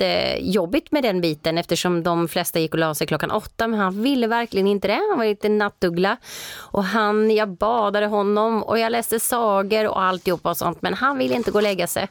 jättejobbigt 0.00 0.92
med 0.92 1.02
den 1.02 1.20
biten 1.20 1.58
eftersom 1.58 2.02
de 2.02 2.28
flesta 2.28 2.60
gick 2.60 2.72
och 2.72 2.78
la 2.78 2.94
sig 2.94 3.06
klockan 3.06 3.30
åtta 3.30 3.66
men 3.66 3.80
han 3.80 4.02
ville 4.02 4.26
verkligen 4.26 4.66
inte 4.66 4.88
det. 4.88 5.00
Han 5.10 5.18
var 5.18 5.24
lite 5.26 5.48
nattuggla 5.48 6.16
och 6.56 6.84
han, 6.84 7.30
jag 7.30 7.48
badade 7.48 8.06
honom 8.06 8.62
och 8.62 8.78
jag 8.78 8.92
läste 8.92 9.20
sagor 9.20 9.86
och 9.88 10.02
alltihopa 10.02 10.50
och 10.50 10.56
sånt 10.56 10.82
men 10.82 10.94
han 10.94 11.18
ville 11.18 11.34
inte 11.34 11.50
gå 11.50 11.58
och 11.58 11.62
lägga 11.62 11.86
sig. 11.86 12.08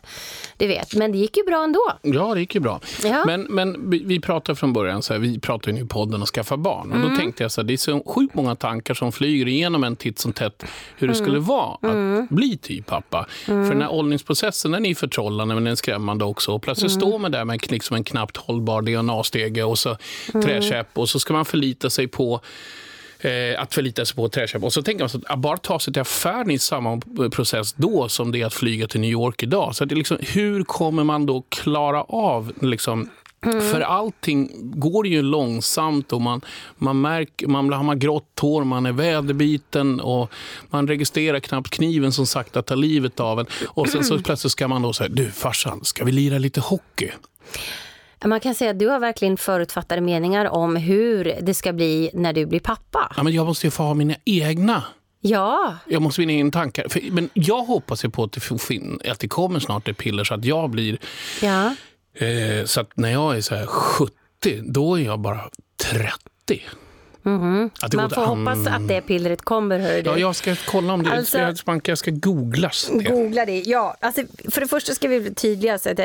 Du 0.57 0.67
vet, 0.67 0.95
men 0.95 1.11
det 1.11 1.17
gick 1.17 1.37
ju 1.37 1.43
bra 1.43 1.63
ändå. 1.63 1.91
Ja, 2.01 2.33
det 2.33 2.39
gick 2.39 2.55
ju 2.55 2.61
bra. 2.61 2.79
Ja. 3.03 3.23
Men, 3.25 3.41
men 3.41 3.89
vi, 3.89 4.19
pratade 4.19 4.55
från 4.55 4.73
början, 4.73 5.01
så 5.01 5.13
här, 5.13 5.19
vi 5.19 5.39
pratade 5.39 5.71
ju 5.71 5.77
nu 5.77 5.85
i 5.85 5.87
podden 5.87 6.21
och 6.21 6.27
skaffa 6.27 6.57
barn. 6.57 6.89
Och 6.91 6.95
Mm. 6.97 7.09
då 7.09 7.15
tänkte 7.17 7.43
jag 7.43 7.51
så 7.51 7.61
här, 7.61 7.67
det 7.67 7.73
är 7.73 7.77
så 7.77 8.03
sjukt 8.07 8.35
många 8.35 8.55
tankar 8.55 8.93
som 8.93 9.11
flyger 9.11 9.47
igenom 9.47 9.83
en 9.83 9.95
titt 9.95 10.19
som 10.19 10.33
tätt 10.33 10.63
hur 10.97 11.07
det 11.07 11.13
Mm. 11.13 11.25
skulle 11.25 11.39
vara 11.39 11.73
att 12.21 12.29
bli 12.29 12.57
typ 12.57 12.85
pappa. 12.85 13.25
För 13.45 13.69
den 13.69 13.81
här 13.81 13.91
åldringsprocessen 13.91 14.71
den 14.71 14.85
är 14.85 14.95
förtrollande 14.95 15.55
men 15.55 15.63
den 15.63 15.71
är 15.71 15.75
skrämmande 15.75 16.25
också. 16.25 16.51
Och 16.51 16.61
plötsligt 16.61 16.91
Mm. 16.91 17.01
står 17.01 17.19
man 17.19 17.31
där 17.31 17.45
med 17.45 17.61
liksom 17.75 17.95
en 17.95 18.03
knappt 18.03 18.37
hållbar 18.37 18.81
DNA-stege 18.81 19.63
och 19.63 19.79
så 19.79 19.97
Mm. 20.33 20.45
träkäpp 20.47 20.87
och 20.93 21.09
så 21.09 21.19
ska 21.19 21.33
man 21.33 21.45
förlita 21.45 21.89
sig 21.89 22.07
på 22.07 22.41
Eh, 23.19 23.61
att 23.61 23.73
förlita 23.73 24.05
sig 24.05 24.15
på 24.15 24.29
träköp. 24.29 24.63
Och 24.63 24.73
så 24.73 24.81
tänker 24.81 25.03
man 25.03 25.09
så 25.09 25.19
att, 25.25 25.39
bara 25.39 25.57
ta 25.57 25.79
sig 25.79 25.93
till 25.93 26.01
affären 26.01 26.51
i 26.51 26.59
samma 26.59 27.01
process 27.31 27.73
då 27.73 28.09
som 28.09 28.31
det 28.31 28.41
är 28.41 28.45
att 28.45 28.53
flyga 28.53 28.87
till 28.87 29.01
New 29.01 29.11
York 29.11 29.43
idag. 29.43 29.75
Så 29.75 29.85
det 29.85 29.93
är 29.93 29.97
liksom, 29.97 30.17
hur 30.21 30.63
kommer 30.63 31.03
man 31.03 31.25
då 31.25 31.43
klara 31.49 32.03
av 32.03 32.53
liksom, 32.61 33.09
För 33.71 33.81
allting 33.81 34.51
går 34.79 35.07
ju 35.07 35.21
långsamt 35.21 36.13
och 36.13 36.21
man, 36.21 36.41
man 36.77 37.01
märker, 37.01 37.47
man 37.47 37.73
har 37.73 37.95
grått 37.95 38.39
hår, 38.41 38.63
man 38.63 38.85
är 38.85 38.91
väderbiten 38.91 39.99
och 39.99 40.31
man 40.69 40.87
registrerar 40.87 41.39
knappt 41.39 41.69
kniven 41.69 42.11
som 42.11 42.25
sakta 42.25 42.61
tar 42.61 42.75
livet 42.75 43.19
av 43.19 43.39
en. 43.39 43.45
Och 43.67 43.89
sen 43.89 44.03
så 44.03 44.19
plötsligt 44.19 44.51
ska 44.51 44.67
man 44.67 44.81
då 44.81 44.93
säga, 44.93 45.09
du 45.09 45.31
farsan, 45.31 45.79
ska 45.83 46.05
vi 46.05 46.11
lira 46.11 46.37
lite 46.37 46.59
hockey? 46.61 47.11
Man 48.25 48.39
kan 48.39 48.55
säga 48.55 48.71
att 48.71 48.79
du 48.79 48.87
har 48.87 48.99
verkligen 48.99 49.37
förutfattade 49.37 50.01
meningar 50.01 50.45
om 50.45 50.75
hur 50.75 51.37
det 51.41 51.53
ska 51.53 51.73
bli 51.73 52.09
när 52.13 52.33
du 52.33 52.45
blir 52.45 52.59
pappa. 52.59 53.13
Ja, 53.17 53.23
men 53.23 53.33
jag 53.33 53.45
måste 53.45 53.67
ju 53.67 53.71
få 53.71 53.83
ha 53.83 53.93
mina 53.93 54.15
egna 54.25 54.83
Ja, 55.27 55.77
Jag 55.87 56.01
måste 56.01 56.21
vinna 56.21 56.33
in 56.33 56.51
tankar. 56.51 56.87
För, 56.89 57.01
men 57.11 57.29
jag 57.33 57.63
hoppas 57.63 58.05
ju 58.05 58.09
på 58.09 58.23
att 58.23 58.31
det, 58.31 58.39
fin- 58.59 58.99
att 59.09 59.19
det 59.19 59.27
kommer 59.27 59.59
snart 59.59 59.87
ett 59.87 59.97
piller 59.97 60.23
så 60.23 60.33
att 60.33 60.45
jag 60.45 60.69
blir... 60.69 60.97
ja. 61.41 61.75
Eh, 62.17 62.65
så 62.65 62.81
att 62.81 62.97
när 62.97 63.11
jag 63.11 63.37
är 63.37 63.41
så 63.41 63.55
här 63.55 63.65
70, 63.65 64.13
då 64.63 64.99
är 64.99 65.03
jag 65.03 65.19
bara 65.19 65.49
30. 65.91 66.61
Det 67.25 67.97
Man 67.97 68.09
får 68.09 68.25
hoppas 68.25 68.67
att 68.67 68.87
det 68.87 69.01
pillret 69.01 69.41
kommer, 69.41 69.79
hör 69.79 70.01
du. 70.01 70.09
Ja, 70.09 70.17
jag 70.17 70.35
ska 70.35 70.55
kolla 70.65 70.93
om 70.93 71.03
det. 71.03 71.11
Alltså- 71.11 71.37
jag, 71.37 71.57
ska, 71.57 71.79
jag 71.83 71.97
ska 71.97 72.11
googlas 72.11 72.89
det. 72.93 73.03
Googla 73.03 73.45
det. 73.45 73.59
Ja, 73.59 73.95
alltså, 73.99 74.21
för 74.51 74.61
det 74.61 74.67
första 74.67 74.93
ska 74.93 75.07
vi 75.07 75.19
bli 75.19 75.33
tydliga 75.33 75.77
så 75.77 75.89
att 75.89 75.99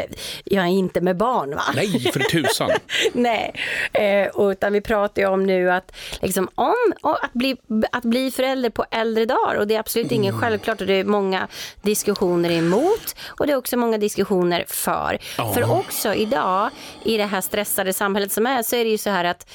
jag 0.44 0.64
är 0.64 0.68
inte 0.68 1.00
med 1.00 1.16
barn 1.16 1.50
va? 1.50 1.62
Nej, 1.74 2.12
för 2.12 2.20
tusan. 2.20 2.70
Nej, 3.12 3.54
eh, 3.92 4.50
utan 4.50 4.72
vi 4.72 4.80
pratar 4.80 5.22
ju 5.22 5.28
om 5.28 5.46
nu 5.46 5.70
att, 5.70 5.92
liksom, 6.22 6.48
om, 6.54 6.74
att, 7.02 7.32
bli, 7.32 7.56
att 7.92 8.02
bli 8.04 8.30
förälder 8.30 8.70
på 8.70 8.84
äldre 8.90 9.24
dagar 9.24 9.54
och 9.54 9.66
det 9.66 9.74
är 9.74 9.80
absolut 9.80 10.12
ingen 10.12 10.34
Mm. 10.34 10.40
självklart 10.40 10.80
och 10.80 10.86
det 10.86 10.94
är 10.94 11.04
många 11.04 11.48
diskussioner 11.82 12.50
emot 12.50 13.16
och 13.26 13.46
det 13.46 13.52
är 13.52 13.56
också 13.56 13.76
många 13.76 13.98
diskussioner 13.98 14.64
för. 14.68 15.18
Ja. 15.38 15.52
För 15.52 15.72
också 15.72 16.14
idag 16.14 16.70
i 17.04 17.16
det 17.16 17.24
här 17.24 17.40
stressade 17.40 17.92
samhället 17.92 18.32
som 18.32 18.46
är 18.46 18.62
så 18.62 18.76
är 18.76 18.84
det 18.84 18.90
ju 18.90 18.98
så 18.98 19.10
här 19.10 19.24
att 19.24 19.46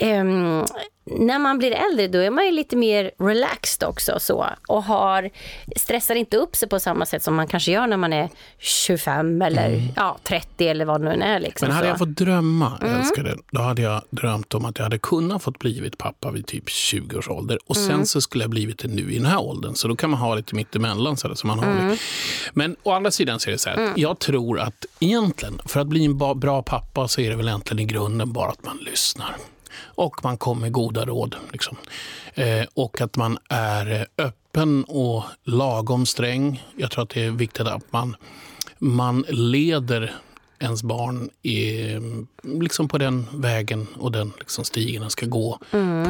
Ehm, 0.00 0.64
när 1.10 1.38
man 1.38 1.58
blir 1.58 1.70
äldre 1.72 2.08
då 2.08 2.18
är 2.18 2.30
man 2.30 2.44
ju 2.46 2.50
lite 2.50 2.76
mer 2.76 3.10
relaxed 3.18 3.88
också 3.88 4.12
så 4.20 4.46
och 4.68 4.84
har, 4.84 5.30
stressar 5.76 6.14
inte 6.14 6.36
upp 6.36 6.56
sig 6.56 6.68
på 6.68 6.80
samma 6.80 7.06
sätt 7.06 7.22
som 7.22 7.34
man 7.34 7.46
kanske 7.46 7.72
gör 7.72 7.86
när 7.86 7.96
man 7.96 8.12
är 8.12 8.28
25 8.58 9.42
eller 9.42 9.82
ja, 9.96 10.18
30 10.22 10.68
eller 10.68 10.84
vad 10.84 11.00
det 11.00 11.16
nu 11.16 11.24
är. 11.24 11.40
Liksom, 11.40 11.66
Mm. 11.66 11.74
Men 11.74 11.76
hade 11.76 11.86
så. 11.86 11.90
jag 11.90 11.98
fått 11.98 12.16
drömma, 12.16 12.78
älskade, 12.98 13.36
då 13.50 13.60
hade 13.60 13.82
jag 13.82 14.02
drömt 14.10 14.54
om 14.54 14.64
att 14.64 14.78
jag 14.78 14.84
hade 14.84 14.98
kunnat 14.98 15.42
fått 15.42 15.58
blivit 15.58 15.98
pappa 15.98 16.30
vid 16.30 16.46
typ 16.46 16.68
20 16.70 17.16
års 17.18 17.28
ålder. 17.28 17.58
Och 17.66 17.76
Mm. 17.76 17.88
sen 17.88 18.06
så 18.06 18.20
skulle 18.20 18.44
jag 18.44 18.50
blivit 18.50 18.78
det 18.78 18.88
nu 18.88 19.12
i 19.12 19.16
den 19.16 19.26
här 19.26 19.40
åldern. 19.40 19.74
Så 19.74 19.88
då 19.88 19.96
kan 19.96 20.10
man 20.10 20.20
ha 20.20 20.34
lite 20.34 20.54
mittemellan. 20.54 21.16
Så, 21.16 21.34
man 21.44 21.58
har 21.58 21.66
Mm. 21.66 21.96
Men 22.52 22.76
å 22.82 22.90
andra 22.92 23.10
sidan 23.10 23.40
så 23.40 23.48
är 23.48 23.52
det 23.52 23.58
så 23.58 23.70
här, 23.70 23.92
jag 23.96 24.18
tror 24.18 24.60
att 24.60 24.84
egentligen, 25.00 25.60
för 25.66 25.80
att 25.80 25.86
bli 25.86 26.04
en 26.04 26.18
bra 26.18 26.62
pappa 26.62 27.08
så 27.08 27.20
är 27.20 27.30
det 27.30 27.36
väl 27.36 27.48
egentligen 27.48 27.80
i 27.80 27.84
grunden 27.84 28.32
bara 28.32 28.48
att 28.50 28.64
man 28.64 28.76
lyssnar. 28.76 29.36
Och 29.84 30.24
man 30.24 30.38
kommer 30.38 30.60
med 30.60 30.72
goda 30.72 31.04
råd. 31.04 31.36
Liksom. 31.52 31.76
Eh, 32.34 32.66
och 32.74 33.00
att 33.00 33.16
man 33.16 33.38
är 33.48 34.06
öppen 34.18 34.84
och 34.84 35.24
lagom 35.44 36.06
sträng. 36.06 36.64
Jag 36.76 36.90
tror 36.90 37.02
att 37.02 37.10
det 37.10 37.24
är 37.24 37.30
viktigt 37.30 37.66
att 37.66 37.92
man, 37.92 38.16
man 38.78 39.24
leder 39.28 40.14
ens 40.58 40.82
barn 40.82 41.30
i, 41.42 41.72
liksom 42.42 42.88
på 42.88 42.98
den 42.98 43.26
vägen 43.32 43.86
och 43.98 44.12
den 44.12 44.32
liksom 44.38 44.64
stigen 44.64 45.00
den 45.00 45.10
ska 45.10 45.26
gå 45.26 45.58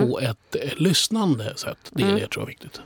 på 0.01 0.21
ett 0.21 0.57
lyssnande 0.77 1.57
sätt. 1.57 1.79
Det 1.91 2.03
är 2.03 2.13
det 2.13 2.21
jag 2.21 2.31
tror 2.31 2.43
är 2.43 2.47
viktigt. 2.47 2.81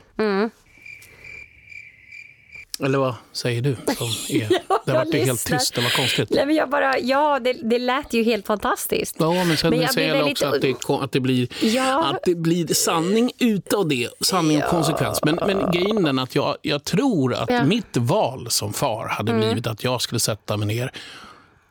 Eller 2.83 2.97
vad 2.99 3.15
säger 3.31 3.61
du? 3.61 3.75
Som 3.97 4.07
är, 4.29 4.49
det 4.85 4.91
vart 4.93 5.11
det 5.11 5.17
helt 5.17 5.31
lyssnar. 5.31 5.57
tyst, 5.57 5.75
det 5.75 5.81
var 5.81 5.89
konstigt. 5.89 6.29
Nej, 6.29 6.45
men 6.45 6.55
jag 6.55 6.69
bara, 6.69 6.99
ja, 6.99 7.39
det, 7.39 7.53
det 7.53 7.79
lät 7.79 8.13
ju 8.13 8.23
helt 8.23 8.47
fantastiskt. 8.47 9.15
Ja, 9.19 9.43
men 9.43 9.57
sen 9.57 9.69
Men 9.69 9.81
jag 9.81 9.93
säger 9.93 10.15
jag 10.15 10.27
också 10.31 10.45
att 10.45 10.61
det, 10.61 10.75
att, 10.89 11.11
det 11.11 11.19
blir, 11.19 11.47
Ja. 11.75 12.05
att 12.05 12.19
det 12.25 12.35
blir 12.35 12.67
sanning 12.73 13.31
utav 13.39 13.87
det. 13.87 14.09
Sanning 14.21 14.63
och 14.63 14.69
konsekvens. 14.69 15.19
Men, 15.23 15.35
men 15.47 15.71
grejen 15.71 16.19
är 16.19 16.23
att 16.23 16.35
jag, 16.35 16.57
jag 16.61 16.83
tror 16.83 17.33
att 17.33 17.49
Ja. 17.49 17.55
Mm. 17.55 17.69
mitt 17.69 17.97
val 17.97 18.47
som 18.49 18.73
far 18.73 19.07
hade 19.07 19.33
blivit 19.33 19.67
att 19.67 19.83
jag 19.83 20.01
skulle 20.01 20.19
sätta 20.19 20.57
mig 20.57 20.67
ner 20.67 20.91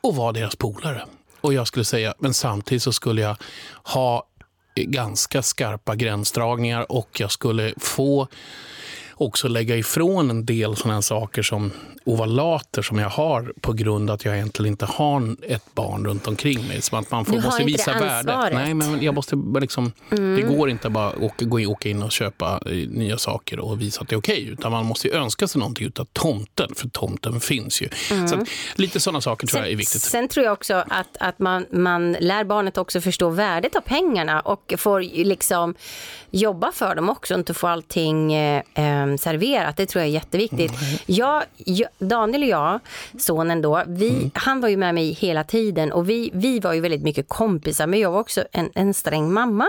och 0.00 0.16
vara 0.16 0.32
deras 0.32 0.56
polare. 0.56 1.04
Och 1.40 1.54
jag 1.54 1.66
skulle 1.66 1.84
säga, 1.84 2.14
men 2.18 2.34
samtidigt 2.34 2.82
så 2.82 2.92
skulle 2.92 3.22
jag 3.22 3.36
ha 3.82 4.26
ganska 4.76 5.42
skarpa 5.42 5.94
gränsdragningar 5.94 6.92
och 6.92 7.20
jag 7.20 7.30
skulle 7.32 7.74
få 7.78 8.28
också 9.20 9.48
lägga 9.48 9.76
ifrån 9.76 10.30
en 10.30 10.46
del 10.46 10.76
sådana 10.76 11.02
saker 11.02 11.42
som 11.42 11.72
ovalater 12.04 12.82
som 12.82 12.98
jag 12.98 13.08
har 13.08 13.52
på 13.60 13.72
grund 13.72 14.10
av 14.10 14.14
att 14.14 14.24
jag 14.24 14.34
egentligen 14.34 14.72
inte 14.72 14.86
har 14.86 15.36
ett 15.48 15.74
barn 15.74 16.06
runt 16.06 16.26
omkring 16.26 16.68
mig. 16.68 16.82
Som 16.82 16.98
att 16.98 17.10
man 17.10 17.24
får, 17.24 17.34
måste 17.34 17.64
visa 17.64 17.92
det 17.92 18.00
värde. 18.00 18.14
ansvaret. 18.16 18.54
Nej, 18.54 18.74
men 18.74 19.02
jag 19.02 19.14
måste 19.14 19.36
bara 19.36 19.60
liksom, 19.60 19.92
Det 20.10 20.42
går 20.42 20.70
inte 20.70 20.90
bara 20.90 21.08
att 21.08 21.18
åka, 21.18 21.44
gå 21.44 21.60
in, 21.60 21.66
åka 21.66 21.88
in 21.88 22.02
och 22.02 22.12
köpa 22.12 22.60
eh, 22.66 22.72
nya 22.72 23.18
saker 23.18 23.58
och 23.58 23.80
visa 23.80 24.02
att 24.02 24.08
det 24.08 24.14
är 24.14 24.18
okej. 24.18 24.48
utan 24.48 24.72
man 24.72 24.86
måste 24.86 25.08
ju 25.08 25.14
önska 25.14 25.48
sig 25.48 25.58
någonting 25.58 25.86
utav 25.86 26.04
tomten, 26.12 26.74
för 26.74 26.88
tomten 26.88 27.40
finns 27.40 27.82
ju. 27.82 27.88
Så 28.08 28.34
att, 28.34 28.48
lite 28.74 29.00
sådana 29.00 29.20
saker 29.20 29.46
tror 29.46 29.62
jag 29.62 29.72
är 29.72 29.76
viktigt. 29.76 30.02
Sen 30.02 30.28
tror 30.28 30.44
jag 30.44 30.52
också 30.52 30.84
att, 30.88 31.16
att 31.20 31.38
man, 31.38 31.66
man 31.70 32.12
lär 32.12 32.44
barnet 32.44 32.78
också 32.78 33.00
förstå 33.00 33.28
värdet 33.28 33.76
av 33.76 33.80
pengarna 33.80 34.40
och 34.40 34.74
får 34.78 35.00
liksom 35.24 35.74
jobba 36.30 36.72
för 36.72 36.94
dem 36.94 37.08
också, 37.08 37.34
inte 37.34 37.54
få 37.54 37.66
allting 37.66 38.32
eh, 38.32 38.62
eh, 38.74 39.09
serverat. 39.18 39.76
Det 39.76 39.86
tror 39.86 40.00
jag 40.00 40.08
är 40.08 40.12
jätteviktigt. 40.12 40.72
Jag, 41.06 41.42
jag, 41.56 41.88
Daniel 41.98 42.42
och 42.42 42.48
jag, 42.48 42.80
sonen 43.18 43.62
då, 43.62 43.82
vi, 43.86 44.30
han 44.34 44.60
var 44.60 44.68
ju 44.68 44.76
med 44.76 44.94
mig 44.94 45.12
hela 45.12 45.44
tiden 45.44 45.92
och 45.92 46.10
vi, 46.10 46.30
vi 46.34 46.60
var 46.60 46.72
ju 46.72 46.80
väldigt 46.80 47.02
mycket 47.02 47.28
kompisar, 47.28 47.86
men 47.86 48.00
jag 48.00 48.10
var 48.10 48.20
också 48.20 48.44
en, 48.52 48.70
en 48.74 48.94
sträng 48.94 49.32
mamma. 49.32 49.66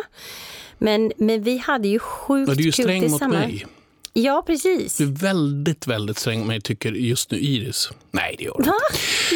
Men, 0.77 1.11
men 1.17 1.43
vi 1.43 1.57
hade 1.57 1.87
ju 1.87 1.99
sjukt 1.99 2.47
Men 2.47 2.57
du 2.57 2.63
är 2.63 2.65
ju 2.65 2.71
kul 2.71 2.83
sträng 2.83 3.01
mot 3.01 3.09
tillsammans. 3.09 3.45
mig. 3.45 3.65
Ja, 4.13 4.43
precis. 4.47 4.97
Du 4.97 5.03
är 5.03 5.07
väldigt, 5.07 5.87
väldigt 5.87 6.17
sträng 6.17 6.47
mig, 6.47 6.61
tycker 6.61 6.91
just 6.91 7.31
nu 7.31 7.37
Iris. 7.39 7.89
Nej, 8.11 8.35
det 8.37 8.43
gör 8.43 8.53
du 8.57 8.63
inte. 8.63 8.71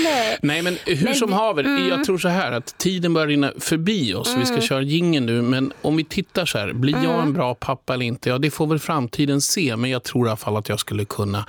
Nej. 0.10 0.38
Nej, 0.42 0.62
men 0.62 0.78
hur 0.86 1.04
Men 1.06 1.16
som 1.16 1.28
vi- 1.30 1.34
haver, 1.36 1.64
mm. 1.64 1.88
jag 1.90 2.04
tror 2.06 2.18
så 2.18 2.28
här 2.28 2.52
att 2.52 2.78
tiden 2.78 3.14
börjar 3.14 3.28
rinna 3.28 3.52
förbi 3.60 4.14
oss. 4.14 4.36
Vi 4.40 4.46
ska 4.46 4.62
köra 4.62 4.82
gingen 4.82 5.26
nu, 5.26 5.42
men 5.42 5.74
om 5.82 5.96
vi 5.98 6.04
tittar 6.04 6.46
så 6.46 6.58
här, 6.58 6.74
blir 6.74 6.94
jag 6.94 7.04
Mm. 7.06 7.20
en 7.20 7.34
bra 7.34 7.56
pappa 7.56 7.94
eller 7.94 8.06
inte? 8.06 8.30
Ja, 8.30 8.38
det 8.38 8.52
får 8.52 8.68
väl 8.68 8.80
framtiden 8.80 9.42
se, 9.42 9.76
men 9.76 9.90
jag 9.90 10.04
tror 10.04 10.26
i 10.28 10.30
alla 10.30 10.38
fall 10.38 10.58
att 10.58 10.70
jag 10.70 10.80
skulle 10.80 11.06
kunna 11.06 11.46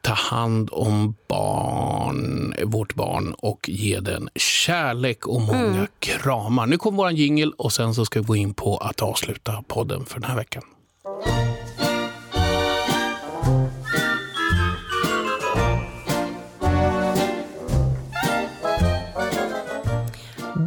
ta 0.00 0.12
hand 0.12 0.68
om 0.72 1.14
barn, 1.28 2.54
vårt 2.64 2.94
barn 2.94 3.34
och 3.38 3.68
ge 3.68 4.00
den 4.00 4.28
kärlek 4.34 5.26
och 5.26 5.40
många 5.40 5.58
Mm. 5.66 5.86
kramar. 5.98 6.66
Nu 6.66 6.78
kommer 6.78 6.96
våran 6.98 7.16
jingel 7.16 7.52
och 7.52 7.72
sen 7.72 7.94
så 7.94 8.04
ska 8.04 8.20
vi 8.20 8.26
gå 8.26 8.36
in 8.36 8.54
på 8.54 8.76
att 8.76 9.02
avsluta 9.02 9.64
podden 9.68 10.04
för 10.06 10.20
den 10.20 10.30
här 10.30 10.36
veckan. 10.36 10.62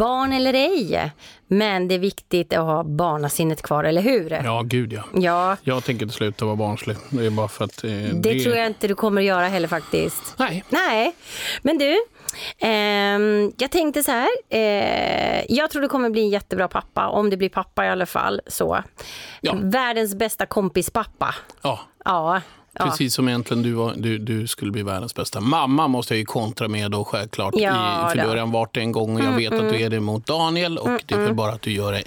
Barn 0.02 0.34
eller 0.34 0.54
ej, 0.54 1.12
men 1.48 1.88
det 1.88 1.96
är 1.96 2.00
viktigt 2.00 2.54
att 2.54 2.66
ha 2.66 2.84
barnasinnet 2.84 3.62
kvar, 3.62 3.84
eller 3.84 4.02
hur? 4.02 4.32
Ja, 4.44 4.62
gud 4.66 4.94
ja. 4.94 5.04
Ja, 5.14 5.58
Jag 5.64 5.84
tänker 5.84 6.04
inte 6.06 6.16
sluta 6.16 6.46
vara 6.46 6.56
barnslig. 6.56 6.98
Det 7.10 7.26
är 7.26 7.30
bara 7.30 7.48
för 7.48 7.66
att... 7.66 7.84
Eh, 7.84 7.92
det, 7.92 8.44
tror 8.44 8.56
jag 8.56 8.68
inte 8.68 8.88
du 8.88 8.96
kommer 8.96 9.22
att 9.22 9.28
göra 9.28 9.48
heller 9.48 9.68
faktiskt. 9.68 10.36
Nej. 10.38 10.64
Nej, 10.70 11.16
men 11.62 11.78
du, 11.78 11.98
ehm, 12.60 13.52
jag 13.58 13.72
tänkte 13.72 14.04
så 14.04 14.12
här. 14.12 14.30
Eh, 14.50 15.44
jag 15.50 15.72
tror 15.72 15.82
du 15.82 15.88
kommer 15.88 16.10
bli 16.10 16.22
en 16.22 16.30
jättebra 16.30 16.68
pappa, 16.68 17.08
om 17.08 17.30
du 17.30 17.38
blir 17.38 17.50
pappa 17.50 17.86
i 17.86 17.90
alla 17.90 18.06
fall. 18.06 18.42
Så. 18.48 18.84
Ja. 19.42 19.56
Världens 19.62 20.16
bästa 20.16 20.46
kompispappa. 20.46 21.36
Ja, 21.62 21.80
ja. 22.06 22.42
Precis 22.80 23.14
som 23.14 23.28
egentligen 23.30 23.64
du, 23.64 23.72
var, 23.72 23.94
du, 23.98 24.18
du 24.18 24.48
skulle 24.48 24.72
bli 24.72 24.84
världens 24.84 25.16
bästa 25.16 25.40
mamma 25.40 25.88
måste 25.88 26.14
jag 26.14 26.20
ju 26.20 26.26
kontra 26.26 26.68
med 26.68 26.92
då 26.92 27.04
självklart. 27.04 27.54
Ja, 27.58 28.08
I, 28.08 28.10
för 28.10 28.16
då. 28.18 28.22
du 28.22 28.28
har 28.28 28.36
redan 28.36 28.52
varit 28.52 28.78
en 28.78 28.92
gång 28.92 29.16
och 29.16 29.22
jag 29.26 29.32
vet 29.32 29.54
att 29.54 29.70
du 29.70 29.82
är 29.82 29.90
det 29.90 30.00
mot 30.00 30.26
Daniel 30.26 30.78
och 30.78 30.90
det 31.06 31.16
är 31.16 31.20
väl 31.20 31.34
bara 31.34 31.52
att 31.52 31.62
du 31.62 31.72
gör 31.72 31.92
det 31.94 32.04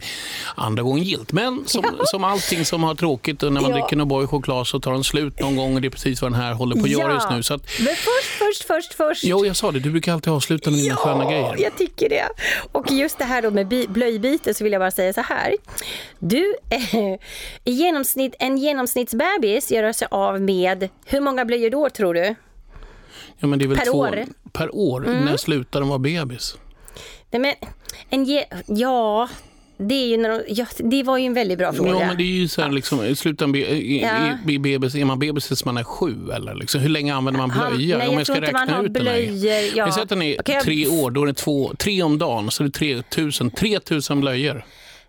andra 0.55 0.83
gången 0.83 1.05
gilt. 1.05 1.33
Men 1.33 1.63
som, 1.67 1.85
som 2.05 2.25
allting 2.25 2.65
som 2.65 2.83
har 2.83 2.95
tråkigt 2.95 3.43
och 3.43 3.53
när 3.53 3.61
man 3.61 3.71
Ja. 3.71 3.77
dricker 3.77 3.97
O'boy 3.97 4.27
choklad 4.27 4.67
så 4.67 4.81
tar 4.81 4.93
den 4.93 5.05
slut 5.05 5.41
någon 5.41 5.57
gång 5.57 5.75
och 5.75 5.81
det 5.81 5.89
är 5.89 5.91
precis 5.91 6.23
vad 6.23 6.33
den 6.33 6.41
här 6.41 6.53
håller 6.53 6.77
på 6.77 6.83
att 6.85 6.91
göra 6.91 7.15
just 7.15 7.31
nu. 7.31 7.43
Så 7.43 7.55
att, 7.55 7.63
Men 7.79 7.87
först, 7.97 8.39
först, 8.39 8.65
först, 8.65 8.95
först. 8.95 9.25
jo, 9.25 9.47
jag 9.47 9.57
sa 9.57 9.73
det, 9.73 9.81
du 9.81 9.91
brukar 9.91 10.13
alltid 10.13 10.33
avsluta 10.33 10.71
med 10.71 10.79
dina 10.79 10.97
sköna 10.97 11.25
grejer. 11.25 11.57
jag 11.59 11.77
tycker 11.79 12.09
det. 12.09 12.29
Och 12.73 12.91
just 12.91 13.19
det 13.19 13.25
här 13.25 13.43
då 13.43 13.51
med 13.51 13.67
blöjbyte 13.89 14.55
så 14.55 14.65
vill 14.65 14.73
jag 14.73 14.81
bara 14.81 14.91
säga 14.91 15.13
så 15.13 15.21
här. 15.21 15.55
Du, 16.19 16.55
i 17.65 17.71
genomsnitt, 17.73 18.35
en 18.39 18.59
genomsnittsbebis 18.59 19.71
gör 19.71 19.93
sig 19.93 20.09
av 20.11 20.41
med, 20.41 20.54
hur 21.07 21.21
många 21.21 21.45
blöjor 21.45 21.71
då 21.71 21.91
tror 21.91 22.15
du? 22.15 22.35
Ja, 23.39 23.47
men 23.47 23.59
det 23.59 23.65
är 23.65 23.67
väl 23.69 23.79
Per 23.79 23.85
två, 23.85 23.99
år? 23.99 24.17
Mm. 24.17 24.29
Per 24.53 24.75
år? 24.75 25.01
När 25.01 25.37
slutar 25.37 25.81
de 25.81 25.89
vara 25.89 25.99
bebis? 25.99 26.57
Nej 27.31 27.41
men, 27.41 27.53
en 28.11 28.25
ge, 28.25 28.45
ja, 28.67 29.29
det, 29.77 29.95
är 29.95 30.07
ju 30.07 30.17
när 30.17 30.29
de, 30.29 30.43
ja, 30.49 30.67
det 30.79 31.03
var 31.03 31.19
ju 31.19 31.27
en 31.27 31.35
väldigt 31.35 31.59
bra 31.59 31.73
fråga. 31.73 31.91
Ja, 31.91 31.99
men 32.07 32.17
det 32.17 32.23
är 32.23 32.27
ju 32.27 32.49
så 32.49 32.63
här, 32.63 32.71
liksom, 32.71 33.01
av 33.43 33.53
be, 33.53 33.59
i, 33.59 34.03
Ja. 34.03 34.29
i, 34.49 34.53
i 34.53 34.59
bebis, 34.59 34.95
är 34.95 35.05
man 35.05 35.19
bebis 35.19 35.47
tills 35.49 35.65
man 35.65 35.77
är 35.77 35.85
sju? 35.85 36.15
Eller 36.35 36.55
liksom? 36.55 36.81
Hur 36.81 36.89
länge 36.89 37.15
använder 37.15 37.39
man 37.39 37.49
blöja? 37.49 37.99
nej, 37.99 38.09
om 38.09 38.13
jag 38.13 38.21
jag 38.21 38.27
ska 38.27 38.35
tror 38.35 38.45
inte 38.45 38.53
man 38.53 38.69
har 38.69 38.83
med 38.83 38.93
blöjor, 38.93 39.77
ja. 39.77 39.87
Vi 39.87 39.93
säger 39.93 40.03
att 40.03 40.09
den 40.09 40.23
är 40.23 40.41
jag- 40.47 40.63
tre 40.63 40.87
år, 40.87 41.11
då 41.11 41.23
är 41.23 41.27
det 41.27 41.35
två, 41.35 41.73
tre 41.79 42.03
om 42.03 42.19
dagen, 42.19 42.51
så 42.51 42.63
det 42.63 42.69
är 42.69 43.03
3000, 43.03 43.51
3000 43.51 44.21
blöjor. 44.21 44.65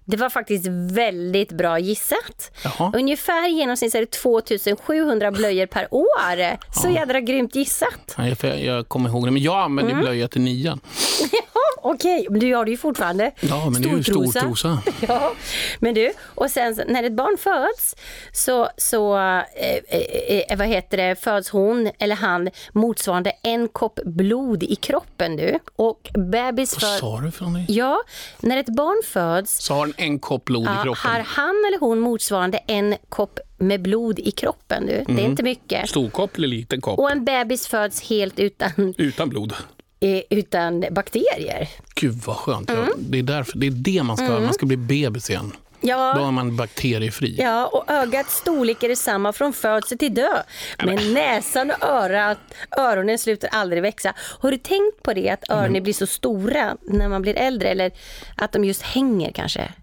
Det 0.07 0.17
var 0.17 0.29
faktiskt 0.29 0.67
väldigt 0.91 1.51
bra 1.51 1.79
gissat. 1.79 2.51
Jaha. 2.63 2.91
Ungefär 2.95 3.49
i 3.49 3.51
genomsnitt 3.51 3.95
är 3.95 3.99
det 3.99 4.11
2700 4.11 5.31
blöjor 5.31 5.65
per 5.65 5.87
år. 5.91 6.81
Så 6.81 6.89
jädra 6.89 7.19
grymt 7.19 7.55
gissat. 7.55 8.15
För 8.37 8.47
jag, 8.47 8.63
jag 8.63 8.87
kommer 8.89 9.09
ihåg 9.09 9.25
det, 9.27 9.31
men 9.31 9.41
jag 9.43 9.55
använder 9.63 9.91
Mm. 9.93 10.03
blöja 10.05 10.27
till 10.27 10.41
nian. 10.41 10.79
Okej, 11.81 12.27
men 12.29 12.39
du 12.39 12.47
gör 12.47 12.65
det 12.65 12.71
ju 12.71 12.77
fortfarande. 12.77 13.31
Ja, 13.39 13.69
men 13.69 13.81
det 13.81 13.89
är 13.89 13.97
ju 13.97 14.03
stor 14.03 14.25
Stortrosa. 14.25 14.39
trosa. 14.39 14.81
Ja, 15.07 15.31
men 15.79 15.93
du, 15.93 16.11
och 16.35 16.51
sen 16.51 16.81
när 16.87 17.03
ett 17.03 17.13
barn 17.13 17.37
föds 17.37 17.95
så, 18.31 18.69
så 18.77 19.17
eh, 19.17 19.41
eh, 19.87 20.41
eh, 20.49 20.57
vad 20.57 20.67
heter 20.67 20.97
det, 20.97 21.15
föds 21.15 21.49
hon 21.49 21.91
eller 21.99 22.15
han 22.15 22.49
motsvarande 22.73 23.31
en 23.43 23.67
kopp 23.67 23.99
blod 24.05 24.63
i 24.63 24.75
kroppen 24.75 25.35
du. 25.37 25.59
Och 25.75 26.09
bebis 26.13 26.73
Vad 26.81 26.99
sa 26.99 27.19
du 27.21 27.31
för 27.31 27.43
någonting? 27.45 27.75
Ja, 27.75 28.01
när 28.39 28.57
ett 28.57 28.69
barn 28.75 29.01
föds 29.13 29.63
Så 29.65 29.73
har 29.73 29.93
en 29.97 30.19
kopp 30.19 30.45
blod 30.45 30.63
i 30.63 30.65
ja, 30.65 30.71
har 30.71 30.83
kroppen. 30.83 31.25
han 31.25 31.63
eller 31.67 31.79
hon 31.79 31.99
motsvarande 31.99 32.57
en 32.57 32.95
kopp 33.09 33.39
med 33.57 33.81
blod 33.81 34.19
i 34.19 34.31
kroppen 34.31 34.85
du. 34.85 35.03
Det 35.07 35.21
är 35.21 35.25
inte 35.25 35.43
mycket. 35.43 35.89
Stor 35.89 36.09
kopp 36.09 36.37
eller 36.37 36.47
liten 36.47 36.81
kopp? 36.81 36.99
Och 36.99 37.11
en 37.11 37.25
bebis 37.25 37.67
föds 37.67 38.09
helt 38.09 38.39
utan, 38.39 38.93
Utan 38.97 39.29
blod. 39.29 39.53
eh, 39.99 40.21
utan 40.29 40.85
bakterier. 40.91 41.67
Gud 41.95 42.13
vad 42.25 42.35
skönt. 42.35 42.69
Mm. 42.69 42.89
Det, 42.97 43.19
är 43.19 43.23
därför, 43.23 43.57
det 43.57 43.67
är 43.67 43.71
det 43.71 44.03
man 44.03 44.17
ska 44.17 44.25
Man 44.39 44.53
ska 44.53 44.65
bli 44.65 44.77
bebis 44.77 45.29
igen. 45.29 45.51
Ja. 45.81 46.13
Då 46.17 46.25
är 46.25 46.31
man 46.31 46.55
bakteriefri. 46.55 47.35
Ja, 47.39 47.67
och 47.67 47.91
ögats 47.91 48.35
storlek 48.37 48.83
är 48.83 48.89
detsamma 48.89 49.33
från 49.33 49.53
födsel 49.53 49.97
till 49.97 50.13
död. 50.13 50.43
Men 50.85 51.13
näsan 51.13 51.71
och 51.71 51.83
örat, 51.87 52.37
öronen 52.77 53.19
slutar 53.19 53.49
aldrig 53.51 53.81
växa. 53.81 54.13
Har 54.17 54.51
du 54.51 54.57
tänkt 54.57 55.03
på 55.03 55.13
det, 55.13 55.29
att 55.29 55.49
öronen 55.49 55.83
blir 55.83 55.93
så 55.93 56.07
stora 56.07 56.77
när 56.81 57.09
man 57.09 57.21
blir 57.21 57.35
äldre? 57.37 57.69
Eller 57.69 57.91
att 58.35 58.51
de 58.51 58.65
just 58.65 58.81
hänger 58.81 59.31
kanske? 59.31 59.73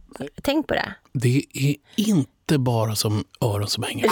Tänk 0.43 0.67
på 0.67 0.75
det. 0.75 0.95
Det 1.13 1.43
är 1.55 1.77
inte 1.97 2.59
bara 2.59 2.95
som 2.95 3.25
öron 3.41 3.69
som 3.69 3.83
hänger 3.83 4.03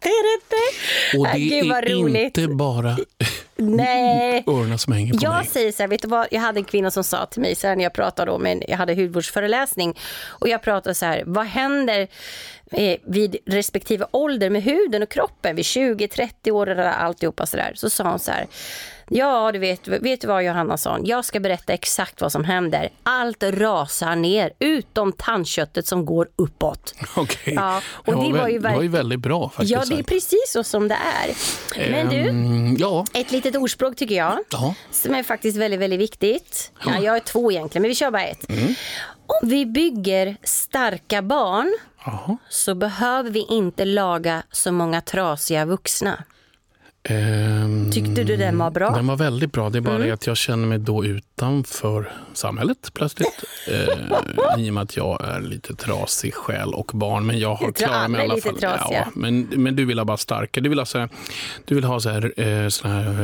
det 0.00 0.08
är 0.08 0.22
det 0.22 0.34
inte. 0.42 1.18
Och 1.18 1.26
det 1.34 1.38
Gud, 1.38 1.72
är 1.72 1.82
roligt. 1.94 2.38
inte 2.38 2.54
bara 2.54 2.96
Nej. 3.56 4.44
öronen 4.46 4.78
som 4.78 4.92
hänger 4.92 5.12
på 5.12 5.18
Jag 5.22 5.36
mig. 5.36 5.46
säger 5.46 5.72
så 5.72 5.82
här, 5.82 5.88
vet 5.88 6.02
du 6.02 6.08
vad, 6.08 6.26
jag 6.30 6.40
hade 6.40 6.60
en 6.60 6.64
kvinna 6.64 6.90
som 6.90 7.04
sa 7.04 7.26
till 7.26 7.42
mig 7.42 7.54
så 7.54 7.66
här 7.66 7.76
när 7.76 7.82
jag 7.84 7.92
pratade 7.92 8.30
om 8.30 8.46
en, 8.46 8.62
jag 8.68 8.76
hade 8.76 8.94
hudvårdsföreläsning 8.94 9.98
och 10.26 10.48
jag 10.48 10.62
pratade 10.62 10.94
så 10.94 11.06
här, 11.06 11.22
vad 11.26 11.46
händer 11.46 12.08
eh, 12.72 12.96
vid 13.04 13.36
respektive 13.46 14.06
ålder 14.10 14.50
med 14.50 14.62
huden 14.62 15.02
och 15.02 15.08
kroppen 15.08 15.56
vid 15.56 15.64
20, 15.64 16.08
30 16.08 16.50
år 16.52 16.66
eller 16.68 16.82
alltihopa 16.84 17.46
så 17.46 17.56
där. 17.56 17.72
Så 17.74 17.90
sa 17.90 18.10
hon 18.10 18.18
så 18.18 18.30
här, 18.30 18.46
ja 19.10 19.52
du 19.52 19.58
vet, 19.58 19.88
vet 19.88 20.20
du 20.20 20.26
vad 20.26 20.44
Johannesson, 20.44 21.06
jag 21.06 21.24
ska 21.24 21.40
berätta 21.40 21.72
exakt 21.72 22.20
vad 22.20 22.32
som 22.32 22.44
händer. 22.44 22.88
Allt 23.02 23.42
rasar 23.42 24.16
ner 24.16 24.52
utom 24.58 25.12
tandköttet 25.12 25.86
som 25.86 26.06
går 26.06 26.28
uppåt. 26.36 26.94
Okej. 27.16 27.54
Ja, 27.54 27.80
och 27.88 28.04
det 28.16 28.28
Ja, 28.28 28.40
var 28.42 28.48
ju 28.48 28.58
det 28.58 28.74
var 28.74 28.82
ju 28.82 28.88
väldigt 28.88 29.20
bra 29.20 29.48
faktiskt. 29.48 29.72
Ja, 29.72 29.82
det 29.88 29.98
är 29.98 30.02
precis 30.02 30.44
så 30.52 30.64
som 30.64 30.88
det 30.88 30.94
är. 30.94 31.34
Men 31.90 32.08
du, 32.08 32.16
Ehm, 32.28 32.76
ja, 32.78 33.06
ett 33.14 33.30
litet 33.32 33.56
ordspråk 33.56 33.96
tycker 33.96 34.14
jag. 34.14 34.38
Ja. 34.50 34.74
Som 34.90 35.14
är 35.14 35.22
faktiskt 35.22 35.56
väldigt, 35.58 35.80
väldigt 35.80 36.00
viktigt. 36.00 36.72
Ja, 36.86 36.98
jag 37.02 37.16
är 37.16 37.20
två 37.20 37.52
egentligen, 37.52 37.82
men 37.82 37.88
vi 37.88 37.94
kör 37.94 38.10
bara 38.10 38.24
ett. 38.24 38.50
Mm. 38.50 38.74
Om 39.42 39.48
vi 39.48 39.66
bygger 39.66 40.36
starka 40.42 41.22
barn 41.22 41.74
Jaha. 42.04 42.36
så 42.48 42.74
behöver 42.74 43.30
vi 43.30 43.46
inte 43.48 43.84
laga 43.84 44.42
så 44.50 44.72
många 44.72 45.00
trasiga 45.00 45.64
vuxna. 45.64 46.24
Ehm, 47.10 47.90
Tyckte 47.92 48.24
du 48.24 48.36
den 48.36 48.58
var 48.58 48.70
bra? 48.70 48.90
Den 48.90 49.06
var 49.06 49.16
väldigt 49.16 49.52
bra. 49.52 49.70
Det 49.70 49.78
är 49.78 49.80
bara 49.82 49.94
Mm. 49.96 50.14
att 50.14 50.26
jag 50.26 50.36
känner 50.36 50.66
mig 50.66 50.78
då 50.78 51.04
utanför 51.04 52.12
samhället 52.32 52.90
plötsligt. 52.94 53.44
eh, 53.68 54.60
I 54.64 54.70
och 54.70 54.74
med 54.74 54.82
att 54.82 54.96
jag 54.96 55.24
är 55.24 55.40
lite 55.40 55.74
trasig 55.74 56.34
själ 56.34 56.74
och 56.74 56.90
barn. 56.94 57.26
Men 57.26 57.38
jag 57.38 57.54
har 57.54 57.72
klarat 57.72 58.10
mig 58.10 58.20
i 58.20 58.24
alla 58.30 58.40
fall. 58.40 58.58
trasiga. 58.58 58.98
Ja, 58.98 59.04
men, 59.14 59.40
men 59.56 59.76
du 59.76 59.84
vill 59.84 59.98
ha 59.98 60.04
bara 60.04 60.16
starka. 60.16 60.60
Du 60.60 60.68
vill 60.68 60.78
ha 60.78 60.86
så 60.86 60.98
här, 60.98 61.08
du 61.64 61.74
vill 61.74 61.84
ha 61.84 62.00
så 62.00 62.08
här, 62.10 62.32
eh, 62.36 62.68
såna 62.68 62.94
här 62.94 63.22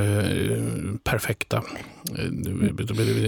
eh, 0.51 0.62
perfekta... 1.05 1.57
eh, 1.57 1.62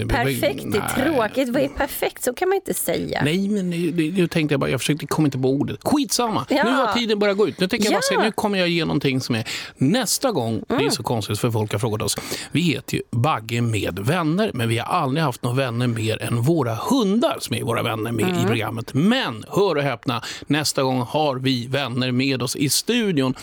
Perfekt, 0.07 0.63
är 0.65 0.69
Nej. 0.69 0.81
tråkigt. 0.95 1.49
Vad 1.49 1.61
är 1.63 1.67
perfekt? 1.67 2.23
Så 2.23 2.33
kan 2.33 2.49
man 2.49 2.55
inte 2.55 2.73
säga. 2.73 3.21
Nej, 3.23 3.49
men 3.49 3.69
nu, 3.69 4.27
tänkte 4.27 4.53
jag 4.53 4.59
bara, 4.59 4.69
jag 4.69 4.79
försökte 4.81 5.05
komma 5.07 5.25
inte 5.27 5.37
på 5.39 5.49
ordet. 5.49 5.79
Skitsamma, 5.83 6.45
Ja. 6.49 6.63
nu 6.63 6.71
har 6.71 6.93
tiden 6.93 7.19
börjat 7.19 7.37
gå 7.37 7.47
ut. 7.47 7.59
Nu 7.59 7.67
tänker 7.67 7.85
jag 7.85 7.93
bara 7.93 7.97
Ja. 8.11 8.15
säga, 8.15 8.21
nu 8.21 8.31
kommer 8.31 8.59
jag 8.59 8.67
ge 8.69 8.85
någonting 8.85 9.21
som 9.21 9.35
är 9.35 9.43
nästa 9.77 10.31
gång. 10.31 10.48
Det 10.67 10.85
är 10.85 10.89
så 10.89 11.03
konstigt 11.03 11.39
för 11.39 11.51
folk 11.51 11.71
har 11.71 11.79
frågat 11.79 12.01
oss. 12.01 12.17
Vi 12.51 12.61
heter 12.61 12.97
ju 12.97 13.01
Bagge 13.11 13.61
med 13.61 13.99
vänner, 13.99 14.51
men 14.53 14.69
vi 14.69 14.77
har 14.77 14.85
aldrig 14.85 15.23
haft 15.23 15.43
några 15.43 15.57
vänner 15.57 15.87
mer 15.87 16.21
än 16.23 16.41
våra 16.41 16.75
hundar 16.75 17.37
som 17.39 17.55
är 17.55 17.63
våra 17.63 17.83
vänner 17.83 18.11
med 18.11 18.43
i 18.43 18.47
programmet. 18.47 18.93
Men 18.93 19.45
hör 19.49 19.75
och 19.75 19.83
häpna, 19.83 20.21
nästa 20.47 20.83
gång 20.83 21.01
har 21.01 21.35
vi 21.35 21.67
vänner 21.67 22.11
med 22.11 22.43
oss 22.43 22.55
i 22.55 22.69
studion 22.69 23.33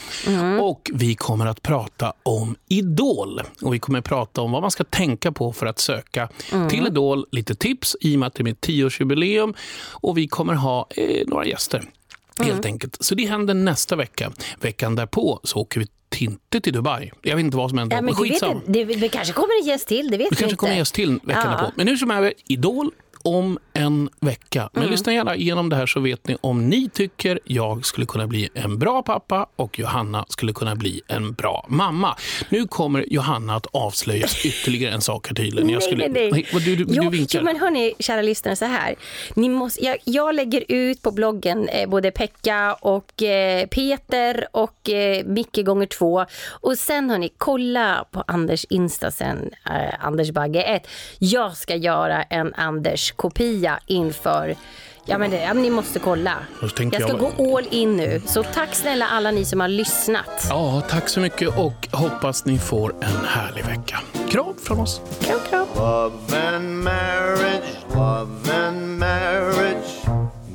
och 0.61 0.90
vi 0.94 1.14
kommer 1.14 1.46
att 1.46 1.62
prata 1.62 2.12
om 2.22 2.57
Idol. 2.68 3.40
Och 3.62 3.74
vi 3.74 3.78
kommer 3.78 3.98
att 3.98 4.04
prata 4.04 4.40
om 4.40 4.52
vad 4.52 4.62
man 4.62 4.70
ska 4.70 4.84
tänka 4.84 5.32
på 5.32 5.52
för 5.52 5.66
att 5.66 5.78
söka 5.78 6.28
till 6.70 6.86
Idol. 6.86 7.26
Lite 7.30 7.54
tips 7.54 7.96
i 8.00 8.16
och 8.16 8.20
med 8.20 8.26
att 8.26 8.34
det 8.34 8.42
är 8.42 8.44
mitt 8.44 8.61
tioårsjubileum 8.61 9.54
och 9.90 10.18
vi 10.18 10.28
kommer 10.28 10.54
ha 10.54 10.86
eh, 10.90 11.26
några 11.26 11.46
gäster. 11.46 11.82
Helt 12.41 12.64
enkelt. 12.66 12.97
Så 13.01 13.14
det 13.14 13.26
händer 13.26 13.55
nästa 13.55 13.97
vecka. 13.97 14.32
Veckan 14.61 14.95
därpå 14.95 15.41
så 15.45 15.59
åker 15.59 15.80
vi 15.80 15.87
inte 16.18 16.61
till 16.61 16.72
Dubai. 16.72 17.11
Jag 17.22 17.37
vet 17.37 17.45
inte 17.45 17.57
vad 17.57 17.70
som 17.70 17.78
händer 17.78 17.97
Ja, 17.97 18.03
men 18.03 18.14
skitsamma. 18.14 18.53
inte. 18.53 18.72
det, 18.72 18.84
det 18.84 19.09
kanske 19.09 19.32
kommer 19.34 19.61
en 19.62 19.66
gäst 19.68 19.89
till, 19.89 20.11
det 20.11 20.16
vet 20.16 20.18
Det 20.18 20.24
vi 20.24 20.28
kanske 20.28 20.45
inte. 20.45 20.57
kommer 20.57 20.72
en 20.72 20.78
gäst 20.78 20.95
till 20.95 21.12
veckan 21.24 21.43
Ja. 21.45 21.51
därpå. 21.51 21.72
Men 21.76 21.87
nu 21.87 21.97
som 21.97 22.11
är 22.11 22.32
Idol 22.49 22.91
om 23.27 23.59
en 23.72 24.09
vecka. 24.20 24.70
Men 24.72 24.87
lyssna 24.89 25.12
gärna 25.12 25.37
igenom 25.37 25.68
det 25.68 25.77
här 25.77 25.87
så 25.87 26.01
vet 26.01 26.29
ni 26.29 26.37
om 26.41 26.68
ni 26.68 26.89
tycker 26.89 27.41
jag 27.45 27.87
skulle 27.87 28.07
kunna 28.07 28.27
bli 28.27 28.49
en 28.55 28.79
bra 28.79 29.03
pappa 29.03 29.47
och 29.57 29.79
Johanna 29.79 30.24
skulle 30.29 30.53
kunna 30.53 30.77
bli 30.77 31.01
en 31.09 31.33
bra 31.33 31.66
mamma. 31.68 32.16
Nu 32.49 32.66
kommer 32.66 33.05
Johanna 33.12 33.55
att 33.57 33.66
avslöja 33.72 34.27
ytterligare 34.45 34.95
en 34.95 35.01
sak 35.01 35.29
här 35.29 35.35
tydligen. 35.35 35.70
Jag 35.70 35.83
skulle... 35.83 36.09
nej, 36.09 36.31
nej. 36.33 36.47
vad 36.53 36.62
Du, 36.62 36.77
du, 36.77 36.87
jo, 36.89 37.03
du 37.03 37.09
vinkar. 37.11 37.39
jo, 37.39 37.45
men 37.45 37.57
hörni, 37.61 37.95
kära 37.99 38.22
lyssnare, 38.22 38.57
så 38.57 38.64
här. 38.64 38.95
Ni 39.35 39.49
måste, 39.49 39.85
jag, 39.85 39.97
jag 40.05 40.35
lägger 40.35 40.64
ut 40.68 41.03
på 41.03 41.11
bloggen 41.11 41.68
eh, 41.68 41.89
både 41.89 42.11
Pekka 42.11 42.74
och 42.74 43.22
eh, 43.22 43.66
Peter 43.66 44.47
och 44.53 44.91
eh, 44.91 45.24
Micke 45.27 45.64
gånger 45.64 45.87
två. 45.87 46.27
Och 46.51 46.79
sen 46.79 47.11
hörni, 47.11 47.31
kolla 47.39 48.05
på 48.11 48.24
Anders 48.27 48.66
Insta 48.70 49.11
sen, 49.11 49.51
eh, 49.70 50.07
Anders 50.07 50.31
Bagge 50.31 50.62
1. 50.62 50.89
Jag 51.18 51.57
ska 51.57 51.77
göra 51.77 52.22
en 52.22 52.55
Anders-kopia 53.16 53.78
inför 53.86 54.56
Ja 55.08 55.18
men, 55.18 55.30
det, 55.30 55.40
ja, 55.42 55.54
men 55.54 55.62
ni 55.62 55.70
måste 55.70 55.98
kolla. 55.98 56.32
Jag 56.60 56.70
ska 56.70 56.82
jag- 56.98 57.18
gå 57.18 57.56
all 57.56 57.66
in 57.70 57.96
nu. 57.96 58.22
Så 58.26 58.42
tack 58.42 58.74
snälla 58.74 59.06
alla 59.06 59.30
ni 59.30 59.44
som 59.44 59.60
har 59.60 59.68
lyssnat. 59.68 60.46
Ja, 60.48 60.82
tack 60.90 61.08
så 61.08 61.20
mycket 61.20 61.58
och 61.58 61.88
hoppas 61.92 62.44
ni 62.44 62.58
får 62.58 62.94
en 63.00 63.26
härlig 63.26 63.64
vecka. 63.64 63.98
Kram 64.30 64.54
från 64.62 64.80
oss. 64.80 65.00
Kram, 65.20 65.38
kram. 65.50 65.66
Love 65.76 66.48
and 66.56 66.84
marriage, 66.84 67.64
love 67.94 68.66
and 68.66 68.98
marriage 68.98 70.06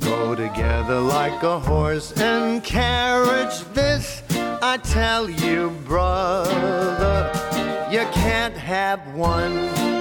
go 0.02 0.36
together 0.36 1.02
like 1.02 1.44
a 1.48 1.60
horse 1.66 2.26
and 2.26 2.66
carriage. 2.66 3.64
This 3.74 4.24
I 4.62 4.78
tell 4.94 5.30
you, 5.50 5.70
brother, 5.88 7.32
you 7.92 8.04
can't 8.14 8.58
have 8.58 9.00
one. 9.18 10.01